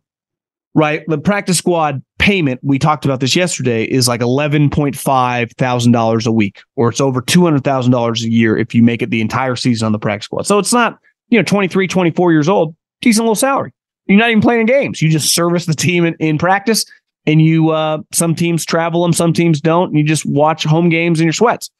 right? 0.74 1.02
The 1.08 1.18
practice 1.18 1.58
squad 1.58 2.02
payment, 2.18 2.60
we 2.62 2.78
talked 2.78 3.04
about 3.04 3.20
this 3.20 3.34
yesterday, 3.34 3.84
is 3.84 4.08
like 4.08 4.20
$11.5 4.20 5.52
thousand 5.56 5.94
a 5.94 6.32
week, 6.32 6.60
or 6.76 6.88
it's 6.88 7.00
over 7.00 7.22
$200,000 7.22 8.22
a 8.22 8.30
year 8.30 8.56
if 8.56 8.74
you 8.74 8.82
make 8.82 9.02
it 9.02 9.10
the 9.10 9.20
entire 9.20 9.56
season 9.56 9.86
on 9.86 9.92
the 9.92 9.98
practice 9.98 10.26
squad. 10.26 10.46
So 10.46 10.58
it's 10.58 10.72
not, 10.72 10.98
you 11.28 11.38
know, 11.38 11.44
23, 11.44 11.88
24 11.88 12.32
years 12.32 12.48
old, 12.48 12.76
decent 13.00 13.24
little 13.24 13.34
salary. 13.34 13.72
You're 14.06 14.18
not 14.18 14.30
even 14.30 14.40
playing 14.40 14.66
games. 14.66 15.02
You 15.02 15.10
just 15.10 15.34
service 15.34 15.66
the 15.66 15.74
team 15.74 16.04
in, 16.04 16.14
in 16.20 16.38
practice 16.38 16.84
and 17.26 17.42
you 17.42 17.70
uh, 17.70 17.98
some 18.12 18.34
teams 18.34 18.64
travel 18.64 19.02
them, 19.02 19.12
some 19.12 19.32
teams 19.32 19.60
don't. 19.60 19.88
And 19.88 19.98
you 19.98 20.04
just 20.04 20.24
watch 20.24 20.64
home 20.64 20.88
games 20.88 21.20
in 21.20 21.24
your 21.24 21.32
sweats. 21.32 21.70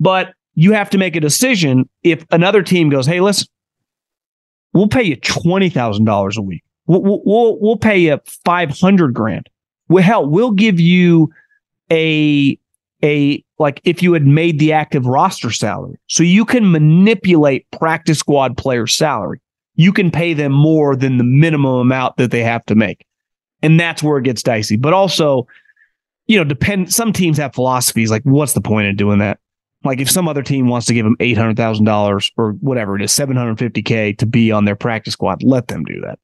But 0.00 0.34
you 0.54 0.72
have 0.72 0.90
to 0.90 0.98
make 0.98 1.16
a 1.16 1.20
decision 1.20 1.88
if 2.02 2.24
another 2.30 2.62
team 2.62 2.88
goes, 2.88 3.06
"Hey, 3.06 3.20
listen, 3.20 3.46
we'll 4.72 4.88
pay 4.88 5.02
you 5.02 5.16
twenty 5.16 5.68
thousand 5.68 6.04
dollars 6.04 6.36
a 6.36 6.42
week. 6.42 6.62
We'll, 6.86 7.22
we'll 7.24 7.58
we'll 7.60 7.76
pay 7.76 7.98
you 7.98 8.18
five 8.44 8.70
hundred 8.78 9.14
grand. 9.14 9.48
Well, 9.88 10.02
hell, 10.02 10.26
we'll 10.26 10.52
give 10.52 10.80
you 10.80 11.30
a 11.90 12.58
a 13.04 13.44
like 13.58 13.80
if 13.84 14.02
you 14.02 14.12
had 14.12 14.26
made 14.26 14.58
the 14.58 14.72
active 14.72 15.06
roster 15.06 15.50
salary, 15.50 15.98
so 16.08 16.22
you 16.22 16.44
can 16.44 16.70
manipulate 16.70 17.70
practice 17.70 18.18
squad 18.18 18.56
players' 18.56 18.94
salary. 18.94 19.40
You 19.74 19.92
can 19.92 20.10
pay 20.10 20.34
them 20.34 20.52
more 20.52 20.94
than 20.96 21.18
the 21.18 21.24
minimum 21.24 21.76
amount 21.76 22.16
that 22.16 22.30
they 22.30 22.42
have 22.42 22.64
to 22.66 22.74
make. 22.74 23.06
And 23.62 23.78
that's 23.78 24.02
where 24.02 24.18
it 24.18 24.24
gets 24.24 24.42
dicey. 24.42 24.76
But 24.76 24.92
also, 24.92 25.46
you 26.26 26.36
know, 26.36 26.44
depend 26.44 26.92
some 26.92 27.12
teams 27.12 27.38
have 27.38 27.54
philosophies 27.54 28.10
like 28.10 28.22
what's 28.24 28.52
the 28.54 28.60
point 28.60 28.88
of 28.88 28.96
doing 28.96 29.18
that? 29.20 29.38
Like 29.84 30.00
if 30.00 30.10
some 30.10 30.28
other 30.28 30.42
team 30.42 30.68
wants 30.68 30.86
to 30.86 30.94
give 30.94 31.04
them 31.04 31.16
eight 31.20 31.36
hundred 31.36 31.56
thousand 31.56 31.84
dollars 31.84 32.30
or 32.36 32.52
whatever 32.60 32.96
it 32.96 33.02
is, 33.02 33.12
seven 33.12 33.36
hundred 33.36 33.58
fifty 33.58 33.82
k 33.82 34.12
to 34.14 34.26
be 34.26 34.52
on 34.52 34.64
their 34.64 34.76
practice 34.76 35.14
squad, 35.14 35.42
let 35.42 35.68
them 35.68 35.84
do 35.84 36.00
that. 36.02 36.18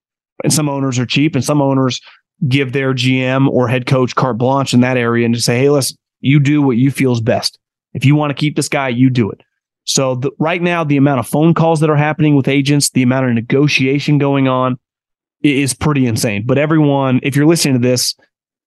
And 0.45 0.53
some 0.53 0.68
owners 0.68 0.99
are 0.99 1.07
cheap, 1.07 1.34
and 1.34 1.45
some 1.45 1.61
owners 1.61 2.01
give 2.47 2.72
their 2.72 2.95
GM 2.95 3.49
or 3.49 3.66
head 3.66 3.86
coach 3.86 4.14
carte 4.14 4.39
blanche 4.39 4.72
in 4.72 4.80
that 4.80 4.97
area 4.97 5.24
and 5.24 5.34
just 5.34 5.47
say, 5.47 5.59
"Hey, 5.59 5.70
listen, 5.70 5.97
you 6.20 6.39
do 6.39 6.62
what 6.62 6.76
you 6.76 6.91
feel 6.93 7.12
is 7.12 7.20
best. 7.20 7.59
If 7.95 8.05
you 8.05 8.14
want 8.14 8.30
to 8.30 8.34
keep 8.34 8.55
this 8.55 8.68
guy, 8.68 8.89
you 8.89 9.11
do 9.11 9.30
it." 9.30 9.41
So 9.84 10.14
the, 10.16 10.30
right 10.39 10.62
now, 10.62 10.84
the 10.84 10.99
amount 10.99 11.18
of 11.18 11.26
phone 11.26 11.55
calls 11.55 11.80
that 11.80 11.91
are 11.91 11.97
happening 11.97 12.36
with 12.36 12.47
agents, 12.47 12.91
the 12.91 13.03
amount 13.03 13.26
of 13.26 13.32
negotiation 13.32 14.18
going 14.18 14.47
on, 14.47 14.78
is 15.43 15.74
pretty 15.74 16.07
insane. 16.07 16.45
But 16.47 16.59
everyone, 16.59 17.20
if 17.22 17.36
you're 17.36 17.47
listening 17.47 17.80
to 17.80 17.86
this 17.86 18.14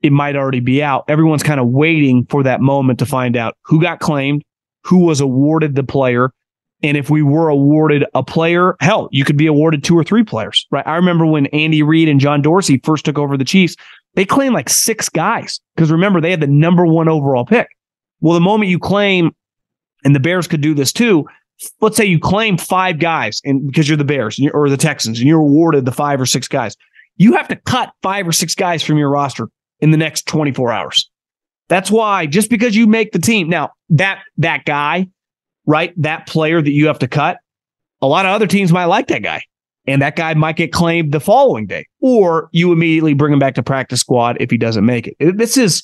it 0.01 0.11
might 0.11 0.35
already 0.35 0.59
be 0.59 0.81
out. 0.81 1.05
Everyone's 1.07 1.43
kind 1.43 1.59
of 1.59 1.67
waiting 1.67 2.25
for 2.25 2.43
that 2.43 2.61
moment 2.61 2.99
to 2.99 3.05
find 3.05 3.37
out 3.37 3.55
who 3.63 3.81
got 3.81 3.99
claimed, 3.99 4.43
who 4.83 5.05
was 5.05 5.21
awarded 5.21 5.75
the 5.75 5.83
player. 5.83 6.31
And 6.83 6.97
if 6.97 7.11
we 7.11 7.21
were 7.21 7.49
awarded 7.49 8.05
a 8.15 8.23
player, 8.23 8.75
hell, 8.79 9.07
you 9.11 9.23
could 9.23 9.37
be 9.37 9.45
awarded 9.45 9.83
two 9.83 9.95
or 9.95 10.03
three 10.03 10.23
players, 10.23 10.65
right? 10.71 10.85
I 10.87 10.95
remember 10.95 11.27
when 11.27 11.45
Andy 11.47 11.83
Reid 11.83 12.09
and 12.09 12.19
John 12.19 12.41
Dorsey 12.41 12.81
first 12.83 13.05
took 13.05 13.19
over 13.19 13.37
the 13.37 13.45
Chiefs, 13.45 13.75
they 14.15 14.25
claimed 14.25 14.55
like 14.55 14.69
six 14.69 15.07
guys. 15.07 15.59
Because 15.75 15.91
remember, 15.91 16.19
they 16.19 16.31
had 16.31 16.41
the 16.41 16.47
number 16.47 16.85
one 16.87 17.07
overall 17.07 17.45
pick. 17.45 17.67
Well, 18.19 18.33
the 18.33 18.39
moment 18.39 18.71
you 18.71 18.79
claim, 18.79 19.31
and 20.03 20.15
the 20.15 20.19
Bears 20.19 20.47
could 20.47 20.61
do 20.61 20.73
this 20.73 20.91
too, 20.91 21.27
let's 21.79 21.97
say 21.97 22.05
you 22.05 22.19
claim 22.19 22.57
five 22.57 22.99
guys 22.99 23.41
and 23.43 23.67
because 23.67 23.87
you're 23.87 23.97
the 23.97 24.03
Bears 24.03 24.39
or 24.53 24.69
the 24.69 24.77
Texans 24.77 25.19
and 25.19 25.27
you're 25.27 25.39
awarded 25.39 25.85
the 25.85 25.91
five 25.91 26.19
or 26.19 26.25
six 26.25 26.47
guys, 26.47 26.75
you 27.17 27.33
have 27.33 27.47
to 27.49 27.55
cut 27.55 27.91
five 28.01 28.27
or 28.27 28.31
six 28.31 28.55
guys 28.55 28.83
from 28.83 28.97
your 28.97 29.09
roster 29.09 29.49
in 29.79 29.91
the 29.91 29.97
next 29.97 30.27
24 30.27 30.71
hours. 30.71 31.09
That's 31.69 31.91
why 31.91 32.25
just 32.25 32.49
because 32.49 32.75
you 32.75 32.87
make 32.87 33.11
the 33.11 33.19
team 33.19 33.49
now 33.49 33.71
that 33.89 34.19
that 34.37 34.65
guy, 34.65 35.07
right, 35.65 35.93
that 36.01 36.27
player 36.27 36.61
that 36.61 36.71
you 36.71 36.87
have 36.87 36.99
to 36.99 37.07
cut, 37.07 37.37
a 38.01 38.07
lot 38.07 38.25
of 38.25 38.31
other 38.31 38.47
teams 38.47 38.71
might 38.71 38.85
like 38.85 39.07
that 39.07 39.23
guy. 39.23 39.41
And 39.87 40.01
that 40.01 40.15
guy 40.15 40.33
might 40.35 40.57
get 40.57 40.71
claimed 40.71 41.11
the 41.11 41.19
following 41.19 41.65
day, 41.65 41.87
or 42.01 42.49
you 42.51 42.71
immediately 42.71 43.15
bring 43.15 43.33
him 43.33 43.39
back 43.39 43.55
to 43.55 43.63
practice 43.63 43.99
squad 43.99 44.37
if 44.39 44.51
he 44.51 44.57
doesn't 44.57 44.85
make 44.85 45.07
it. 45.07 45.15
This 45.37 45.57
is 45.57 45.83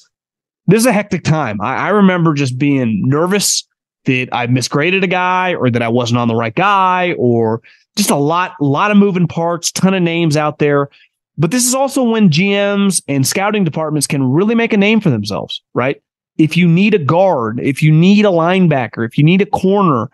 this 0.67 0.81
is 0.81 0.85
a 0.85 0.91
hectic 0.91 1.23
time. 1.23 1.59
I, 1.61 1.75
I 1.75 1.89
remember 1.89 2.33
just 2.35 2.59
being 2.59 3.01
nervous 3.05 3.66
that 4.07 4.29
I 4.31 4.47
misgraded 4.47 5.03
a 5.03 5.07
guy 5.07 5.53
or 5.53 5.69
that 5.69 5.81
I 5.81 5.87
wasn't 5.87 6.17
on 6.17 6.27
the 6.27 6.35
right 6.35 6.55
guy 6.55 7.13
or 7.17 7.61
just 7.95 8.09
a 8.09 8.15
lot, 8.15 8.53
lot 8.59 8.91
of 8.91 8.97
moving 8.97 9.27
parts, 9.27 9.71
ton 9.71 9.93
of 9.93 10.01
names 10.01 10.35
out 10.35 10.59
there. 10.59 10.89
But 11.37 11.51
this 11.51 11.67
is 11.67 11.75
also 11.75 12.03
when 12.03 12.29
GMs 12.29 13.01
and 13.07 13.27
scouting 13.27 13.63
departments 13.63 14.07
can 14.07 14.23
really 14.23 14.55
make 14.55 14.73
a 14.73 14.77
name 14.77 14.99
for 14.99 15.09
themselves, 15.09 15.61
right? 15.73 16.01
If 16.37 16.57
you 16.57 16.67
need 16.67 16.93
a 16.93 16.99
guard, 16.99 17.59
if 17.59 17.83
you 17.83 17.91
need 17.91 18.25
a 18.25 18.29
linebacker, 18.29 19.05
if 19.05 19.17
you 19.17 19.23
need 19.23 19.41
a 19.41 19.45
corner, 19.45 20.09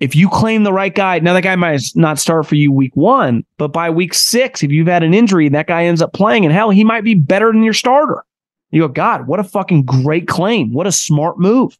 if 0.00 0.16
you 0.16 0.28
claim 0.28 0.64
the 0.64 0.72
right 0.72 0.94
guy, 0.94 1.18
now 1.18 1.32
that 1.34 1.42
guy 1.42 1.56
might 1.56 1.80
not 1.94 2.18
start 2.18 2.46
for 2.46 2.54
you 2.54 2.72
week 2.72 2.96
one, 2.96 3.44
but 3.56 3.68
by 3.68 3.90
week 3.90 4.14
six, 4.14 4.62
if 4.62 4.70
you've 4.70 4.88
had 4.88 5.02
an 5.02 5.14
injury, 5.14 5.46
and 5.46 5.54
that 5.54 5.66
guy 5.66 5.84
ends 5.84 6.02
up 6.02 6.12
playing, 6.12 6.44
and 6.44 6.52
hell, 6.52 6.70
he 6.70 6.84
might 6.84 7.04
be 7.04 7.14
better 7.14 7.52
than 7.52 7.62
your 7.62 7.74
starter. 7.74 8.24
You 8.70 8.82
go, 8.82 8.88
God, 8.88 9.26
what 9.26 9.40
a 9.40 9.44
fucking 9.44 9.84
great 9.84 10.26
claim. 10.26 10.72
What 10.72 10.86
a 10.86 10.92
smart 10.92 11.38
move. 11.38 11.78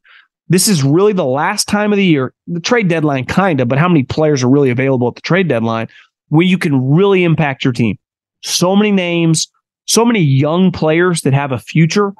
This 0.52 0.68
is 0.68 0.82
really 0.82 1.14
the 1.14 1.24
last 1.24 1.66
time 1.66 1.94
of 1.94 1.96
the 1.96 2.04
year, 2.04 2.34
the 2.46 2.60
trade 2.60 2.88
deadline, 2.88 3.24
kind 3.24 3.58
of, 3.58 3.68
but 3.68 3.78
how 3.78 3.88
many 3.88 4.02
players 4.02 4.42
are 4.42 4.50
really 4.50 4.68
available 4.68 5.08
at 5.08 5.14
the 5.14 5.22
trade 5.22 5.48
deadline 5.48 5.88
where 6.28 6.44
you 6.44 6.58
can 6.58 6.90
really 6.90 7.24
impact 7.24 7.64
your 7.64 7.72
team? 7.72 7.98
So 8.42 8.76
many 8.76 8.90
names, 8.90 9.48
so 9.86 10.04
many 10.04 10.20
young 10.20 10.70
players 10.70 11.22
that 11.22 11.32
have 11.32 11.52
a 11.52 11.58
future 11.58 12.12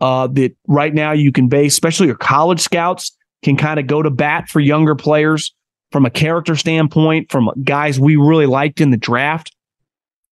uh, 0.00 0.28
that 0.28 0.54
right 0.68 0.94
now 0.94 1.10
you 1.10 1.32
can 1.32 1.48
base, 1.48 1.72
especially 1.72 2.06
your 2.06 2.14
college 2.14 2.60
scouts 2.60 3.10
can 3.42 3.56
kind 3.56 3.80
of 3.80 3.88
go 3.88 4.02
to 4.02 4.10
bat 4.10 4.48
for 4.48 4.60
younger 4.60 4.94
players 4.94 5.52
from 5.90 6.06
a 6.06 6.10
character 6.10 6.54
standpoint, 6.54 7.32
from 7.32 7.50
guys 7.64 7.98
we 7.98 8.14
really 8.14 8.46
liked 8.46 8.80
in 8.80 8.92
the 8.92 8.96
draft 8.96 9.52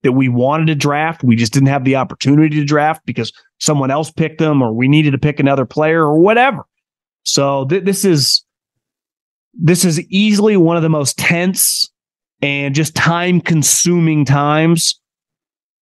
that 0.03 0.11
we 0.11 0.29
wanted 0.29 0.67
to 0.67 0.75
draft. 0.75 1.23
We 1.23 1.35
just 1.35 1.53
didn't 1.53 1.69
have 1.69 1.85
the 1.85 1.95
opportunity 1.95 2.57
to 2.57 2.65
draft 2.65 3.03
because 3.07 3.33
someone 3.57 3.89
else 3.89 4.11
picked 4.11 4.37
them 4.37 4.61
or 4.61 4.71
we 4.73 4.87
needed 4.87 5.09
to 5.13 5.17
pick 5.17 5.39
another 5.39 5.65
player 5.65 6.03
or 6.03 6.19
whatever. 6.19 6.63
So 7.27 7.65
th- 7.65 7.83
this 7.83 8.05
is 8.05 8.45
this 9.53 9.83
is 9.83 9.99
easily 10.09 10.55
one 10.55 10.77
of 10.77 10.83
the 10.83 10.89
most 10.89 11.17
tense 11.17 11.91
and 12.41 12.73
just 12.73 12.95
time 12.95 13.41
consuming 13.41 14.23
times 14.23 14.99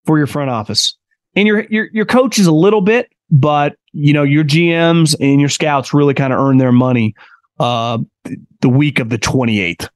for 0.05 0.17
your 0.17 0.25
front 0.25 0.49
office. 0.49 0.97
And 1.35 1.47
your 1.47 1.65
your 1.69 1.89
your 1.93 2.05
coaches 2.05 2.47
a 2.47 2.51
little 2.51 2.81
bit, 2.81 3.11
but 3.29 3.75
you 3.91 4.11
know, 4.11 4.23
your 4.23 4.43
GMs 4.43 5.15
and 5.19 5.39
your 5.39 5.49
scouts 5.49 5.93
really 5.93 6.15
kind 6.15 6.33
of 6.33 6.39
earn 6.39 6.57
their 6.57 6.71
money 6.71 7.13
uh 7.59 7.99
the 8.61 8.69
week 8.69 8.99
of 8.99 9.09
the 9.09 9.19
28th. 9.19 9.87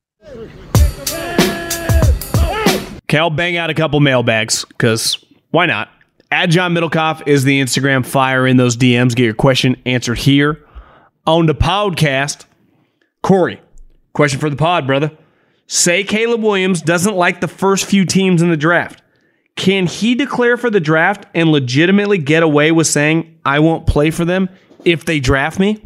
Okay, 3.03 3.17
I'll 3.17 3.31
bang 3.31 3.57
out 3.57 3.71
a 3.71 3.73
couple 3.73 3.99
mailbags 4.01 4.65
because 4.65 5.25
why 5.49 5.65
not? 5.65 5.89
At 6.29 6.51
John 6.51 6.75
Middlekauff 6.75 7.27
is 7.27 7.43
the 7.43 7.59
Instagram. 7.59 8.05
Fire 8.05 8.45
in 8.45 8.57
those 8.57 8.77
DMs. 8.77 9.15
Get 9.15 9.23
your 9.23 9.33
question 9.33 9.81
answered 9.87 10.19
here 10.19 10.63
on 11.29 11.45
the 11.45 11.53
podcast. 11.53 12.45
Corey, 13.21 13.61
question 14.13 14.39
for 14.39 14.49
the 14.49 14.55
pod, 14.55 14.87
brother. 14.87 15.11
Say 15.67 16.03
Caleb 16.03 16.41
Williams 16.41 16.81
doesn't 16.81 17.15
like 17.15 17.39
the 17.39 17.47
first 17.47 17.85
few 17.85 18.03
teams 18.03 18.41
in 18.41 18.49
the 18.49 18.57
draft. 18.57 19.03
Can 19.55 19.85
he 19.85 20.15
declare 20.15 20.57
for 20.57 20.71
the 20.71 20.79
draft 20.79 21.25
and 21.35 21.51
legitimately 21.51 22.17
get 22.17 22.41
away 22.41 22.71
with 22.71 22.87
saying, 22.87 23.39
I 23.45 23.59
won't 23.59 23.85
play 23.85 24.09
for 24.09 24.25
them 24.25 24.49
if 24.83 25.05
they 25.05 25.19
draft 25.19 25.59
me? 25.59 25.83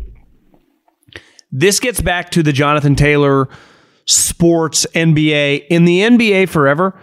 This 1.52 1.82
gets 1.82 2.00
back 2.00 2.32
to 2.32 2.42
the 2.42 2.54
Jonathan 2.54 2.96
Taylor 2.96 3.50
sports 4.06 4.88
NBA. 4.96 5.68
In 5.70 5.84
the 5.84 6.00
NBA 6.00 6.48
forever, 6.48 6.98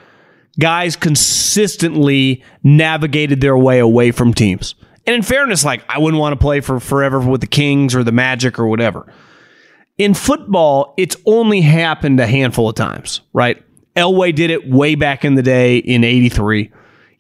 guys 0.59 0.97
consistently 0.97 2.43
navigated 2.63 3.43
their 3.43 3.59
way 3.59 3.81
away 3.81 4.13
from 4.13 4.33
teams. 4.33 4.75
And 5.11 5.17
in 5.17 5.23
fairness, 5.23 5.65
like 5.65 5.83
I 5.89 5.99
wouldn't 5.99 6.21
want 6.21 6.35
to 6.35 6.37
play 6.41 6.61
for 6.61 6.79
forever 6.79 7.19
with 7.19 7.41
the 7.41 7.49
Kings 7.49 7.97
or 7.97 8.05
the 8.05 8.13
Magic 8.13 8.61
or 8.61 8.69
whatever. 8.69 9.13
In 9.99 10.15
football, 10.15 10.95
it's 10.97 11.17
only 11.27 11.63
happened 11.63 12.21
a 12.21 12.29
handful 12.29 12.69
of 12.69 12.77
times, 12.77 13.21
right? 13.33 13.61
Elway 13.97 14.33
did 14.33 14.53
it 14.53 14.71
way 14.71 14.95
back 14.95 15.25
in 15.25 15.35
the 15.35 15.43
day 15.43 15.79
in 15.79 16.05
83. 16.05 16.71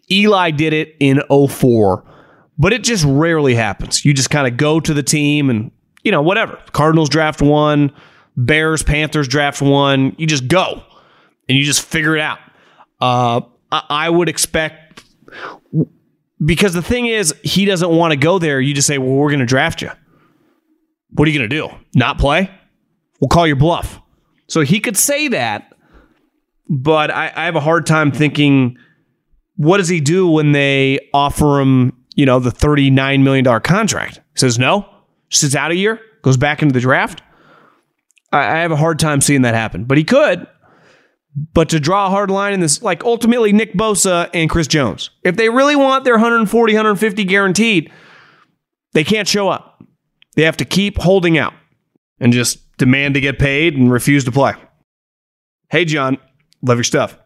Eli 0.09 0.53
did 0.53 0.72
it 0.72 0.95
in 1.01 1.20
04. 1.28 2.05
But 2.57 2.72
it 2.72 2.84
just 2.84 3.05
rarely 3.05 3.57
happens. 3.57 4.05
You 4.05 4.14
just 4.14 4.30
kind 4.30 4.47
of 4.47 4.57
go 4.57 4.78
to 4.78 4.95
the 4.95 5.03
team 5.03 5.51
and, 5.51 5.72
you 6.05 6.12
know, 6.12 6.22
whatever. 6.22 6.62
Cardinals 6.70 7.09
draft 7.09 7.43
one, 7.43 7.93
Bears, 8.36 8.84
Panthers 8.84 9.26
draft 9.26 9.61
one. 9.61 10.14
You 10.16 10.28
just 10.28 10.47
go 10.47 10.84
and 11.49 11.59
you 11.59 11.64
just 11.64 11.82
figure 11.82 12.14
it 12.14 12.22
out. 12.22 12.38
Uh, 13.01 13.41
I 13.72 14.09
would 14.09 14.28
expect 14.28 15.03
because 16.45 16.72
the 16.72 16.82
thing 16.82 17.07
is, 17.07 17.34
he 17.43 17.64
doesn't 17.64 17.91
want 17.91 18.12
to 18.12 18.16
go 18.16 18.38
there. 18.38 18.61
You 18.61 18.74
just 18.74 18.86
say, 18.86 18.99
well, 18.99 19.11
we're 19.11 19.28
going 19.28 19.41
to 19.41 19.47
draft 19.47 19.82
you. 19.82 19.91
What 21.11 21.26
are 21.26 21.30
you 21.30 21.38
going 21.38 21.51
to 21.51 21.57
do? 21.57 21.68
Not 21.95 22.18
play? 22.18 22.51
We'll 23.20 23.28
call 23.28 23.47
your 23.47 23.57
bluff. 23.57 24.01
So 24.47 24.62
he 24.62 24.80
could 24.80 24.97
say 24.97 25.28
that, 25.28 25.74
but 26.68 27.11
I, 27.11 27.32
I 27.34 27.45
have 27.45 27.57
a 27.57 27.61
hard 27.61 27.86
time 27.86 28.11
thinking 28.11 28.76
what 29.57 29.76
does 29.76 29.88
he 29.88 30.01
do 30.01 30.26
when 30.26 30.53
they 30.53 31.11
offer 31.12 31.61
him, 31.61 31.93
you 32.14 32.24
know, 32.24 32.38
the 32.38 32.51
$39 32.51 33.22
million 33.22 33.61
contract? 33.61 34.16
He 34.16 34.38
says 34.38 34.59
no, 34.59 34.88
sits 35.28 35.55
out 35.55 35.70
a 35.70 35.76
year, 35.76 36.01
goes 36.22 36.38
back 36.38 36.62
into 36.62 36.72
the 36.72 36.80
draft. 36.80 37.22
I, 38.32 38.38
I 38.38 38.59
have 38.61 38.72
a 38.72 38.76
hard 38.76 38.99
time 38.99 39.20
seeing 39.20 39.43
that 39.43 39.55
happen, 39.55 39.84
but 39.84 39.99
he 39.99 40.05
could. 40.05 40.47
But 41.52 41.68
to 41.68 41.80
draw 41.80 42.06
a 42.06 42.10
hard 42.10 42.30
line 42.30 42.52
in 42.52 42.60
this, 42.60 42.82
like 42.82 43.04
ultimately 43.04 43.52
Nick 43.52 43.74
Bosa 43.74 44.28
and 44.34 44.50
Chris 44.50 44.66
Jones, 44.66 45.10
if 45.22 45.36
they 45.36 45.48
really 45.48 45.76
want 45.76 46.04
their 46.04 46.14
140, 46.14 46.74
150 46.74 47.24
guaranteed, 47.24 47.92
they 48.92 49.04
can't 49.04 49.28
show 49.28 49.48
up. 49.48 49.82
They 50.34 50.42
have 50.42 50.56
to 50.58 50.64
keep 50.64 50.98
holding 50.98 51.38
out 51.38 51.54
and 52.18 52.32
just 52.32 52.76
demand 52.78 53.14
to 53.14 53.20
get 53.20 53.38
paid 53.38 53.76
and 53.76 53.92
refuse 53.92 54.24
to 54.24 54.32
play. 54.32 54.54
Hey, 55.70 55.84
John, 55.84 56.18
love 56.62 56.78
your 56.78 56.84
stuff. 56.84 57.16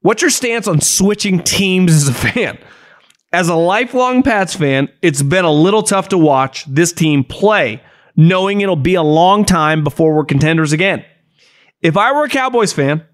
What's 0.00 0.22
your 0.22 0.30
stance 0.30 0.68
on 0.68 0.80
switching 0.80 1.42
teams 1.42 1.92
as 1.92 2.08
a 2.08 2.14
fan? 2.14 2.58
As 3.32 3.48
a 3.48 3.56
lifelong 3.56 4.22
Pats 4.22 4.54
fan, 4.54 4.88
it's 5.02 5.22
been 5.22 5.44
a 5.44 5.52
little 5.52 5.82
tough 5.82 6.08
to 6.10 6.18
watch 6.18 6.64
this 6.66 6.92
team 6.92 7.24
play, 7.24 7.82
knowing 8.16 8.60
it'll 8.60 8.76
be 8.76 8.94
a 8.94 9.02
long 9.02 9.44
time 9.44 9.82
before 9.82 10.14
we're 10.14 10.24
contenders 10.24 10.72
again. 10.72 11.04
If 11.82 11.96
I 11.96 12.12
were 12.12 12.24
a 12.24 12.28
Cowboys 12.28 12.72
fan, 12.72 13.04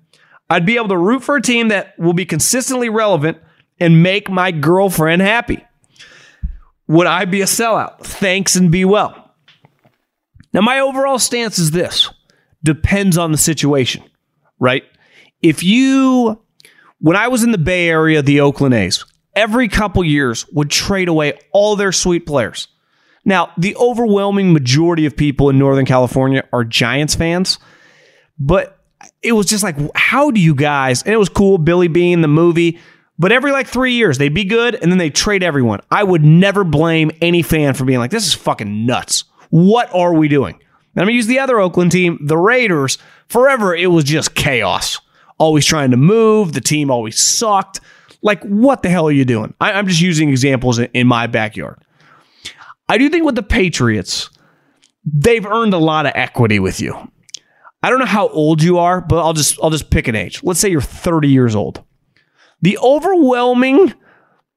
I'd 0.50 0.66
be 0.66 0.76
able 0.76 0.88
to 0.88 0.98
root 0.98 1.22
for 1.22 1.36
a 1.36 1.42
team 1.42 1.68
that 1.68 1.98
will 1.98 2.12
be 2.12 2.26
consistently 2.26 2.88
relevant 2.88 3.38
and 3.80 4.02
make 4.02 4.30
my 4.30 4.50
girlfriend 4.50 5.22
happy. 5.22 5.64
Would 6.86 7.06
I 7.06 7.24
be 7.24 7.40
a 7.40 7.46
sellout? 7.46 8.00
Thanks 8.00 8.56
and 8.56 8.70
be 8.70 8.84
well. 8.84 9.34
Now, 10.52 10.60
my 10.60 10.80
overall 10.80 11.18
stance 11.18 11.58
is 11.58 11.70
this 11.70 12.10
depends 12.62 13.18
on 13.18 13.32
the 13.32 13.38
situation, 13.38 14.02
right? 14.58 14.84
If 15.42 15.62
you, 15.62 16.40
when 17.00 17.16
I 17.16 17.28
was 17.28 17.42
in 17.42 17.52
the 17.52 17.58
Bay 17.58 17.88
Area, 17.88 18.22
the 18.22 18.40
Oakland 18.40 18.74
A's, 18.74 19.04
every 19.34 19.68
couple 19.68 20.04
years 20.04 20.46
would 20.52 20.70
trade 20.70 21.08
away 21.08 21.38
all 21.52 21.76
their 21.76 21.92
sweet 21.92 22.26
players. 22.26 22.68
Now, 23.24 23.52
the 23.58 23.74
overwhelming 23.76 24.52
majority 24.52 25.06
of 25.06 25.16
people 25.16 25.50
in 25.50 25.58
Northern 25.58 25.86
California 25.86 26.46
are 26.52 26.64
Giants 26.64 27.14
fans, 27.14 27.58
but 28.38 28.83
it 29.22 29.32
was 29.32 29.46
just 29.46 29.62
like, 29.62 29.76
how 29.94 30.30
do 30.30 30.40
you 30.40 30.54
guys? 30.54 31.02
And 31.02 31.12
it 31.12 31.16
was 31.16 31.28
cool, 31.28 31.58
Billy 31.58 31.88
Beane, 31.88 32.20
the 32.20 32.28
movie. 32.28 32.78
But 33.18 33.32
every 33.32 33.52
like 33.52 33.68
three 33.68 33.92
years, 33.92 34.18
they'd 34.18 34.34
be 34.34 34.44
good 34.44 34.74
and 34.74 34.90
then 34.90 34.98
they 34.98 35.10
trade 35.10 35.42
everyone. 35.42 35.80
I 35.90 36.02
would 36.02 36.24
never 36.24 36.64
blame 36.64 37.10
any 37.20 37.42
fan 37.42 37.74
for 37.74 37.84
being 37.84 37.98
like, 37.98 38.10
this 38.10 38.26
is 38.26 38.34
fucking 38.34 38.86
nuts. 38.86 39.24
What 39.50 39.94
are 39.94 40.14
we 40.14 40.28
doing? 40.28 40.54
And 40.54 41.02
I'm 41.02 41.06
going 41.06 41.12
to 41.12 41.16
use 41.16 41.26
the 41.26 41.38
other 41.38 41.60
Oakland 41.60 41.92
team, 41.92 42.18
the 42.20 42.36
Raiders. 42.36 42.98
Forever, 43.28 43.74
it 43.74 43.86
was 43.86 44.04
just 44.04 44.34
chaos. 44.34 45.00
Always 45.38 45.64
trying 45.66 45.90
to 45.92 45.96
move. 45.96 46.52
The 46.52 46.60
team 46.60 46.90
always 46.90 47.22
sucked. 47.22 47.80
Like, 48.22 48.42
what 48.42 48.82
the 48.82 48.88
hell 48.88 49.06
are 49.06 49.12
you 49.12 49.24
doing? 49.24 49.54
I, 49.60 49.72
am 49.72 49.86
just 49.86 50.00
using 50.00 50.30
examples 50.30 50.78
in, 50.78 50.88
in 50.94 51.06
my 51.06 51.26
backyard. 51.26 51.78
I 52.88 52.98
do 52.98 53.08
think 53.08 53.24
with 53.24 53.34
the 53.34 53.42
Patriots, 53.42 54.30
they've 55.04 55.44
earned 55.44 55.74
a 55.74 55.78
lot 55.78 56.06
of 56.06 56.12
equity 56.14 56.58
with 56.58 56.80
you. 56.80 57.10
I 57.84 57.90
don't 57.90 57.98
know 57.98 58.06
how 58.06 58.28
old 58.28 58.62
you 58.62 58.78
are, 58.78 59.02
but 59.02 59.18
I'll 59.18 59.34
just 59.34 59.58
I'll 59.62 59.68
just 59.68 59.90
pick 59.90 60.08
an 60.08 60.16
age. 60.16 60.42
Let's 60.42 60.58
say 60.58 60.70
you're 60.70 60.80
30 60.80 61.28
years 61.28 61.54
old. 61.54 61.84
The 62.62 62.78
overwhelming 62.78 63.92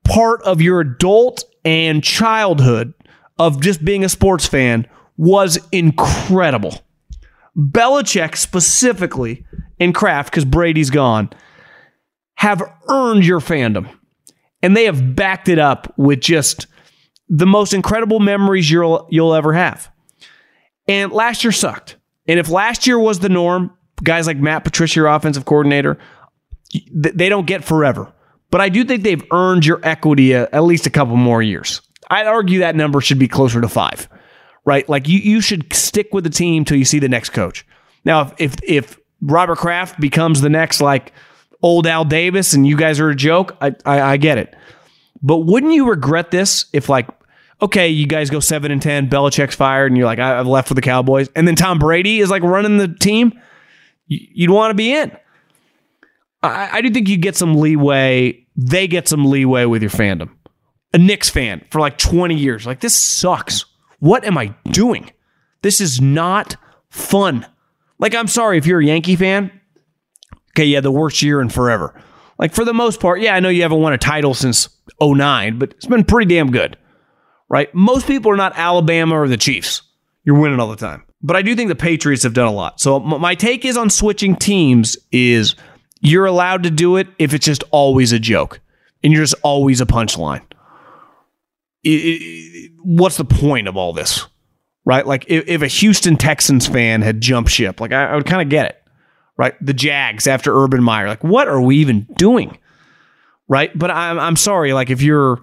part 0.05 0.41
of 0.43 0.61
your 0.61 0.79
adult 0.79 1.43
and 1.65 2.01
childhood 2.01 2.93
of 3.37 3.59
just 3.59 3.83
being 3.83 4.05
a 4.05 4.09
sports 4.09 4.45
fan 4.45 4.87
was 5.17 5.59
incredible. 5.73 6.79
Belichick 7.57 8.37
specifically 8.37 9.45
and 9.77 9.93
Kraft, 9.93 10.31
because 10.31 10.45
Brady's 10.45 10.89
gone, 10.89 11.29
have 12.35 12.63
earned 12.87 13.25
your 13.25 13.41
fandom. 13.41 13.93
And 14.61 14.73
they 14.73 14.85
have 14.85 15.17
backed 15.17 15.49
it 15.49 15.59
up 15.59 15.93
with 15.97 16.21
just 16.21 16.67
the 17.27 17.45
most 17.45 17.73
incredible 17.73 18.21
memories 18.21 18.71
you'll 18.71 19.05
you'll 19.11 19.33
ever 19.33 19.51
have. 19.51 19.91
And 20.87 21.11
last 21.11 21.43
year 21.43 21.51
sucked. 21.51 21.97
And 22.27 22.39
if 22.39 22.49
last 22.49 22.87
year 22.87 22.99
was 22.99 23.19
the 23.19 23.29
norm, 23.29 23.71
guys 24.03 24.27
like 24.27 24.37
Matt 24.37 24.63
Patricia, 24.63 24.99
your 24.99 25.07
offensive 25.07 25.45
coordinator, 25.45 25.97
they 26.93 27.29
don't 27.29 27.47
get 27.47 27.63
forever. 27.63 28.11
But 28.49 28.61
I 28.61 28.69
do 28.69 28.83
think 28.83 29.03
they've 29.03 29.23
earned 29.31 29.65
your 29.65 29.79
equity 29.83 30.33
at 30.33 30.63
least 30.63 30.85
a 30.85 30.89
couple 30.89 31.15
more 31.15 31.41
years. 31.41 31.81
I'd 32.09 32.27
argue 32.27 32.59
that 32.59 32.75
number 32.75 33.01
should 33.01 33.19
be 33.19 33.27
closer 33.27 33.59
to 33.59 33.67
five, 33.67 34.07
right? 34.65 34.87
Like 34.87 35.07
you, 35.07 35.19
you 35.19 35.41
should 35.41 35.73
stick 35.73 36.13
with 36.13 36.23
the 36.23 36.29
team 36.29 36.63
till 36.63 36.77
you 36.77 36.85
see 36.85 36.99
the 36.99 37.09
next 37.09 37.29
coach. 37.29 37.65
Now, 38.05 38.21
if 38.21 38.33
if, 38.39 38.55
if 38.63 38.99
Robert 39.21 39.57
Kraft 39.57 39.99
becomes 39.99 40.41
the 40.41 40.49
next 40.49 40.79
like 40.79 41.11
old 41.61 41.87
Al 41.87 42.05
Davis 42.05 42.53
and 42.53 42.65
you 42.65 42.77
guys 42.77 42.99
are 42.99 43.09
a 43.09 43.15
joke, 43.15 43.57
I, 43.59 43.75
I, 43.85 44.01
I 44.01 44.17
get 44.17 44.37
it. 44.37 44.55
But 45.21 45.39
wouldn't 45.39 45.73
you 45.73 45.89
regret 45.89 46.31
this 46.31 46.67
if 46.71 46.87
like 46.87 47.09
okay, 47.61 47.87
you 47.87 48.07
guys 48.07 48.29
go 48.29 48.39
seven 48.39 48.71
and 48.71 48.81
ten, 48.81 49.09
Belichick's 49.09 49.55
fired, 49.55 49.91
and 49.91 49.97
you're 49.97 50.05
like, 50.05 50.19
I've 50.19 50.47
left 50.47 50.67
for 50.67 50.73
the 50.73 50.81
Cowboys, 50.81 51.29
and 51.35 51.47
then 51.47 51.55
Tom 51.55 51.79
Brady 51.79 52.19
is 52.19 52.29
like 52.29 52.43
running 52.43 52.77
the 52.77 52.87
team, 52.87 53.33
you'd 54.07 54.49
want 54.51 54.71
to 54.71 54.75
be 54.75 54.93
in. 54.93 55.11
I, 56.43 56.69
I 56.73 56.81
do 56.81 56.89
think 56.89 57.09
you 57.09 57.17
get 57.17 57.35
some 57.35 57.55
leeway. 57.55 58.45
They 58.55 58.87
get 58.87 59.07
some 59.07 59.25
leeway 59.25 59.65
with 59.65 59.81
your 59.81 59.91
fandom. 59.91 60.29
A 60.93 60.97
Knicks 60.97 61.29
fan 61.29 61.65
for 61.69 61.79
like 61.79 61.97
20 61.97 62.35
years, 62.35 62.65
like 62.65 62.79
this 62.79 62.95
sucks. 62.95 63.65
What 63.99 64.23
am 64.25 64.37
I 64.37 64.53
doing? 64.71 65.11
This 65.63 65.81
is 65.81 65.99
not 65.99 66.55
fun. 66.89 67.45
Like, 67.99 68.13
I'm 68.13 68.27
sorry 68.27 68.59
if 68.59 68.67
you're 68.67 68.79
a 68.79 68.85
Yankee 68.85 69.15
fan. 69.15 69.51
Okay, 70.51 70.65
yeah, 70.65 70.81
the 70.81 70.91
worst 70.91 71.23
year 71.23 71.41
in 71.41 71.49
forever. 71.49 71.99
Like, 72.37 72.53
for 72.53 72.63
the 72.63 72.73
most 72.73 72.99
part, 72.99 73.21
yeah, 73.21 73.35
I 73.35 73.39
know 73.39 73.49
you 73.49 73.63
haven't 73.63 73.81
won 73.81 73.93
a 73.93 73.97
title 73.97 74.35
since 74.35 74.69
09, 75.01 75.57
but 75.57 75.71
it's 75.71 75.87
been 75.87 76.03
pretty 76.03 76.33
damn 76.33 76.51
good 76.51 76.77
right? 77.49 77.73
Most 77.73 78.07
people 78.07 78.31
are 78.31 78.37
not 78.37 78.53
Alabama 78.55 79.19
or 79.19 79.27
the 79.27 79.37
Chiefs. 79.37 79.81
You're 80.23 80.39
winning 80.39 80.59
all 80.59 80.69
the 80.69 80.75
time. 80.75 81.03
But 81.21 81.35
I 81.35 81.41
do 81.41 81.55
think 81.55 81.69
the 81.69 81.75
Patriots 81.75 82.23
have 82.23 82.33
done 82.33 82.47
a 82.47 82.51
lot. 82.51 82.79
So 82.79 82.99
my 82.99 83.35
take 83.35 83.65
is 83.65 83.77
on 83.77 83.89
switching 83.89 84.35
teams 84.35 84.97
is 85.11 85.55
you're 86.01 86.25
allowed 86.25 86.63
to 86.63 86.71
do 86.71 86.97
it 86.97 87.07
if 87.17 87.33
it's 87.33 87.45
just 87.45 87.63
always 87.71 88.11
a 88.11 88.19
joke 88.19 88.59
and 89.03 89.11
you're 89.11 89.23
just 89.23 89.35
always 89.43 89.81
a 89.81 89.85
punchline. 89.85 90.43
what's 92.83 93.17
the 93.17 93.25
point 93.25 93.67
of 93.67 93.77
all 93.77 93.93
this? 93.93 94.25
Right? 94.85 95.05
Like 95.05 95.25
if, 95.27 95.47
if, 95.47 95.61
a 95.61 95.67
Houston 95.67 96.17
Texans 96.17 96.67
fan 96.67 97.01
had 97.01 97.19
jumped 97.19 97.49
ship, 97.49 97.81
like 97.81 97.91
I, 97.91 98.05
I 98.05 98.15
would 98.15 98.25
kind 98.25 98.41
of 98.41 98.49
get 98.49 98.67
it. 98.67 98.83
Right? 99.37 99.53
The 99.63 99.73
Jags 99.73 100.27
after 100.27 100.55
Urban 100.55 100.83
Meyer, 100.83 101.07
like 101.07 101.23
what 101.23 101.47
are 101.47 101.61
we 101.61 101.77
even 101.77 102.07
doing? 102.17 102.57
Right? 103.47 103.77
But 103.77 103.91
I'm 103.91 104.19
I'm 104.19 104.35
sorry, 104.35 104.73
like 104.73 104.89
if 104.89 105.01
you're 105.01 105.39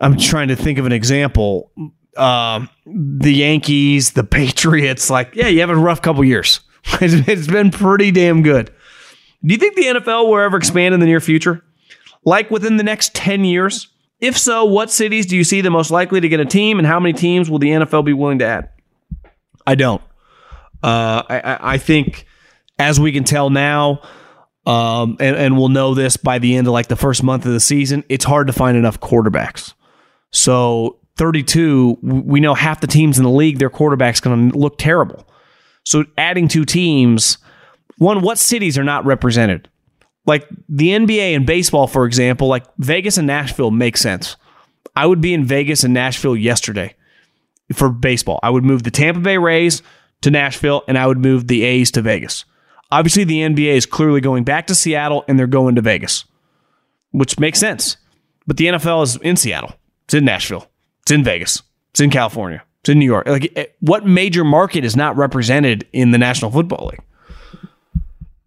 I'm 0.00 0.16
trying 0.16 0.48
to 0.48 0.56
think 0.56 0.78
of 0.78 0.86
an 0.86 0.92
example. 0.92 1.70
Uh, 2.16 2.66
the 2.86 3.32
Yankees, 3.32 4.12
the 4.12 4.24
Patriots, 4.24 5.10
like, 5.10 5.34
yeah, 5.34 5.48
you 5.48 5.60
have 5.60 5.70
a 5.70 5.76
rough 5.76 6.02
couple 6.02 6.24
years. 6.24 6.60
it's 7.00 7.46
been 7.46 7.70
pretty 7.70 8.10
damn 8.10 8.42
good. 8.42 8.72
Do 9.44 9.54
you 9.54 9.58
think 9.58 9.76
the 9.76 9.84
NFL 9.84 10.28
will 10.28 10.38
ever 10.38 10.56
expand 10.56 10.94
in 10.94 11.00
the 11.00 11.06
near 11.06 11.20
future? 11.20 11.62
Like 12.24 12.50
within 12.50 12.76
the 12.76 12.82
next 12.82 13.14
10 13.14 13.44
years? 13.44 13.88
If 14.20 14.36
so, 14.36 14.66
what 14.66 14.90
cities 14.90 15.26
do 15.26 15.36
you 15.36 15.44
see 15.44 15.62
the 15.62 15.70
most 15.70 15.90
likely 15.90 16.20
to 16.20 16.28
get 16.28 16.40
a 16.40 16.44
team, 16.44 16.78
and 16.78 16.86
how 16.86 17.00
many 17.00 17.14
teams 17.14 17.48
will 17.48 17.58
the 17.58 17.68
NFL 17.68 18.04
be 18.04 18.12
willing 18.12 18.40
to 18.40 18.44
add? 18.44 18.68
I 19.66 19.74
don't. 19.74 20.02
Uh, 20.82 21.22
I, 21.28 21.58
I 21.74 21.78
think, 21.78 22.26
as 22.78 23.00
we 23.00 23.12
can 23.12 23.24
tell 23.24 23.48
now, 23.48 24.02
um, 24.66 25.16
and, 25.20 25.36
and 25.36 25.56
we'll 25.56 25.70
know 25.70 25.94
this 25.94 26.18
by 26.18 26.38
the 26.38 26.56
end 26.56 26.66
of 26.66 26.74
like 26.74 26.88
the 26.88 26.96
first 26.96 27.22
month 27.22 27.46
of 27.46 27.52
the 27.52 27.60
season, 27.60 28.04
it's 28.10 28.24
hard 28.24 28.46
to 28.48 28.52
find 28.52 28.76
enough 28.76 29.00
quarterbacks. 29.00 29.72
So 30.30 30.98
32, 31.16 31.98
we 32.02 32.40
know 32.40 32.54
half 32.54 32.80
the 32.80 32.86
teams 32.86 33.18
in 33.18 33.24
the 33.24 33.30
league, 33.30 33.58
their 33.58 33.70
quarterback's 33.70 34.20
going 34.20 34.50
to 34.50 34.58
look 34.58 34.78
terrible. 34.78 35.28
So 35.84 36.04
adding 36.16 36.48
two 36.48 36.64
teams, 36.64 37.38
one, 37.98 38.22
what 38.22 38.38
cities 38.38 38.78
are 38.78 38.84
not 38.84 39.04
represented? 39.04 39.68
Like 40.26 40.48
the 40.68 40.88
NBA 40.88 41.34
and 41.34 41.46
baseball, 41.46 41.86
for 41.86 42.06
example, 42.06 42.48
like 42.48 42.64
Vegas 42.78 43.18
and 43.18 43.26
Nashville 43.26 43.70
make 43.70 43.96
sense. 43.96 44.36
I 44.94 45.06
would 45.06 45.20
be 45.20 45.34
in 45.34 45.44
Vegas 45.44 45.84
and 45.84 45.94
Nashville 45.94 46.36
yesterday 46.36 46.94
for 47.72 47.90
baseball. 47.90 48.40
I 48.42 48.50
would 48.50 48.64
move 48.64 48.82
the 48.82 48.90
Tampa 48.90 49.20
Bay 49.20 49.38
Rays 49.38 49.82
to 50.22 50.30
Nashville 50.30 50.84
and 50.88 50.98
I 50.98 51.06
would 51.06 51.18
move 51.18 51.48
the 51.48 51.62
A's 51.64 51.90
to 51.92 52.02
Vegas. 52.02 52.44
Obviously, 52.92 53.24
the 53.24 53.40
NBA 53.40 53.74
is 53.74 53.86
clearly 53.86 54.20
going 54.20 54.44
back 54.44 54.66
to 54.66 54.74
Seattle 54.74 55.24
and 55.28 55.38
they're 55.38 55.46
going 55.46 55.76
to 55.76 55.80
Vegas, 55.80 56.24
which 57.12 57.38
makes 57.38 57.58
sense. 57.58 57.96
But 58.46 58.56
the 58.56 58.66
NFL 58.66 59.04
is 59.04 59.16
in 59.16 59.36
Seattle. 59.36 59.74
It's 60.10 60.14
in 60.16 60.24
Nashville. 60.24 60.68
It's 61.02 61.12
in 61.12 61.22
Vegas. 61.22 61.62
It's 61.90 62.00
in 62.00 62.10
California. 62.10 62.64
It's 62.80 62.88
in 62.88 62.98
New 62.98 63.04
York. 63.04 63.28
Like, 63.28 63.76
what 63.78 64.04
major 64.04 64.42
market 64.42 64.84
is 64.84 64.96
not 64.96 65.16
represented 65.16 65.86
in 65.92 66.10
the 66.10 66.18
National 66.18 66.50
Football 66.50 66.90
League? 66.90 67.70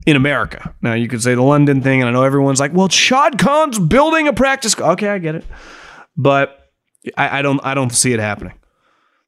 In 0.06 0.18
America. 0.18 0.76
Now, 0.82 0.94
you 0.94 1.08
could 1.08 1.24
say 1.24 1.36
the 1.36 1.42
London 1.42 1.82
thing, 1.82 2.02
and 2.02 2.10
I 2.10 2.12
know 2.12 2.24
everyone's 2.24 2.60
like, 2.60 2.74
well, 2.74 2.90
Shad 2.90 3.40
Khan's 3.40 3.80
building 3.80 4.28
a 4.28 4.34
practice. 4.34 4.78
Okay, 4.78 5.08
I 5.08 5.20
get 5.20 5.36
it. 5.36 5.46
But 6.18 6.70
I, 7.16 7.40
I 7.40 7.42
don't 7.42 7.62
I 7.64 7.76
don't 7.76 7.94
see 7.94 8.12
it 8.12 8.20
happening. 8.20 8.60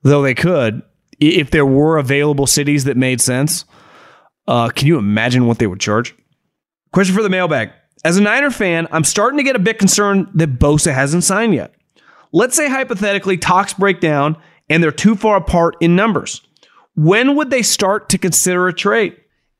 Though 0.03 0.21
they 0.21 0.33
could, 0.33 0.81
if 1.21 1.51
there 1.51 1.65
were 1.65 1.97
available 1.97 2.47
cities 2.47 2.83
that 2.83 2.97
made 2.97 3.21
sense. 3.21 3.63
Uh, 4.45 4.67
can 4.67 4.89
you 4.89 4.97
imagine 4.97 5.47
what 5.47 5.59
they 5.59 5.67
would 5.67 5.79
charge? 5.79 6.13
Question 6.91 7.15
for 7.15 7.23
the 7.23 7.29
mailbag. 7.29 7.71
As 8.03 8.17
a 8.17 8.21
Niner 8.21 8.51
fan, 8.51 8.89
I'm 8.91 9.05
starting 9.05 9.37
to 9.37 9.43
get 9.43 9.55
a 9.55 9.59
bit 9.59 9.79
concerned 9.79 10.27
that 10.33 10.59
Bosa 10.59 10.93
hasn't 10.93 11.23
signed 11.23 11.55
yet. 11.55 11.73
Let's 12.31 12.55
say 12.55 12.69
hypothetically 12.69 13.37
talks 13.37 13.73
break 13.73 13.99
down 13.99 14.37
and 14.69 14.81
they're 14.81 14.91
too 14.91 15.15
far 15.15 15.37
apart 15.37 15.75
in 15.79 15.95
numbers. 15.95 16.41
When 16.95 17.35
would 17.35 17.49
they 17.49 17.61
start 17.61 18.09
to 18.09 18.17
consider 18.17 18.67
a 18.67 18.73
trade? 18.73 19.17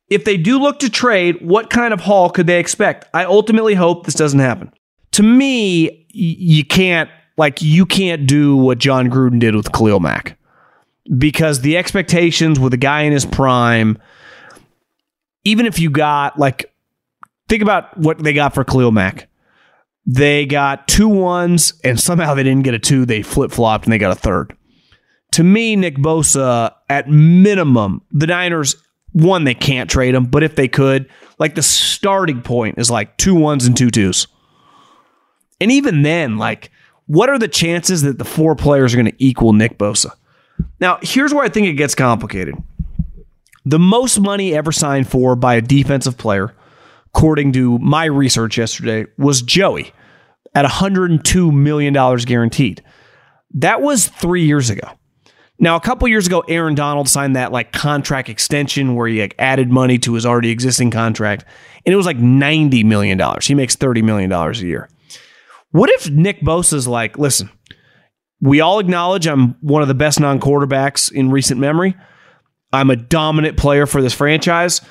If 0.09 0.23
they 0.23 0.37
do 0.37 0.59
look 0.59 0.79
to 0.79 0.89
trade, 0.89 1.37
what 1.41 1.69
kind 1.69 1.93
of 1.93 2.01
haul 2.01 2.29
could 2.29 2.47
they 2.47 2.59
expect? 2.59 3.05
I 3.13 3.25
ultimately 3.25 3.73
hope 3.73 4.05
this 4.05 4.15
doesn't 4.15 4.39
happen. 4.39 4.71
To 5.11 5.23
me, 5.23 6.05
you 6.09 6.63
can't 6.63 7.09
like 7.37 7.61
you 7.61 7.85
can't 7.85 8.27
do 8.27 8.55
what 8.55 8.77
Jon 8.77 9.09
Gruden 9.09 9.39
did 9.39 9.55
with 9.55 9.71
Khalil 9.71 9.99
Mack 9.99 10.37
because 11.17 11.61
the 11.61 11.77
expectations 11.77 12.59
with 12.59 12.73
a 12.73 12.77
guy 12.77 13.01
in 13.01 13.11
his 13.11 13.25
prime, 13.25 13.97
even 15.43 15.65
if 15.65 15.79
you 15.79 15.89
got 15.89 16.37
like, 16.39 16.73
think 17.49 17.61
about 17.61 17.97
what 17.97 18.19
they 18.19 18.33
got 18.33 18.53
for 18.53 18.63
Khalil 18.63 18.91
Mack. 18.91 19.27
They 20.05 20.45
got 20.45 20.87
two 20.87 21.07
ones, 21.07 21.73
and 21.83 21.99
somehow 21.99 22.35
they 22.35 22.43
didn't 22.43 22.63
get 22.63 22.73
a 22.73 22.79
two. 22.79 23.05
They 23.05 23.21
flip 23.21 23.51
flopped 23.51 23.85
and 23.85 23.93
they 23.93 23.97
got 23.97 24.11
a 24.11 24.19
third. 24.19 24.55
To 25.31 25.43
me, 25.43 25.75
Nick 25.75 25.97
Bosa, 25.97 26.73
at 26.89 27.09
minimum, 27.09 28.01
the 28.11 28.27
Niners, 28.27 28.75
one, 29.11 29.43
they 29.43 29.53
can't 29.53 29.89
trade 29.89 30.13
him, 30.13 30.25
but 30.25 30.43
if 30.43 30.55
they 30.55 30.67
could, 30.67 31.09
like 31.39 31.55
the 31.55 31.63
starting 31.63 32.41
point 32.41 32.77
is 32.77 32.91
like 32.91 33.17
two 33.17 33.35
ones 33.35 33.65
and 33.65 33.75
two 33.75 33.89
twos. 33.89 34.27
And 35.59 35.71
even 35.71 36.03
then, 36.03 36.37
like, 36.37 36.69
what 37.07 37.29
are 37.29 37.39
the 37.39 37.47
chances 37.47 38.01
that 38.03 38.17
the 38.17 38.25
four 38.25 38.55
players 38.55 38.93
are 38.93 38.97
going 38.97 39.11
to 39.11 39.23
equal 39.23 39.53
Nick 39.53 39.77
Bosa? 39.77 40.11
Now, 40.79 40.99
here's 41.01 41.33
where 41.33 41.43
I 41.43 41.49
think 41.49 41.67
it 41.67 41.73
gets 41.73 41.95
complicated. 41.95 42.55
The 43.65 43.79
most 43.79 44.19
money 44.19 44.53
ever 44.55 44.71
signed 44.71 45.07
for 45.07 45.35
by 45.35 45.55
a 45.55 45.61
defensive 45.61 46.17
player 46.17 46.53
according 47.15 47.53
to 47.53 47.79
my 47.79 48.03
research 48.03 48.57
yesterday, 48.57 49.05
was 49.17 49.41
Joey 49.41 49.93
at 50.53 50.65
$102 50.65 51.53
million 51.53 51.93
guaranteed. 51.93 52.83
That 53.53 53.81
was 53.81 54.07
three 54.07 54.43
years 54.43 54.69
ago. 54.69 54.89
Now, 55.57 55.77
a 55.77 55.79
couple 55.79 56.09
years 56.09 56.27
ago, 56.27 56.43
Aaron 56.49 56.75
Donald 56.75 57.07
signed 57.07 57.37
that 57.37 57.53
like 57.53 57.71
contract 57.71 58.27
extension 58.27 58.95
where 58.95 59.07
he 59.07 59.21
like, 59.21 59.33
added 59.39 59.71
money 59.71 59.97
to 59.99 60.13
his 60.13 60.25
already 60.25 60.49
existing 60.49 60.91
contract, 60.91 61.45
and 61.85 61.93
it 61.93 61.95
was 61.95 62.05
like 62.05 62.17
$90 62.17 62.83
million. 62.83 63.17
He 63.41 63.55
makes 63.55 63.77
$30 63.77 64.03
million 64.03 64.29
a 64.29 64.51
year. 64.55 64.89
What 65.71 65.89
if 65.91 66.09
Nick 66.09 66.41
Bosa's 66.41 66.85
like, 66.85 67.17
listen, 67.17 67.49
we 68.41 68.59
all 68.59 68.79
acknowledge 68.79 69.25
I'm 69.25 69.55
one 69.61 69.81
of 69.81 69.87
the 69.87 69.93
best 69.93 70.19
non 70.19 70.41
quarterbacks 70.41 71.09
in 71.09 71.31
recent 71.31 71.61
memory. 71.61 71.95
I'm 72.73 72.89
a 72.89 72.97
dominant 72.97 73.55
player 73.55 73.85
for 73.85 74.01
this 74.01 74.13
franchise. 74.13 74.81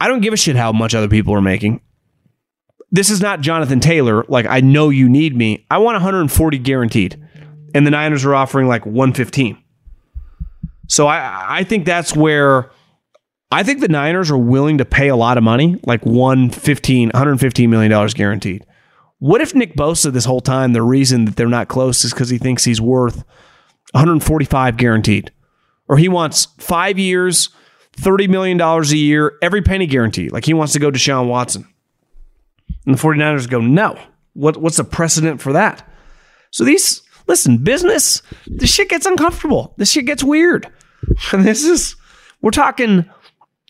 I 0.00 0.08
don't 0.08 0.20
give 0.20 0.32
a 0.32 0.36
shit 0.36 0.56
how 0.56 0.72
much 0.72 0.94
other 0.94 1.08
people 1.08 1.34
are 1.34 1.40
making. 1.40 1.80
This 2.90 3.10
is 3.10 3.20
not 3.20 3.40
Jonathan 3.40 3.80
Taylor. 3.80 4.24
Like, 4.28 4.46
I 4.46 4.60
know 4.60 4.88
you 4.90 5.08
need 5.08 5.36
me. 5.36 5.66
I 5.70 5.78
want 5.78 5.94
140 5.96 6.58
guaranteed. 6.58 7.20
and 7.74 7.86
the 7.86 7.90
Niners 7.90 8.24
are 8.24 8.34
offering 8.34 8.68
like 8.68 8.86
115. 8.86 9.58
So 10.88 11.06
I 11.06 11.58
I 11.60 11.64
think 11.64 11.86
that's 11.86 12.14
where 12.14 12.70
I 13.50 13.62
think 13.62 13.80
the 13.80 13.88
Niners 13.88 14.30
are 14.30 14.38
willing 14.38 14.78
to 14.78 14.84
pay 14.84 15.08
a 15.08 15.16
lot 15.16 15.38
of 15.38 15.44
money, 15.44 15.80
like 15.86 16.04
115, 16.04 17.08
115 17.08 17.70
million 17.70 17.90
dollars 17.90 18.14
guaranteed. 18.14 18.64
What 19.18 19.40
if 19.40 19.54
Nick 19.54 19.74
Bosa 19.74 20.12
this 20.12 20.24
whole 20.26 20.40
time 20.40 20.72
the 20.72 20.82
reason 20.82 21.24
that 21.24 21.36
they're 21.36 21.48
not 21.48 21.68
close 21.68 22.04
is 22.04 22.12
because 22.12 22.28
he 22.30 22.38
thinks 22.38 22.64
he's 22.64 22.80
worth 22.80 23.24
145 23.92 24.76
guaranteed, 24.76 25.32
or 25.88 25.96
he 25.96 26.08
wants 26.08 26.48
five 26.58 26.98
years, 26.98 27.48
30 27.96 28.28
million 28.28 28.56
dollars 28.56 28.92
a 28.92 28.96
year, 28.96 29.38
every 29.42 29.62
penny 29.62 29.86
guaranteed, 29.86 30.32
like 30.32 30.44
he 30.44 30.54
wants 30.54 30.72
to 30.74 30.78
go 30.78 30.90
to 30.90 30.98
Sean 30.98 31.28
Watson, 31.28 31.66
and 32.86 32.96
the 32.96 33.00
49ers 33.00 33.48
go 33.48 33.60
no. 33.60 33.98
What 34.34 34.56
what's 34.56 34.76
the 34.76 34.84
precedent 34.84 35.40
for 35.40 35.52
that? 35.52 35.88
So 36.50 36.64
these 36.64 37.02
listen, 37.26 37.58
business, 37.58 38.22
this 38.46 38.72
shit 38.72 38.88
gets 38.88 39.06
uncomfortable. 39.06 39.74
This 39.76 39.90
shit 39.90 40.06
gets 40.06 40.24
weird. 40.24 40.70
And 41.32 41.44
this 41.44 41.64
is 41.64 41.96
we're 42.40 42.50
talking 42.50 43.08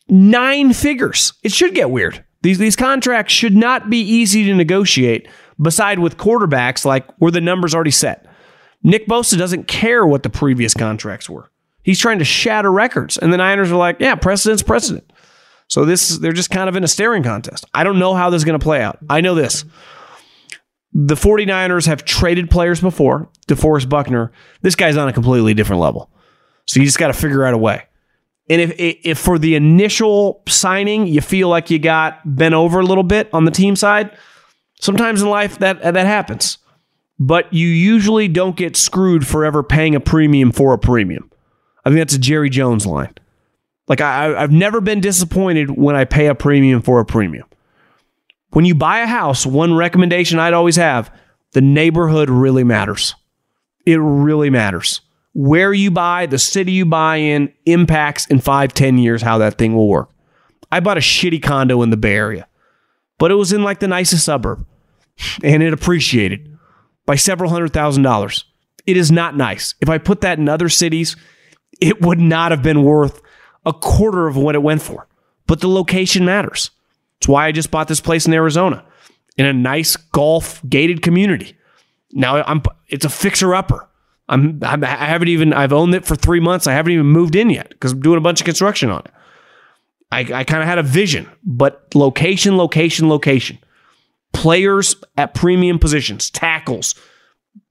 nine 0.07 0.73
figures. 0.73 1.33
It 1.43 1.51
should 1.51 1.75
get 1.75 1.91
weird. 1.91 2.23
These 2.41 2.57
these 2.57 2.75
contracts 2.75 3.33
should 3.33 3.55
not 3.55 3.89
be 3.89 3.99
easy 3.99 4.45
to 4.45 4.53
negotiate 4.53 5.27
beside 5.61 5.99
with 5.99 6.17
quarterbacks 6.17 6.85
like 6.85 7.05
where 7.17 7.31
the 7.31 7.41
numbers 7.41 7.73
already 7.73 7.91
set. 7.91 8.25
Nick 8.83 9.07
Bosa 9.07 9.37
doesn't 9.37 9.67
care 9.67 10.05
what 10.05 10.23
the 10.23 10.29
previous 10.29 10.73
contracts 10.73 11.29
were. 11.29 11.49
He's 11.85 11.99
trying 11.99 12.17
to 12.17 12.25
shatter 12.25 12.71
records. 12.71 13.15
And 13.15 13.31
the 13.31 13.37
Niners 13.37 13.71
are 13.71 13.75
like, 13.75 13.97
yeah, 13.99 14.15
precedent's 14.15 14.63
precedent. 14.63 15.13
So 15.67 15.85
this 15.85 16.17
they're 16.17 16.33
just 16.33 16.49
kind 16.49 16.67
of 16.67 16.75
in 16.75 16.83
a 16.83 16.87
staring 16.87 17.21
contest. 17.21 17.63
I 17.75 17.83
don't 17.83 17.99
know 17.99 18.15
how 18.15 18.31
this 18.31 18.39
is 18.39 18.43
going 18.43 18.59
to 18.59 18.63
play 18.63 18.81
out. 18.81 18.97
I 19.07 19.21
know 19.21 19.35
this. 19.35 19.65
The 20.93 21.13
49ers 21.13 21.85
have 21.85 22.03
traded 22.03 22.49
players 22.49 22.81
before, 22.81 23.29
DeForest 23.47 23.87
Buckner. 23.87 24.31
This 24.63 24.73
guy's 24.75 24.97
on 24.97 25.07
a 25.07 25.13
completely 25.13 25.53
different 25.53 25.79
level. 25.79 26.09
So 26.65 26.79
you 26.79 26.87
just 26.87 26.97
got 26.97 27.07
to 27.07 27.13
figure 27.13 27.45
out 27.45 27.53
a 27.53 27.57
way. 27.57 27.83
And 28.49 28.61
if, 28.61 28.73
if 28.77 29.19
for 29.19 29.37
the 29.37 29.53
initial 29.53 30.41
signing 30.47 31.05
you 31.05 31.21
feel 31.21 31.49
like 31.49 31.69
you 31.69 31.77
got 31.77 32.19
bent 32.25 32.55
over 32.55 32.79
a 32.79 32.85
little 32.85 33.03
bit 33.03 33.29
on 33.31 33.45
the 33.45 33.51
team 33.51 33.75
side, 33.75 34.17
sometimes 34.81 35.21
in 35.21 35.29
life 35.29 35.59
that 35.59 35.83
that 35.83 35.95
happens. 35.95 36.57
But 37.19 37.53
you 37.53 37.67
usually 37.67 38.27
don't 38.27 38.57
get 38.57 38.75
screwed 38.75 39.27
forever 39.27 39.61
paying 39.61 39.93
a 39.93 39.99
premium 39.99 40.51
for 40.51 40.73
a 40.73 40.79
premium. 40.79 41.29
I 41.85 41.89
think 41.89 41.99
that's 41.99 42.15
a 42.15 42.19
Jerry 42.19 42.49
Jones 42.49 42.85
line. 42.85 43.13
Like 43.87 44.01
I, 44.01 44.35
I've 44.35 44.51
never 44.51 44.81
been 44.81 44.99
disappointed 44.99 45.71
when 45.71 45.95
I 45.95 46.05
pay 46.05 46.27
a 46.27 46.35
premium 46.35 46.81
for 46.81 46.99
a 46.99 47.05
premium. 47.05 47.47
When 48.49 48.65
you 48.65 48.73
buy 48.73 48.99
a 48.99 49.07
house, 49.07 49.45
one 49.45 49.75
recommendation 49.75 50.39
I'd 50.39 50.53
always 50.53 50.77
have 50.77 51.11
the 51.53 51.61
neighborhood 51.61 52.29
really 52.29 52.63
matters. 52.63 53.15
It 53.85 53.97
really 53.97 54.49
matters. 54.49 55.01
Where 55.33 55.73
you 55.73 55.91
buy, 55.91 56.25
the 56.25 56.39
city 56.39 56.71
you 56.71 56.85
buy 56.85 57.17
in 57.17 57.53
impacts 57.65 58.25
in 58.27 58.39
five, 58.39 58.73
ten 58.73 58.97
years 58.97 59.21
how 59.21 59.37
that 59.39 59.57
thing 59.57 59.75
will 59.75 59.87
work. 59.87 60.09
I 60.71 60.79
bought 60.79 60.97
a 60.97 61.01
shitty 61.01 61.43
condo 61.43 61.81
in 61.81 61.89
the 61.89 61.97
Bay 61.97 62.15
Area, 62.15 62.47
but 63.19 63.31
it 63.31 63.35
was 63.35 63.53
in 63.53 63.63
like 63.63 63.79
the 63.79 63.87
nicest 63.87 64.25
suburb 64.25 64.65
and 65.43 65.61
it 65.61 65.73
appreciated 65.73 66.57
by 67.05 67.15
several 67.15 67.49
hundred 67.49 67.73
thousand 67.73 68.03
dollars. 68.03 68.45
It 68.85 68.97
is 68.97 69.11
not 69.11 69.35
nice. 69.35 69.75
If 69.81 69.89
I 69.89 69.97
put 69.97 70.21
that 70.21 70.39
in 70.39 70.47
other 70.47 70.69
cities, 70.69 71.15
it 71.81 72.01
would 72.01 72.19
not 72.19 72.51
have 72.51 72.63
been 72.63 72.83
worth 72.83 73.21
a 73.65 73.73
quarter 73.73 74.27
of 74.27 74.37
what 74.37 74.55
it 74.55 74.63
went 74.63 74.81
for. 74.81 75.07
But 75.47 75.61
the 75.61 75.69
location 75.69 76.25
matters. 76.25 76.71
It's 77.17 77.27
why 77.27 77.47
I 77.47 77.51
just 77.51 77.71
bought 77.71 77.87
this 77.87 78.01
place 78.01 78.25
in 78.25 78.33
Arizona 78.33 78.83
in 79.37 79.45
a 79.45 79.53
nice 79.53 79.95
golf 79.95 80.61
gated 80.67 81.01
community. 81.01 81.57
Now 82.11 82.43
I'm 82.43 82.61
it's 82.87 83.05
a 83.05 83.09
fixer 83.09 83.53
upper. 83.53 83.87
I'm, 84.27 84.59
I'm 84.63 84.83
I 84.83 84.87
haven't 84.87 85.27
even 85.27 85.53
I've 85.53 85.73
owned 85.73 85.93
it 85.93 86.05
for 86.05 86.15
three 86.15 86.39
months. 86.39 86.67
I 86.67 86.73
haven't 86.73 86.93
even 86.93 87.05
moved 87.05 87.35
in 87.35 87.49
yet 87.49 87.69
because 87.69 87.91
I'm 87.91 88.01
doing 88.01 88.17
a 88.17 88.21
bunch 88.21 88.41
of 88.41 88.45
construction 88.45 88.89
on 88.89 89.01
it. 89.01 89.11
I, 90.11 90.19
I 90.19 90.43
kind 90.43 90.61
of 90.61 90.67
had 90.67 90.77
a 90.77 90.83
vision, 90.83 91.29
but 91.43 91.87
location, 91.93 92.57
location, 92.57 93.09
location. 93.09 93.57
Players 94.33 94.95
at 95.17 95.33
premium 95.33 95.79
positions, 95.79 96.29
tackles, 96.29 96.95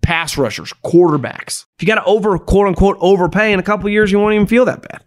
pass 0.05 0.37
rushers, 0.37 0.73
quarterbacks. 0.85 1.65
If 1.77 1.83
you 1.83 1.87
got 1.87 1.97
to 1.97 2.05
over 2.05 2.39
quote 2.39 2.69
unquote 2.69 2.99
overpay 3.01 3.53
in 3.53 3.59
a 3.59 3.65
couple 3.65 3.89
years, 3.89 4.13
you 4.13 4.21
won't 4.21 4.35
even 4.35 4.47
feel 4.47 4.67
that 4.67 4.83
bad. 4.83 5.03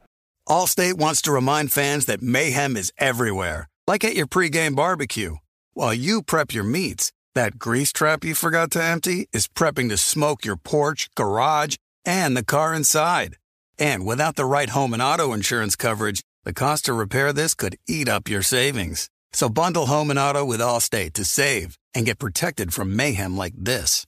Allstate 0.50 0.96
wants 0.96 1.22
to 1.24 1.32
remind 1.32 1.72
fans 1.72 2.06
that 2.08 2.22
mayhem 2.22 2.76
is 2.76 2.92
everywhere, 2.98 3.70
like 3.86 4.04
at 4.04 4.16
your 4.16 4.28
pregame 4.28 4.76
barbecue. 4.76 5.36
While 5.74 5.94
you 5.94 6.24
prep 6.24 6.54
your 6.54 6.64
meats, 6.64 7.12
that 7.36 7.60
grease 7.60 7.94
trap 7.94 8.26
you 8.26 8.34
forgot 8.34 8.72
to 8.72 8.84
empty 8.84 9.28
is 9.32 9.48
prepping 9.48 9.90
to 9.90 9.98
smoke 9.98 10.44
your 10.44 10.58
porch, 10.58 11.10
garage, 11.16 11.76
and 12.04 12.36
the 12.36 12.46
car 12.46 12.74
inside. 12.74 13.36
And 13.78 14.06
without 14.06 14.36
the 14.36 14.46
right 14.46 14.70
home 14.70 14.94
and 14.94 15.04
auto 15.04 15.34
insurance 15.34 15.76
coverage, 15.76 16.22
the 16.46 16.54
cost 16.54 16.86
to 16.86 16.94
repair 16.94 17.34
this 17.34 17.54
could 17.54 17.78
eat 17.88 18.10
up 18.10 18.30
your 18.30 18.42
savings. 18.42 19.10
So 19.34 19.50
bundle 19.50 19.86
home 19.86 20.10
and 20.10 20.18
auto 20.18 20.46
with 20.46 20.62
Allstate 20.62 21.14
to 21.14 21.26
save 21.26 21.78
and 21.94 22.06
get 22.06 22.20
protected 22.20 22.74
from 22.74 22.96
mayhem 22.96 23.38
like 23.38 23.54
this. 23.56 24.08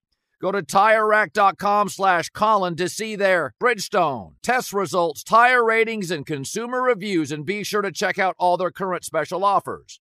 Go 0.41 0.51
to 0.51 0.63
TireRack.com 0.63 1.89
slash 1.89 2.29
Colin 2.29 2.75
to 2.77 2.89
see 2.89 3.15
their 3.15 3.53
Bridgestone, 3.61 4.33
test 4.41 4.73
results, 4.73 5.23
tire 5.23 5.63
ratings, 5.63 6.09
and 6.09 6.25
consumer 6.25 6.81
reviews, 6.81 7.31
and 7.31 7.45
be 7.45 7.63
sure 7.63 7.83
to 7.83 7.91
check 7.91 8.17
out 8.17 8.35
all 8.39 8.57
their 8.57 8.71
current 8.71 9.05
special 9.05 9.45
offers. 9.45 9.99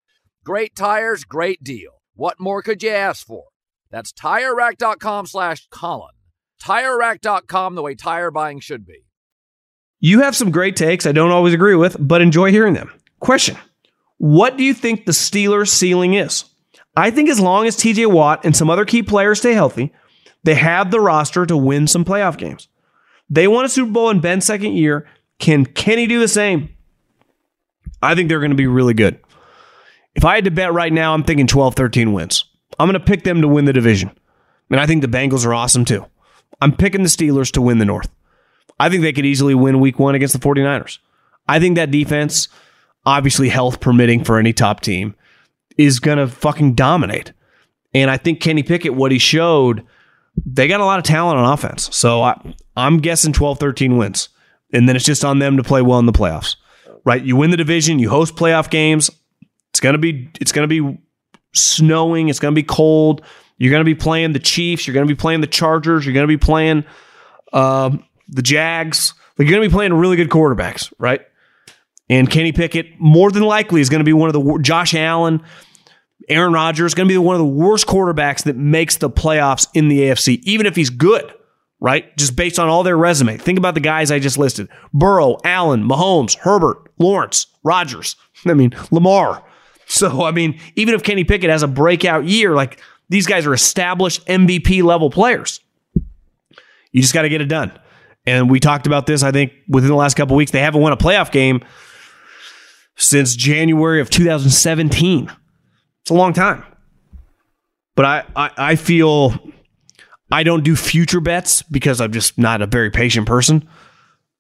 Great 0.46 0.76
tires, 0.76 1.24
great 1.24 1.64
deal. 1.64 2.04
What 2.14 2.40
more 2.40 2.62
could 2.62 2.84
you 2.84 2.92
ask 2.92 3.26
for? 3.26 3.46
That's 3.90 4.14
TireRack.com 4.14 5.26
slash 5.26 5.68
Colin. 5.72 6.14
TireRack.com, 6.62 7.74
the 7.74 7.82
way 7.82 7.96
tire 7.96 8.30
buying 8.30 8.60
should 8.60 8.86
be. 8.86 9.06
You 10.00 10.22
have 10.22 10.36
some 10.36 10.52
great 10.52 10.76
takes 10.76 11.08
I 11.08 11.14
don't 11.14 11.32
always 11.32 11.56
agree 11.56 11.76
with, 11.76 11.98
but 12.00 12.22
enjoy 12.22 12.52
hearing 12.52 12.76
them. 12.76 12.92
Question 13.20 13.58
What 14.20 14.56
do 14.56 14.64
you 14.64 14.76
think 14.76 15.06
the 15.06 15.14
Steelers' 15.14 15.70
ceiling 15.70 16.14
is? 16.14 16.46
I 16.96 17.10
think 17.10 17.28
as 17.28 17.40
long 17.40 17.66
as 17.66 17.76
TJ 17.76 18.12
Watt 18.12 18.46
and 18.46 18.56
some 18.56 18.70
other 18.70 18.86
key 18.86 19.02
players 19.02 19.40
stay 19.40 19.54
healthy, 19.54 19.94
they 20.44 20.56
have 20.56 20.92
the 20.92 21.00
roster 21.00 21.46
to 21.46 21.58
win 21.58 21.88
some 21.88 22.06
playoff 22.06 22.38
games. 22.38 22.68
They 23.30 23.48
won 23.48 23.66
a 23.66 23.70
Super 23.70 23.92
Bowl 23.92 24.10
in 24.10 24.20
Ben's 24.20 24.46
second 24.46 24.74
year. 24.74 25.08
Can 25.40 25.66
Kenny 25.66 26.08
do 26.08 26.20
the 26.20 26.28
same? 26.28 26.70
I 28.02 28.16
think 28.16 28.30
they're 28.30 28.40
going 28.40 28.52
to 28.52 28.56
be 28.56 28.68
really 28.68 28.94
good. 28.94 29.20
If 30.16 30.26
I 30.26 30.36
had 30.36 30.46
to 30.46 30.52
bet 30.52 30.74
right 30.74 30.94
now, 30.94 31.14
I'm 31.14 31.24
thinking 31.24 31.48
12, 31.48 31.76
13 31.76 32.14
wins. 32.14 32.46
I'm 32.80 32.88
going 32.88 33.00
to 33.00 33.06
pick 33.06 33.24
them 33.24 33.42
to 33.42 33.48
win 33.48 33.66
the 33.66 33.74
division. 33.74 34.12
And 34.70 34.80
I 34.80 34.86
think 34.86 35.02
the 35.02 35.08
Bengals 35.08 35.46
are 35.46 35.54
awesome 35.54 35.86
too. 35.86 36.06
I'm 36.62 36.76
picking 36.76 37.04
the 37.04 37.10
Steelers 37.10 37.52
to 37.52 37.62
win 37.62 37.78
the 37.78 37.86
North. 37.86 38.10
I 38.80 38.90
think 38.90 39.02
they 39.02 39.14
could 39.14 39.26
easily 39.26 39.56
win 39.56 39.80
week 39.80 40.00
one 40.00 40.16
against 40.16 40.34
the 40.34 40.46
49ers. 40.46 41.00
I 41.48 41.60
think 41.60 41.76
that 41.76 41.92
defense, 41.92 42.48
obviously 43.06 43.50
health 43.50 43.80
permitting 43.80 44.24
for 44.24 44.38
any 44.38 44.54
top 44.54 44.82
team, 44.82 45.16
is 45.78 46.00
going 46.00 46.18
to 46.18 46.28
fucking 46.28 46.74
dominate. 46.74 47.34
And 47.94 48.12
I 48.12 48.18
think 48.18 48.42
Kenny 48.42 48.64
Pickett, 48.64 48.96
what 48.96 49.12
he 49.12 49.20
showed, 49.20 49.86
they 50.46 50.68
got 50.68 50.80
a 50.80 50.86
lot 50.86 51.00
of 51.00 51.06
talent 51.06 51.40
on 51.40 51.52
offense. 51.52 51.90
So 51.96 52.22
I, 52.22 52.56
I'm 52.76 53.00
guessing 53.00 53.34
12, 53.34 53.60
13 53.60 53.98
wins. 53.98 54.30
And 54.74 54.88
then 54.88 54.96
it's 54.96 55.06
just 55.06 55.24
on 55.24 55.40
them 55.40 55.58
to 55.58 55.64
play 55.64 55.82
well 55.82 56.00
in 56.00 56.06
the 56.06 56.12
playoffs. 56.12 56.56
Right? 57.06 57.24
You 57.24 57.36
win 57.36 57.52
the 57.52 57.58
division, 57.58 58.00
you 58.00 58.10
host 58.10 58.36
playoff 58.36 58.70
games. 58.70 59.10
It's 59.70 59.80
gonna 59.80 59.98
be 59.98 60.30
it's 60.42 60.52
gonna 60.52 60.68
be 60.68 60.98
snowing, 61.54 62.28
it's 62.28 62.40
gonna 62.40 62.56
be 62.56 62.64
cold. 62.64 63.22
You're 63.58 63.72
gonna 63.72 63.86
be 63.86 63.96
playing 63.96 64.34
the 64.34 64.40
Chiefs, 64.40 64.86
you're 64.86 64.94
gonna 64.94 65.06
be 65.06 65.16
playing 65.16 65.42
the 65.42 65.48
Chargers, 65.48 66.06
you're 66.06 66.14
gonna 66.14 66.28
be 66.28 66.38
playing 66.38 66.84
um, 67.54 68.04
the 68.28 68.42
Jags. 68.42 69.14
Like 69.38 69.48
you're 69.48 69.58
gonna 69.58 69.70
be 69.70 69.74
playing 69.74 69.94
really 69.94 70.18
good 70.18 70.30
quarterbacks, 70.30 70.92
right? 71.00 71.22
And 72.10 72.30
Kenny 72.30 72.52
Pickett 72.52 73.00
more 73.00 73.32
than 73.32 73.44
likely 73.44 73.82
is 73.82 73.90
going 73.90 74.00
to 74.00 74.06
be 74.06 74.14
one 74.14 74.34
of 74.34 74.34
the 74.34 74.60
Josh 74.62 74.94
Allen. 74.94 75.44
Aaron 76.28 76.54
Rodgers 76.54 76.94
going 76.94 77.08
to 77.08 77.14
be 77.14 77.18
one 77.18 77.36
of 77.36 77.40
the 77.40 77.46
worst 77.46 77.88
quarterbacks 77.88 78.44
that 78.44 78.56
makes 78.56 78.98
the 78.98 79.10
playoffs 79.10 79.68
in 79.74 79.88
the 79.88 80.02
AFC, 80.02 80.40
even 80.44 80.66
if 80.66 80.76
he's 80.76 80.90
good, 80.90 81.34
right? 81.80 82.16
Just 82.18 82.36
based 82.36 82.60
on 82.60 82.68
all 82.68 82.84
their 82.84 82.98
resume. 82.98 83.38
Think 83.38 83.58
about 83.58 83.76
the 83.76 83.80
guys 83.80 84.12
I 84.12 84.20
just 84.20 84.38
listed 84.38 84.68
Burrow, 84.94 85.38
Allen, 85.44 85.84
Mahomes, 85.84 86.38
Herbert, 86.38 86.92
Lawrence, 87.00 87.48
Rodgers. 87.64 88.16
I 88.46 88.54
mean, 88.54 88.76
Lamar. 88.92 89.44
So, 89.90 90.24
I 90.24 90.32
mean, 90.32 90.60
even 90.76 90.94
if 90.96 91.04
Kenny 91.04 91.24
Pickett 91.24 91.50
has 91.50 91.64
a 91.64 91.68
breakout 91.68 92.26
year, 92.26 92.54
like 92.54 92.82
these 93.10 93.26
guys 93.26 93.46
are 93.46 93.54
established 93.54 94.26
MVP 94.26 94.84
level 94.84 95.10
players. 95.10 95.62
You 96.92 97.02
just 97.02 97.14
got 97.14 97.22
to 97.22 97.30
get 97.30 97.42
it 97.42 97.46
done. 97.46 97.72
And 98.26 98.50
we 98.50 98.60
talked 98.60 98.88
about 98.88 99.06
this, 99.06 99.24
I 99.24 99.32
think, 99.32 99.54
within 99.70 99.90
the 99.90 99.96
last 99.96 100.16
couple 100.16 100.36
weeks. 100.36 100.52
They 100.52 100.60
haven't 100.60 100.82
won 100.82 100.92
a 100.92 100.98
playoff 100.98 101.32
game 101.32 101.62
since 102.98 103.36
January 103.36 104.02
of 104.02 104.10
2017. 104.10 105.32
It's 106.08 106.12
a 106.12 106.14
long 106.14 106.32
time. 106.32 106.64
But 107.98 108.06
I, 108.06 108.24
I, 108.34 108.52
I 108.58 108.76
feel 108.78 109.38
I 110.32 110.44
don't 110.44 110.64
do 110.64 110.74
future 110.74 111.20
bets 111.20 111.64
because 111.64 112.00
I'm 112.00 112.14
just 112.14 112.38
not 112.38 112.62
a 112.62 112.66
very 112.66 112.90
patient 112.92 113.28
person. 113.28 113.68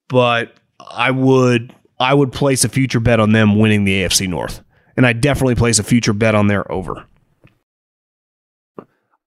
But 0.07 0.53
I 0.79 1.11
would 1.11 1.75
I 1.99 2.13
would 2.13 2.31
place 2.31 2.63
a 2.63 2.69
future 2.69 3.01
bet 3.01 3.19
on 3.19 3.33
them 3.33 3.59
winning 3.59 3.83
the 3.83 4.01
AFC 4.01 4.29
North. 4.29 4.63
And 4.95 5.05
I 5.05 5.11
definitely 5.11 5.55
place 5.55 5.77
a 5.77 5.83
future 5.83 6.13
bet 6.13 6.35
on 6.35 6.47
their 6.47 6.71
over. 6.71 7.05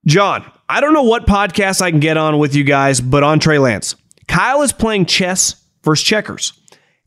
John, 0.06 0.50
I 0.66 0.80
don't 0.80 0.94
know 0.94 1.02
what 1.02 1.26
podcast 1.26 1.82
I 1.82 1.90
can 1.90 2.00
get 2.00 2.16
on 2.16 2.38
with 2.38 2.54
you 2.54 2.64
guys, 2.64 3.02
but 3.02 3.22
on 3.22 3.38
Trey 3.38 3.58
Lance. 3.58 3.96
Kyle 4.28 4.62
is 4.62 4.72
playing 4.72 5.04
chess 5.04 5.62
versus 5.84 6.06
checkers. 6.06 6.54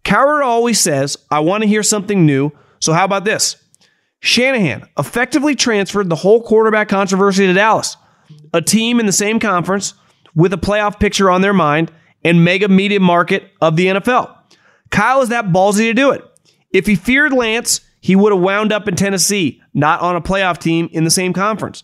Cowherd 0.04 0.44
always 0.44 0.80
says, 0.80 1.18
I 1.32 1.40
want 1.40 1.64
to 1.64 1.68
hear 1.68 1.82
something 1.82 2.24
new. 2.24 2.52
So 2.78 2.94
how 2.94 3.04
about 3.04 3.26
this? 3.26 3.56
Shanahan 4.24 4.88
effectively 4.98 5.54
transferred 5.54 6.10
the 6.10 6.16
whole 6.16 6.42
quarterback 6.42 6.88
controversy 6.88 7.46
to 7.46 7.52
Dallas, 7.52 7.98
a 8.54 8.62
team 8.62 9.02
in 9.02 9.06
the 9.06 9.12
same 9.12 9.38
conference 9.38 9.96
with 10.34 10.54
a 10.54 10.58
playoff 10.58 10.98
picture 10.98 11.30
on 11.30 11.42
their 11.42 11.52
mind 11.52 11.92
and 12.24 12.42
mega 12.42 12.70
media 12.70 13.02
market 13.02 13.52
of 13.60 13.76
the 13.76 13.88
NFL. 13.88 14.34
Kyle 14.92 15.22
is 15.22 15.28
that 15.28 15.48
ballsy 15.48 15.90
to 15.90 15.94
do 15.94 16.12
it. 16.12 16.24
If 16.72 16.88
he 16.88 16.96
feared 16.96 17.34
Lance, 17.34 17.82
he 18.00 18.16
would 18.16 18.32
have 18.32 18.42
wound 18.42 18.72
up 18.72 18.88
in 18.88 18.96
Tennessee, 18.96 19.62
not 19.74 20.00
on 20.00 20.16
a 20.16 20.22
playoff 20.22 20.58
team 20.58 20.88
in 20.94 21.04
the 21.04 21.12
same 21.12 21.34
conference. 21.34 21.84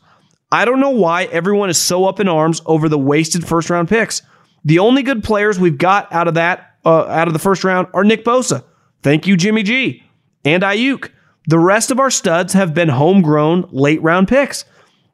I 0.50 0.64
don't 0.64 0.80
know 0.80 0.92
why 0.92 1.26
everyone 1.26 1.70
is 1.70 1.78
so 1.78 2.06
up 2.06 2.22
in 2.22 2.30
arms 2.30 2.62
over 2.66 2.88
the 2.88 2.98
wasted 2.98 3.46
first 3.46 3.70
round 3.70 3.90
picks. 3.90 4.22
The 4.64 4.80
only 4.80 5.04
good 5.04 5.26
players 5.26 5.60
we've 5.60 5.78
got 5.78 6.10
out 6.14 6.30
of 6.30 6.36
that, 6.36 6.76
uh, 6.86 7.04
out 7.08 7.28
of 7.28 7.34
the 7.34 7.40
first 7.40 7.66
round, 7.66 7.90
are 7.94 8.06
Nick 8.06 8.24
Bosa. 8.24 8.64
Thank 9.04 9.28
you, 9.28 9.36
Jimmy 9.36 9.64
G, 9.64 10.04
and 10.46 10.64
Aiyuk. 10.64 11.10
The 11.50 11.58
rest 11.58 11.90
of 11.90 12.00
our 12.00 12.12
studs 12.12 12.54
have 12.54 12.76
been 12.76 12.90
homegrown 12.90 13.70
late 13.72 14.04
round 14.04 14.28
picks. 14.28 14.66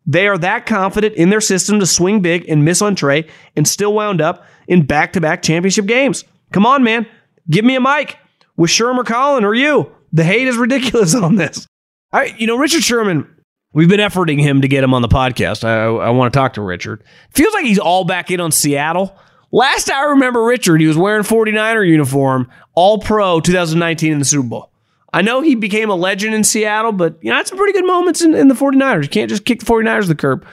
They 0.06 0.28
are 0.28 0.38
that 0.40 0.66
confident 0.66 1.16
in 1.16 1.30
their 1.30 1.40
system 1.40 1.80
to 1.80 1.86
swing 1.86 2.22
big 2.22 2.50
and 2.50 2.66
miss 2.66 2.82
on 2.82 2.96
Trey 2.96 3.30
and 3.56 3.66
still 3.66 3.94
wound 3.94 4.20
up 4.20 4.46
in 4.68 4.86
back 4.86 5.14
to 5.14 5.22
back 5.22 5.42
championship 5.42 5.86
games. 5.86 6.26
Come 6.52 6.66
on, 6.66 6.84
man. 6.84 7.08
Give 7.50 7.64
me 7.64 7.76
a 7.76 7.80
mic 7.80 8.18
with 8.58 8.70
Sherman 8.70 9.00
or 9.00 9.06
Colin 9.06 9.46
or 9.46 9.56
you. 9.56 9.90
The 10.12 10.26
hate 10.26 10.50
is 10.50 10.58
ridiculous 10.58 11.16
on 11.24 11.36
this. 11.36 11.68
I, 12.12 12.36
you 12.38 12.48
know, 12.48 12.58
Richard 12.58 12.84
Sherman 12.84 13.32
We've 13.72 13.90
been 13.90 14.00
efforting 14.00 14.40
him 14.40 14.62
to 14.62 14.70
get 14.70 14.86
him 14.86 14.94
on 14.94 15.02
the 15.02 15.10
podcast. 15.10 15.66
I, 15.66 15.84
I 15.88 16.10
want 16.12 16.32
to 16.32 16.38
talk 16.40 16.54
to 16.54 16.62
Richard. 16.62 17.04
Feels 17.32 17.54
like 17.54 17.66
he's 17.66 17.78
all 17.78 18.06
back 18.06 18.32
in 18.32 18.40
on 18.40 18.54
Seattle. 18.54 19.14
Last 19.52 19.92
I 19.92 20.06
remember 20.06 20.46
Richard, 20.46 20.80
he 20.80 20.88
was 20.88 20.98
wearing 20.98 21.24
49er 21.24 21.86
uniform, 21.86 22.50
all 22.74 23.00
pro 23.00 23.42
2019 23.42 24.14
in 24.14 24.20
the 24.20 24.24
Super 24.24 24.48
Bowl. 24.48 24.72
I 25.16 25.22
know 25.22 25.40
he 25.40 25.56
became 25.56 25.90
a 25.90 25.96
legend 25.96 26.36
in 26.36 26.44
Seattle, 26.44 26.92
but 26.92 27.18
you 27.22 27.30
know, 27.30 27.38
had 27.38 27.48
some 27.48 27.58
pretty 27.58 27.72
good 27.72 27.88
moments 27.88 28.22
in, 28.22 28.36
in 28.36 28.50
the 28.50 28.54
49ers. 28.54 29.04
You 29.04 29.10
can't 29.10 29.30
just 29.30 29.46
kick 29.46 29.62
the 29.62 29.66
49ers 29.66 30.02
to 30.02 30.08
the 30.10 30.16
curb. 30.16 30.46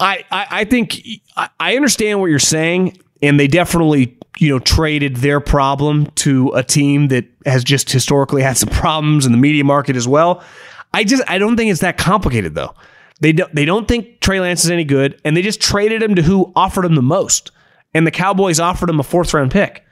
I, 0.00 0.24
I, 0.32 0.46
I 0.50 0.64
think 0.64 1.00
I 1.60 1.76
understand 1.76 2.18
what 2.18 2.26
you're 2.26 2.40
saying, 2.40 2.98
and 3.22 3.38
they 3.38 3.46
definitely, 3.46 4.18
you 4.38 4.48
know, 4.48 4.58
traded 4.58 5.18
their 5.18 5.38
problem 5.38 6.06
to 6.16 6.50
a 6.56 6.64
team 6.64 7.06
that 7.08 7.26
has 7.46 7.62
just 7.62 7.88
historically 7.88 8.42
had 8.42 8.56
some 8.56 8.70
problems 8.70 9.26
in 9.26 9.30
the 9.30 9.38
media 9.38 9.62
market 9.62 9.94
as 9.94 10.08
well. 10.08 10.42
I 10.92 11.04
just 11.04 11.22
I 11.28 11.38
don't 11.38 11.56
think 11.56 11.70
it's 11.70 11.82
that 11.82 11.96
complicated 11.96 12.56
though. 12.56 12.74
They 13.20 13.30
don't 13.30 13.54
they 13.54 13.64
don't 13.64 13.86
think 13.86 14.18
Trey 14.22 14.40
Lance 14.40 14.64
is 14.64 14.72
any 14.72 14.84
good, 14.84 15.20
and 15.24 15.36
they 15.36 15.42
just 15.42 15.60
traded 15.60 16.02
him 16.02 16.16
to 16.16 16.22
who 16.22 16.52
offered 16.56 16.84
him 16.84 16.96
the 16.96 17.02
most. 17.02 17.52
And 17.94 18.04
the 18.04 18.10
Cowboys 18.10 18.58
offered 18.58 18.90
him 18.90 18.98
a 18.98 19.04
fourth 19.04 19.32
round 19.32 19.52
pick. 19.52 19.84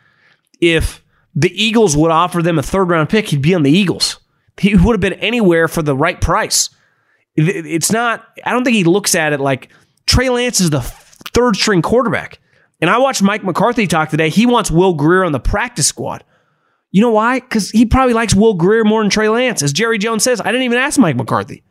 If 0.61 1.02
the 1.35 1.51
Eagles 1.63 1.97
would 1.97 2.11
offer 2.11 2.43
them 2.43 2.59
a 2.59 2.63
third 2.63 2.89
round 2.89 3.09
pick, 3.09 3.29
he'd 3.29 3.43
be 3.43 3.55
on 3.55 3.63
the 3.63 3.71
Eagles. 3.71 4.19
He 4.61 4.75
would 4.77 4.93
have 4.93 5.01
been 5.01 5.21
anywhere 5.21 5.69
for 5.69 5.83
the 5.83 5.97
right 5.97 6.21
price. 6.21 6.71
It's 7.37 7.91
not. 7.91 8.27
I 8.45 8.53
don't 8.53 8.65
think 8.65 8.77
he 8.77 8.85
looks 8.85 9.15
at 9.15 9.33
it 9.33 9.41
like 9.41 9.71
Trey 10.07 10.29
Lance 10.29 10.61
is 10.61 10.71
the 10.71 10.83
third 10.83 11.57
string 11.57 11.81
quarterback. 11.81 12.39
And 12.81 12.91
I 12.91 12.99
watched 12.99 13.23
Mike 13.23 13.45
McCarthy 13.45 13.87
talk 13.87 14.11
today. 14.11 14.29
He 14.29 14.45
wants 14.45 14.71
Will 14.71 14.95
Grier 14.95 15.25
on 15.25 15.33
the 15.33 15.41
practice 15.41 15.87
squad. 15.87 16.25
You 16.91 17.01
know 17.01 17.11
why? 17.11 17.41
Because 17.41 17.71
he 17.71 17.87
probably 17.87 18.13
likes 18.13 18.35
Will 18.35 18.55
Grier 18.55 18.85
more 18.85 19.03
than 19.03 19.09
Trey 19.09 19.29
Lance. 19.29 19.63
As 19.63 19.73
Jerry 19.73 19.99
Jones 19.99 20.25
says, 20.25 20.41
I 20.41 20.47
didn't 20.47 20.63
even 20.63 20.79
ask 20.79 20.99
Mike 20.99 21.17
McCarthy. 21.17 21.63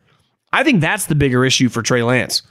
I 0.52 0.64
think 0.64 0.80
that's 0.80 1.06
the 1.06 1.14
bigger 1.14 1.44
issue 1.44 1.68
for 1.68 1.82
Trey 1.82 2.02
Lance. 2.02 2.42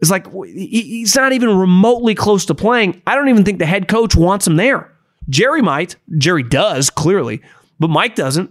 It's 0.00 0.10
like 0.10 0.26
he's 0.32 1.16
not 1.16 1.32
even 1.32 1.56
remotely 1.56 2.14
close 2.14 2.46
to 2.46 2.54
playing. 2.54 3.02
I 3.06 3.14
don't 3.16 3.28
even 3.28 3.44
think 3.44 3.58
the 3.58 3.66
head 3.66 3.88
coach 3.88 4.14
wants 4.14 4.46
him 4.46 4.56
there. 4.56 4.93
Jerry 5.28 5.62
might. 5.62 5.96
Jerry 6.18 6.42
does, 6.42 6.90
clearly, 6.90 7.42
but 7.78 7.88
Mike 7.88 8.14
doesn't. 8.14 8.50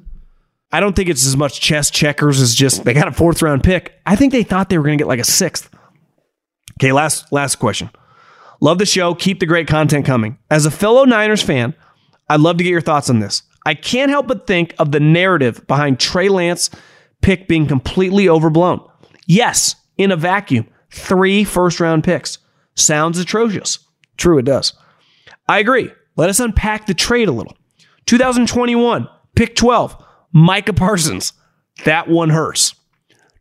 I 0.72 0.80
don't 0.80 0.96
think 0.96 1.10
it's 1.10 1.26
as 1.26 1.38
much 1.38 1.62
chess 1.62 1.92
checkers 1.92 2.42
as 2.42 2.56
just 2.56 2.84
they 2.84 2.94
got 2.94 3.08
a 3.08 3.12
fourth 3.12 3.42
round 3.42 3.64
pick. 3.64 4.00
I 4.06 4.16
think 4.16 4.32
they 4.32 4.44
thought 4.44 4.70
they 4.70 4.78
were 4.78 4.84
going 4.84 4.98
to 4.98 5.02
get 5.02 5.08
like 5.08 5.20
a 5.20 5.24
sixth. 5.24 5.70
Okay, 6.80 6.92
last 6.92 7.32
last 7.32 7.58
question. 7.58 7.92
Love 8.60 8.80
the 8.80 8.86
show. 8.86 9.14
Keep 9.14 9.40
the 9.40 9.46
great 9.46 9.68
content 9.68 10.06
coming. 10.06 10.38
As 10.50 10.66
a 10.66 10.72
fellow 10.72 11.04
Niners 11.06 11.44
fan, 11.44 11.76
I'd 12.30 12.40
love 12.40 12.58
to 12.58 12.64
get 12.64 12.72
your 12.72 12.82
thoughts 12.82 13.10
on 13.10 13.20
this. 13.20 13.44
I 13.66 13.76
can't 13.76 14.10
help 14.10 14.28
but 14.28 14.48
think 14.48 14.74
of 14.80 14.92
the 14.92 15.00
narrative 15.00 15.66
behind 15.68 16.00
Trey 16.00 16.28
Lance 16.30 16.70
pick 17.22 17.48
being 17.48 17.68
completely 17.68 18.28
overblown. 18.28 18.86
Yes, 19.28 19.76
in 19.98 20.12
a 20.12 20.16
vacuum, 20.16 20.68
three 20.90 21.44
first 21.44 21.80
round 21.80 22.04
picks. 22.04 22.40
Sounds 22.76 23.20
atrocious. 23.20 23.80
True, 24.18 24.40
it 24.40 24.46
does. 24.46 24.74
I 25.48 25.60
agree. 25.60 25.92
Let 26.16 26.30
us 26.30 26.40
unpack 26.40 26.86
the 26.86 26.94
trade 26.94 27.28
a 27.28 27.32
little. 27.32 27.56
2021, 28.06 29.08
pick 29.36 29.56
12, 29.56 30.04
Micah 30.32 30.74
Parsons. 30.74 31.34
That 31.86 32.08
one 32.08 32.30
hurts. 32.30 32.76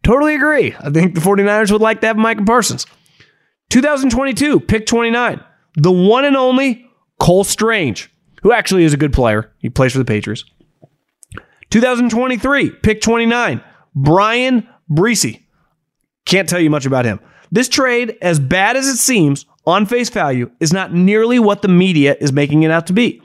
Totally 0.02 0.34
agree. 0.34 0.74
I 0.80 0.90
think 0.90 1.14
the 1.14 1.20
49ers 1.20 1.70
would 1.70 1.80
like 1.80 2.00
to 2.00 2.06
have 2.08 2.16
Micah 2.16 2.44
Parsons. 2.44 2.86
2022, 3.70 4.60
pick 4.60 4.86
29, 4.86 5.40
the 5.76 5.92
one 5.92 6.24
and 6.24 6.36
only 6.36 6.86
Cole 7.18 7.44
Strange 7.44 8.12
who 8.42 8.52
actually 8.52 8.84
is 8.84 8.92
a 8.92 8.98
good 8.98 9.12
player. 9.12 9.50
He 9.58 9.70
plays 9.70 9.92
for 9.92 9.98
the 9.98 10.04
Patriots. 10.04 10.44
2023, 11.70 12.70
pick 12.82 13.00
29, 13.00 13.62
Bryan 13.94 14.68
Bresee. 14.90 15.42
Can't 16.26 16.48
tell 16.48 16.60
you 16.60 16.70
much 16.70 16.84
about 16.84 17.04
him. 17.04 17.20
This 17.50 17.68
trade, 17.68 18.16
as 18.20 18.38
bad 18.38 18.76
as 18.76 18.86
it 18.86 18.96
seems 18.96 19.46
on 19.66 19.86
face 19.86 20.10
value, 20.10 20.50
is 20.60 20.72
not 20.72 20.92
nearly 20.92 21.38
what 21.38 21.62
the 21.62 21.68
media 21.68 22.16
is 22.20 22.32
making 22.32 22.62
it 22.62 22.70
out 22.70 22.86
to 22.88 22.92
be. 22.92 23.22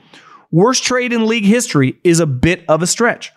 Worst 0.50 0.84
trade 0.84 1.12
in 1.12 1.26
league 1.26 1.44
history 1.44 1.98
is 2.04 2.20
a 2.20 2.26
bit 2.26 2.64
of 2.68 2.82
a 2.82 2.86
stretch. 2.86 3.32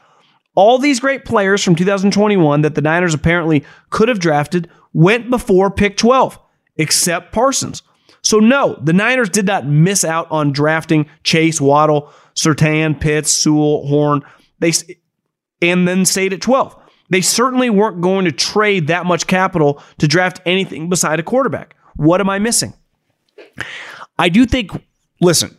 All 0.56 0.78
these 0.78 1.00
great 1.00 1.26
players 1.26 1.64
from 1.64 1.76
2021 1.76 2.62
that 2.62 2.76
the 2.76 2.82
Niners 2.82 3.14
apparently 3.14 3.64
could 3.90 4.10
have 4.10 4.20
drafted 4.20 4.70
went 4.94 5.30
before 5.30 5.72
pick 5.72 5.98
12, 5.98 6.38
except 6.78 7.32
Parsons. 7.32 7.84
So, 8.22 8.40
no, 8.40 8.80
the 8.84 8.94
Niners 8.94 9.30
did 9.30 9.48
not 9.48 9.66
miss 9.66 10.06
out 10.06 10.28
on 10.30 10.52
drafting 10.52 11.08
Chase, 11.24 11.60
Waddle, 11.60 12.12
Surtain, 12.36 13.00
Pitts, 13.00 13.32
Sewell, 13.32 13.88
Horn. 13.88 14.22
They 14.60 14.74
and 15.62 15.88
then 15.88 16.06
stayed 16.06 16.34
at 16.34 16.42
12. 16.42 16.76
They 17.10 17.22
certainly 17.22 17.70
weren't 17.70 18.02
going 18.02 18.26
to 18.26 18.32
trade 18.32 18.88
that 18.88 19.06
much 19.06 19.28
capital 19.28 19.82
to 19.98 20.08
draft 20.08 20.40
anything 20.46 20.88
beside 20.88 21.20
a 21.20 21.24
quarterback. 21.24 21.76
What 21.96 22.22
am 22.22 22.30
I 22.30 22.40
missing? 22.40 22.74
I 24.18 24.30
do 24.30 24.46
think, 24.46 24.72
listen, 25.20 25.58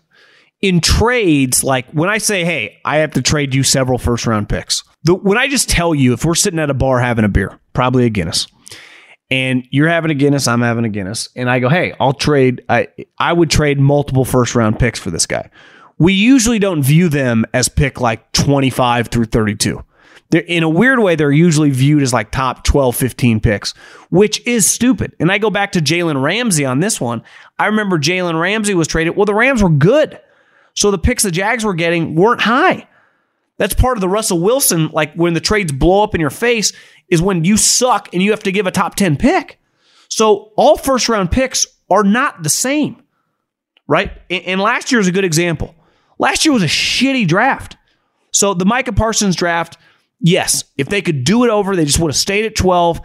in 0.61 0.80
trades, 0.80 1.64
like 1.64 1.91
when 1.91 2.09
I 2.09 2.18
say, 2.18 2.45
hey, 2.45 2.78
I 2.85 2.99
have 2.99 3.12
to 3.12 3.22
trade 3.22 3.55
you 3.55 3.62
several 3.62 3.99
first 3.99 4.26
round 4.26 4.49
picks, 4.49 4.85
the, 5.03 5.14
when 5.14 5.37
I 5.37 5.49
just 5.49 5.68
tell 5.68 5.95
you, 5.95 6.12
if 6.12 6.24
we're 6.24 6.37
sitting 6.37 6.61
at 6.61 6.70
a 6.70 6.74
bar 6.74 7.01
having 7.01 7.24
a 7.24 7.28
beer, 7.28 7.59
probably 7.72 8.07
a 8.07 8.11
Guinness, 8.11 8.47
and 9.30 9.66
you're 9.70 9.89
having 9.89 10.11
a 10.11 10.14
Guinness, 10.14 10.47
I'm 10.47 10.61
having 10.61 10.85
a 10.85 10.89
Guinness, 10.89 11.28
and 11.35 11.51
I 11.51 11.59
go, 11.59 11.68
hey, 11.68 11.95
I'll 11.99 12.12
trade. 12.12 12.64
I 12.68 12.89
I 13.18 13.33
would 13.33 13.51
trade 13.51 13.80
multiple 13.80 14.24
first 14.24 14.55
round 14.55 14.78
picks 14.78 15.01
for 15.01 15.11
this 15.11 15.26
guy. 15.26 15.51
We 15.99 16.12
usually 16.12 16.59
don't 16.59 16.83
view 16.83 17.09
them 17.09 17.45
as 17.53 17.68
pick 17.68 18.01
like 18.01 18.30
25 18.33 19.09
through 19.09 19.26
32. 19.26 19.83
They're, 20.33 20.41
in 20.41 20.62
a 20.62 20.68
weird 20.68 20.99
way, 20.99 21.14
they're 21.14 21.30
usually 21.30 21.70
viewed 21.70 22.03
as 22.03 22.12
like 22.12 22.30
top 22.30 22.64
12, 22.64 22.97
15 22.97 23.41
picks, 23.41 23.72
which 24.11 24.45
is 24.47 24.66
stupid. 24.66 25.14
And 25.20 25.30
I 25.30 25.37
go 25.37 25.51
back 25.51 25.72
to 25.72 25.80
Jalen 25.80 26.22
Ramsey 26.22 26.64
on 26.64 26.80
this 26.80 26.99
one. 27.01 27.22
I 27.59 27.66
remember 27.66 27.99
Jalen 27.99 28.41
Ramsey 28.41 28.74
was 28.74 28.89
traded. 28.89 29.14
Well, 29.14 29.26
the 29.26 29.35
Rams 29.35 29.62
were 29.62 29.68
good. 29.68 30.18
So 30.74 30.91
the 30.91 30.99
picks 30.99 31.22
the 31.22 31.30
Jags 31.30 31.66
were 31.66 31.74
getting 31.74 32.14
weren't 32.14 32.41
high. 32.41 32.89
That's 33.59 33.74
part 33.74 33.99
of 33.99 34.01
the 34.01 34.09
Russell 34.09 34.41
Wilson, 34.41 34.89
like 34.89 35.14
when 35.14 35.35
the 35.35 35.41
trades 35.41 35.70
blow 35.70 36.03
up 36.03 36.14
in 36.14 36.20
your 36.20 36.30
face, 36.30 36.72
is 37.09 37.20
when 37.20 37.45
you 37.45 37.59
suck 37.59 38.09
and 38.14 38.22
you 38.22 38.30
have 38.30 38.43
to 38.45 38.53
give 38.53 38.66
a 38.66 38.70
top 38.70 38.95
10 38.95 39.18
pick. 39.18 39.61
So 40.09 40.53
all 40.57 40.78
first 40.78 41.11
round 41.11 41.30
picks 41.30 41.66
are 41.91 42.05
not 42.05 42.43
the 42.43 42.49
same, 42.49 43.03
right? 43.87 44.11
And 44.30 44.62
last 44.62 44.91
year 44.91 45.01
is 45.01 45.09
a 45.09 45.12
good 45.12 45.26
example. 45.26 45.74
Last 46.18 46.47
year 46.47 46.55
was 46.55 46.62
a 46.62 46.66
shitty 46.66 47.28
draft. 47.28 47.76
So 48.33 48.55
the 48.55 48.64
Micah 48.64 48.95
Parsons 48.95 49.37
draft, 49.37 49.76
yes, 50.22 50.64
if 50.76 50.88
they 50.88 51.02
could 51.02 51.24
do 51.24 51.44
it 51.44 51.50
over, 51.50 51.76
they 51.76 51.84
just 51.84 51.98
would 51.98 52.10
have 52.10 52.16
stayed 52.16 52.44
at 52.44 52.56
12 52.56 53.00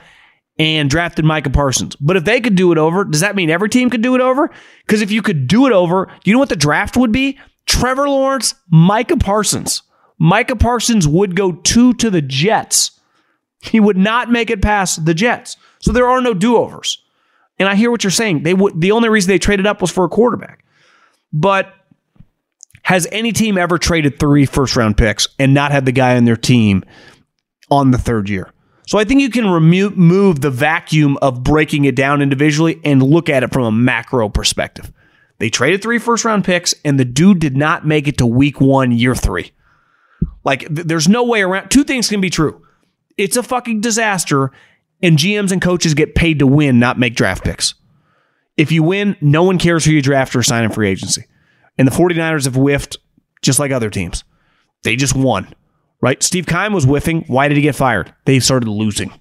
and 0.60 0.90
drafted 0.90 1.26
Micah 1.26 1.50
Parsons. 1.50 1.96
But 1.98 2.18
if 2.18 2.24
they 2.24 2.42
could 2.42 2.56
do 2.56 2.72
it 2.72 2.78
over, 2.78 3.04
does 3.04 3.22
that 3.22 3.36
mean 3.36 3.50
every 3.50 3.70
team 3.70 3.90
could 3.90 4.02
do 4.02 4.16
it 4.16 4.22
over? 4.22 4.50
Because 4.86 5.02
if 5.02 5.12
you 5.12 5.22
could 5.22 5.48
do 5.48 5.68
it 5.68 5.74
over, 5.74 6.12
you 6.24 6.34
know 6.34 6.40
what 6.40 6.50
the 6.50 6.56
draft 6.56 6.98
would 6.98 7.12
be? 7.12 7.38
Trevor 7.66 8.08
Lawrence, 8.10 8.56
Micah 8.72 9.18
Parsons. 9.18 9.84
Micah 10.20 10.56
Parsons 10.56 11.08
would 11.08 11.36
go 11.36 11.52
two 11.52 11.94
to 11.96 12.10
the 12.10 12.22
Jets. 12.22 12.92
He 13.62 13.80
would 13.80 13.98
not 13.98 14.32
make 14.32 14.50
it 14.50 14.62
past 14.62 15.06
the 15.06 15.14
Jets. 15.14 15.58
So 15.80 15.92
there 15.92 16.08
are 16.08 16.22
no 16.22 16.34
do-overs. 16.34 17.04
And 17.60 17.68
I 17.68 17.76
hear 17.76 17.92
what 17.92 18.04
you're 18.04 18.12
saying. 18.12 18.44
They 18.44 18.54
would 18.54 18.80
the 18.80 18.92
only 18.92 19.10
reason 19.10 19.30
they 19.30 19.40
traded 19.40 19.66
up 19.68 19.82
was 19.82 19.92
for 19.92 20.06
a 20.06 20.10
quarterback. 20.10 20.64
But 21.34 21.74
has 22.88 23.06
any 23.12 23.34
team 23.34 23.58
ever 23.58 23.78
traded 23.78 24.18
three 24.18 24.46
first 24.46 24.78
round 24.78 24.96
picks 24.96 25.28
and 25.38 25.54
not 25.54 25.74
had 25.74 25.86
the 25.86 25.92
guy 25.92 26.16
on 26.16 26.24
their 26.24 26.38
team 26.38 26.86
on 27.70 27.92
the 27.92 27.98
third 27.98 28.30
year? 28.30 28.50
So 28.88 28.98
I 28.98 29.04
think 29.04 29.20
you 29.20 29.30
can 29.30 29.50
remove 29.50 30.40
the 30.40 30.50
vacuum 30.50 31.18
of 31.22 31.44
breaking 31.44 31.84
it 31.84 31.98
down 31.98 32.22
individually 32.22 32.80
and 32.86 33.04
look 33.04 33.28
at 33.28 33.44
it 33.44 33.52
from 33.52 33.64
a 33.64 33.74
macro 33.74 34.30
perspective. 34.30 34.90
They 35.38 35.50
traded 35.50 35.82
three 35.82 36.00
first 36.00 36.24
round 36.24 36.46
picks 36.46 36.74
and 36.86 36.98
the 36.98 37.04
dude 37.04 37.40
did 37.40 37.58
not 37.58 37.86
make 37.86 38.08
it 38.08 38.20
to 38.20 38.26
week 38.26 38.62
one, 38.62 38.94
year 38.94 39.16
three. 39.16 39.52
Like, 40.46 40.62
th- 40.62 40.88
there's 40.88 41.10
no 41.10 41.26
way 41.26 41.42
around. 41.42 41.68
Two 41.68 41.84
things 41.84 42.08
can 42.08 42.22
be 42.22 42.30
true. 42.30 42.66
It's 43.18 43.36
a 43.36 43.44
fucking 43.44 43.82
disaster, 43.82 44.54
and 45.04 45.18
GMs 45.18 45.52
and 45.52 45.62
coaches 45.62 45.94
get 45.94 46.16
paid 46.16 46.40
to 46.40 46.48
win, 46.48 46.80
not 46.80 46.98
make 46.98 47.16
draft 47.16 47.44
picks. 47.44 47.74
If 48.56 48.72
you 48.72 48.82
win, 48.82 49.18
no 49.20 49.44
one 49.44 49.58
cares 49.58 49.84
who 49.84 49.92
you 49.92 50.02
draft 50.02 50.34
or 50.38 50.42
sign 50.42 50.64
in 50.64 50.72
free 50.72 50.88
agency. 50.88 51.26
And 51.78 51.88
the 51.88 51.92
49ers 51.92 52.46
have 52.46 52.56
whiffed 52.56 52.98
just 53.42 53.60
like 53.60 53.72
other 53.72 53.90
teams. 53.90 54.24
They 54.84 54.96
just 54.96 55.16
won, 55.16 55.54
right? 56.02 56.22
Steve 56.22 56.46
Keim 56.48 56.74
was 56.74 56.86
whiffing. 56.86 57.24
Why 57.28 57.48
did 57.48 57.58
he 57.58 57.64
get 57.64 57.76
fired? 57.76 58.14
They 58.26 58.40
started 58.40 58.70
losing. 58.70 59.12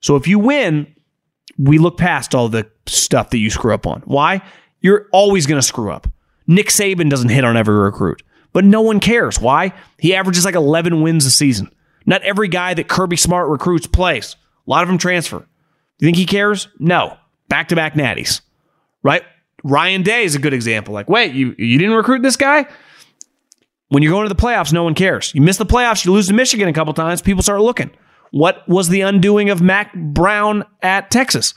So 0.00 0.16
if 0.16 0.26
you 0.26 0.38
win, 0.38 0.94
we 1.58 1.78
look 1.78 1.98
past 1.98 2.34
all 2.34 2.48
the 2.48 2.68
stuff 2.86 3.30
that 3.30 3.38
you 3.38 3.50
screw 3.50 3.74
up 3.74 3.86
on. 3.86 4.02
Why? 4.02 4.42
You're 4.80 5.06
always 5.12 5.46
going 5.46 5.60
to 5.60 5.66
screw 5.66 5.92
up. 5.92 6.08
Nick 6.46 6.68
Saban 6.68 7.08
doesn't 7.08 7.28
hit 7.28 7.44
on 7.44 7.56
every 7.56 7.76
recruit 7.76 8.22
but 8.52 8.64
no 8.64 8.80
one 8.80 9.00
cares. 9.00 9.40
Why? 9.40 9.72
He 9.98 10.14
averages 10.14 10.44
like 10.44 10.54
11 10.54 11.02
wins 11.02 11.26
a 11.26 11.30
season. 11.30 11.72
Not 12.04 12.22
every 12.22 12.48
guy 12.48 12.74
that 12.74 12.88
Kirby 12.88 13.16
Smart 13.16 13.48
recruits 13.48 13.86
plays. 13.86 14.36
A 14.66 14.70
lot 14.70 14.82
of 14.82 14.88
them 14.88 14.98
transfer. 14.98 15.46
You 15.98 16.06
think 16.06 16.16
he 16.16 16.26
cares? 16.26 16.68
No. 16.78 17.16
Back 17.48 17.68
to 17.68 17.76
back 17.76 17.94
natties, 17.94 18.40
right? 19.02 19.22
Ryan 19.64 20.02
Day 20.02 20.24
is 20.24 20.34
a 20.34 20.38
good 20.38 20.54
example. 20.54 20.94
Like, 20.94 21.08
wait, 21.08 21.32
you, 21.34 21.54
you 21.58 21.78
didn't 21.78 21.94
recruit 21.94 22.22
this 22.22 22.36
guy? 22.36 22.66
When 23.88 24.02
you're 24.02 24.12
going 24.12 24.28
to 24.28 24.34
the 24.34 24.40
playoffs, 24.40 24.72
no 24.72 24.84
one 24.84 24.94
cares. 24.94 25.34
You 25.34 25.42
miss 25.42 25.58
the 25.58 25.66
playoffs, 25.66 26.04
you 26.04 26.12
lose 26.12 26.28
to 26.28 26.34
Michigan 26.34 26.68
a 26.68 26.72
couple 26.72 26.94
times, 26.94 27.20
people 27.20 27.42
start 27.42 27.60
looking. 27.60 27.90
What 28.30 28.66
was 28.66 28.88
the 28.88 29.02
undoing 29.02 29.50
of 29.50 29.60
Mack 29.60 29.94
Brown 29.94 30.64
at 30.80 31.10
Texas? 31.10 31.52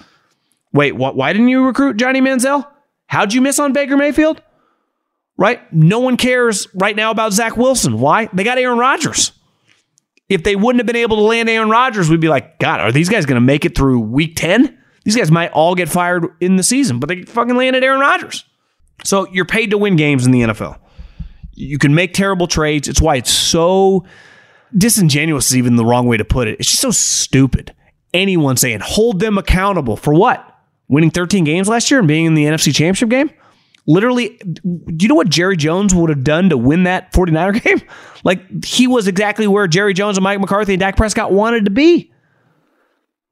Wait, 0.74 0.96
what, 0.96 1.16
why 1.16 1.32
didn't 1.32 1.48
you 1.48 1.66
recruit 1.66 1.96
Johnny 1.96 2.20
Manziel? 2.20 2.68
How'd 3.08 3.34
you 3.34 3.42
miss 3.42 3.60
on 3.60 3.72
Baker 3.72 3.96
Mayfield? 3.96 4.42
right? 5.38 5.62
No 5.74 6.00
one 6.00 6.18
cares 6.18 6.68
right 6.74 6.96
now 6.96 7.12
about 7.12 7.34
Zach 7.34 7.58
Wilson. 7.58 8.00
Why? 8.00 8.30
They 8.34 8.44
got 8.44 8.58
Aaron 8.58 8.78
Rodgers. 8.78 9.32
If 10.28 10.44
they 10.44 10.56
wouldn't 10.56 10.80
have 10.80 10.88
been 10.88 10.96
able 10.96 11.18
to 11.18 11.24
land 11.24 11.50
Aaron 11.50 11.70
Rodgers, 11.70 12.10
we'd 12.10 12.20
be 12.20 12.30
like, 12.30 12.58
God, 12.60 12.80
are 12.80 12.92
these 12.92 13.10
guys 13.10 13.26
going 13.26 13.36
to 13.36 13.46
make 13.46 13.66
it 13.66 13.76
through 13.76 14.00
week 14.00 14.36
10? 14.36 14.78
These 15.06 15.16
guys 15.16 15.32
might 15.32 15.52
all 15.52 15.76
get 15.76 15.88
fired 15.88 16.26
in 16.42 16.58
the 16.58 16.64
season, 16.64 17.00
but 17.00 17.08
they 17.08 17.24
fucking 17.24 17.56
landed 17.56 17.84
Aaron 17.84 18.02
Rodgers. 18.02 18.44
So 19.04 19.28
you're 19.32 19.46
paid 19.46 19.72
to 19.72 19.78
win 19.78 19.96
games 19.96 20.26
in 20.26 20.32
the 20.32 20.42
NFL. 20.42 20.80
You 21.54 21.78
can 21.78 21.96
make 21.96 22.14
terrible 22.14 22.48
trades. 22.48 22.88
It's 22.88 23.00
why 23.00 23.16
it's 23.16 23.32
so 23.32 24.06
disingenuous, 24.78 25.52
is 25.52 25.58
even 25.58 25.78
the 25.78 25.86
wrong 25.86 26.08
way 26.08 26.18
to 26.18 26.26
put 26.26 26.48
it. 26.48 26.60
It's 26.60 26.70
just 26.70 26.82
so 26.82 26.92
stupid. 26.92 27.74
Anyone 28.14 28.58
saying, 28.58 28.82
hold 28.82 29.20
them 29.20 29.38
accountable 29.38 29.96
for 29.96 30.14
what? 30.14 30.44
Winning 30.88 31.12
13 31.12 31.44
games 31.46 31.70
last 31.70 31.90
year 31.90 32.00
and 32.00 32.08
being 32.08 32.26
in 32.26 32.34
the 32.34 32.46
NFC 32.46 32.74
Championship 32.74 33.10
game? 33.10 33.30
literally, 33.88 34.30
do 34.40 34.98
you 35.02 35.08
know 35.08 35.16
what 35.16 35.30
Jerry 35.30 35.58
Jones 35.58 35.94
would 35.94 36.10
have 36.10 36.24
done 36.24 36.50
to 36.50 36.58
win 36.58 36.84
that 36.84 37.12
49er 37.14 37.64
game? 37.64 37.82
Like, 38.24 38.66
he 38.66 38.88
was 38.88 39.08
exactly 39.08 39.48
where 39.48 39.68
Jerry 39.68 39.94
Jones 39.94 40.18
and 40.18 40.24
Mike 40.24 40.40
McCarthy 40.40 40.74
and 40.74 40.80
Dak 40.80 40.98
Prescott 40.98 41.32
wanted 41.32 41.66
to 41.66 41.72
be. 41.72 42.12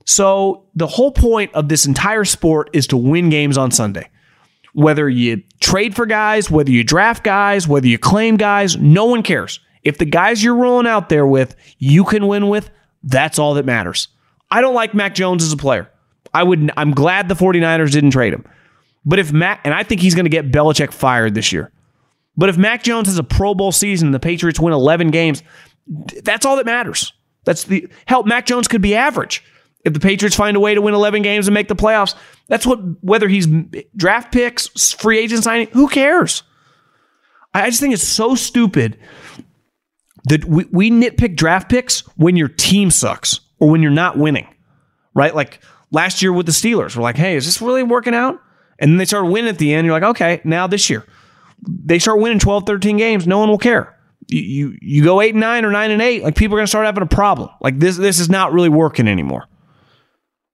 So, 0.06 0.66
the 0.76 0.88
whole 0.88 1.12
point 1.12 1.54
of 1.54 1.70
this 1.70 1.86
entire 1.86 2.26
sport 2.26 2.70
is 2.74 2.88
to 2.88 2.98
win 2.98 3.30
games 3.30 3.58
on 3.58 3.72
Sunday. 3.72 4.10
Whether 4.74 5.08
you 5.08 5.44
trade 5.60 5.96
for 5.96 6.06
guys, 6.06 6.50
whether 6.50 6.72
you 6.72 6.84
draft 6.84 7.24
guys, 7.24 7.68
whether 7.68 7.88
you 7.88 7.98
claim 7.98 8.38
guys, 8.38 8.76
no 8.76 9.06
one 9.06 9.24
cares. 9.24 9.60
If 9.84 9.98
the 9.98 10.06
guys 10.06 10.44
you're 10.44 10.56
rolling 10.56 10.88
out 10.88 11.10
there 11.10 11.28
with, 11.28 11.56
you 11.78 12.04
can 12.04 12.28
win 12.28 12.50
with, 12.50 12.70
that's 13.04 13.38
all 13.38 13.54
that 13.54 13.66
matters. 13.66 14.08
I 14.50 14.62
don't 14.62 14.74
like 14.74 14.94
Mac 14.94 15.16
Jones 15.16 15.44
as 15.44 15.52
a 15.52 15.58
player. 15.58 15.90
I 16.34 16.44
would 16.44 16.72
I'm 16.76 16.92
glad 16.92 17.28
the 17.28 17.36
49ers 17.36 17.92
didn't 17.92 18.12
trade 18.12 18.34
him. 18.34 18.46
But 19.06 19.20
if 19.20 19.32
Mac, 19.32 19.62
and 19.64 19.74
I 19.74 19.84
think 19.84 20.02
he's 20.02 20.16
going 20.16 20.26
to 20.26 20.30
get 20.30 20.52
Belichick 20.52 20.92
fired 20.92 21.34
this 21.36 21.52
year. 21.52 21.72
But 22.36 22.50
if 22.50 22.58
Mac 22.58 22.84
Jones 22.84 23.08
has 23.08 23.18
a 23.18 23.24
Pro 23.24 23.54
Bowl 23.54 23.72
season 23.72 24.08
and 24.08 24.16
the 24.16 24.20
Patriots 24.20 24.60
win 24.60 24.74
11 24.74 25.12
games, 25.12 25.44
that's 26.24 26.46
all 26.46 26.56
that 26.56 26.66
matters. 26.66 27.14
That's 27.44 27.66
the 27.66 27.88
help. 28.06 28.26
Mac 28.26 28.46
Jones 28.46 28.68
could 28.68 28.82
be 28.82 28.96
average 28.96 29.44
if 29.84 29.94
the 29.94 30.00
Patriots 30.00 30.36
find 30.36 30.56
a 30.56 30.60
way 30.60 30.76
to 30.76 30.82
win 30.82 30.94
11 30.94 31.22
games 31.22 31.48
and 31.48 31.54
make 31.54 31.68
the 31.68 31.76
playoffs. 31.76 32.16
That's 32.48 32.66
what 32.66 32.80
whether 33.02 33.28
he's 33.28 33.48
draft 33.96 34.32
picks, 34.32 34.92
free 34.94 35.20
agent 35.20 35.44
signing, 35.44 35.68
who 35.68 35.88
cares? 35.88 36.44
I 37.54 37.70
just 37.70 37.80
think 37.80 37.94
it's 37.94 38.08
so 38.08 38.36
stupid 38.36 38.98
that 40.26 40.46
we, 40.46 40.66
we 40.72 40.90
nitpick 40.90 41.36
draft 41.36 41.70
picks 41.70 42.02
when 42.18 42.36
your 42.36 42.48
team 42.48 42.90
sucks 42.90 43.42
or 43.60 43.70
when 43.70 43.82
you're 43.82 43.92
not 43.92 44.18
winning, 44.18 44.48
right? 45.14 45.36
Like 45.36 45.62
last 45.92 46.22
year 46.22 46.34
with 46.34 46.46
the 46.46 46.52
Steelers, 46.52 46.96
we're 46.96 47.04
like, 47.04 47.18
hey, 47.18 47.36
is 47.36 47.46
this 47.46 47.62
really 47.62 47.84
working 47.84 48.16
out? 48.16 48.40
And 48.80 48.92
then 48.92 48.98
they 48.98 49.06
start 49.06 49.28
winning 49.28 49.50
at 49.50 49.60
the 49.60 49.74
end. 49.74 49.86
You're 49.86 50.00
like, 50.00 50.10
okay, 50.16 50.42
now 50.44 50.68
this 50.68 50.90
year. 50.90 51.06
They 51.66 52.00
start 52.00 52.20
winning 52.20 52.40
12, 52.40 52.66
13 52.66 52.98
games. 52.98 53.28
No 53.28 53.38
one 53.40 53.50
will 53.50 53.58
care. 53.58 53.98
You, 54.28 54.42
you, 54.42 54.78
you 54.82 55.04
go 55.04 55.22
eight 55.22 55.34
and 55.34 55.42
nine 55.42 55.64
or 55.64 55.72
nine 55.72 55.92
and 55.92 56.02
eight, 56.02 56.24
like 56.24 56.36
people 56.36 56.56
are 56.56 56.60
going 56.60 56.66
to 56.66 56.70
start 56.70 56.86
having 56.86 57.04
a 57.04 57.08
problem. 57.08 57.50
Like 57.62 57.80
this, 57.80 57.98
this 57.98 58.20
is 58.20 58.30
not 58.30 58.52
really 58.52 58.70
working 58.70 59.08
anymore. 59.08 59.46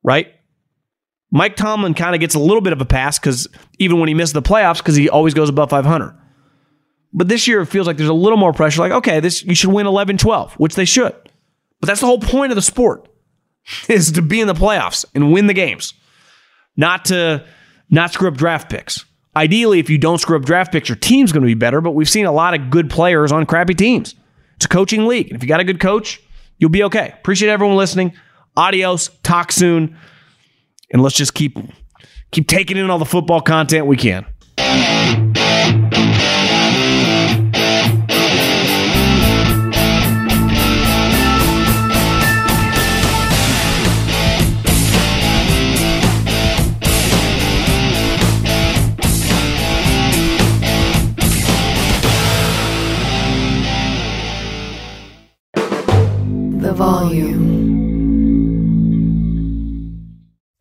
Right? 0.04 0.34
Mike 1.32 1.56
Tomlin 1.56 1.94
kind 1.94 2.16
of 2.16 2.22
gets 2.22 2.36
a 2.36 2.40
little 2.40 2.62
bit 2.62 2.74
of 2.74 2.82
a 2.82 2.86
pass 2.86 3.20
because 3.20 3.48
even 3.78 4.00
when 4.00 4.08
he 4.08 4.14
missed 4.14 4.34
the 4.34 4.42
playoffs, 4.42 4.78
because 4.78 4.96
he 4.96 5.10
always 5.10 5.34
goes 5.34 5.50
above 5.50 5.70
500. 5.70 6.18
But 7.14 7.28
this 7.28 7.48
year 7.48 7.62
it 7.62 7.68
feels 7.68 7.88
like 7.88 7.98
there's 7.98 8.10
a 8.10 8.14
little 8.14 8.38
more 8.38 8.54
pressure. 8.54 8.82
Like, 8.82 8.92
okay, 8.92 9.20
this 9.20 9.44
you 9.44 9.56
should 9.56 9.72
win 9.72 9.88
11, 9.88 10.18
12, 10.18 10.54
which 10.56 10.76
they 10.76 10.86
should. 10.86 11.16
But 11.80 11.88
that's 11.88 12.02
the 12.02 12.08
whole 12.08 12.20
point 12.20 12.52
of 12.52 12.56
the 12.56 12.62
sport 12.62 13.08
is 13.90 14.12
to 14.14 14.22
be 14.22 14.42
in 14.42 14.48
the 14.48 14.54
playoffs 14.54 15.06
and 15.14 15.32
win 15.32 15.48
the 15.48 15.54
games, 15.54 15.94
not 16.76 17.06
to 17.06 17.46
not 17.90 18.14
screw 18.14 18.28
up 18.28 18.38
draft 18.38 18.70
picks. 18.70 19.06
Ideally, 19.36 19.80
if 19.80 19.90
you 19.90 19.98
don't 19.98 20.18
screw 20.18 20.38
up 20.38 20.44
draft 20.44 20.72
picks, 20.72 20.90
your 20.90 20.96
team's 20.96 21.32
going 21.32 21.44
to 21.44 21.48
be 21.48 21.54
better, 21.54 21.82
but 21.82 21.92
we've 21.92 22.10
seen 22.10 22.26
a 22.26 22.32
lot 22.32 22.54
of 22.54 22.70
good 22.70 22.90
players 22.90 23.32
on 23.32 23.46
crappy 23.46 23.76
teams. 23.76 24.16
It's 24.56 24.66
a 24.66 24.70
coaching 24.70 25.06
league. 25.06 25.28
And 25.28 25.36
if 25.36 25.44
you 25.44 25.48
got 25.48 25.60
a 25.60 25.64
good 25.64 25.80
coach, 25.80 26.22
you'll 26.58 26.72
be 26.72 26.84
okay. 26.84 27.14
Appreciate 27.20 27.50
everyone 27.50 27.78
listening. 27.78 28.14
Adios. 28.60 29.10
Talk 29.24 29.52
soon. 29.52 29.98
And 30.92 31.02
let's 31.02 31.16
just 31.16 31.34
keep 31.34 31.58
keep 32.32 32.48
taking 32.48 32.78
in 32.78 32.90
all 32.90 33.00
the 33.00 33.06
football 33.06 33.42
content 33.42 33.86
we 33.86 33.98
can. 33.98 34.26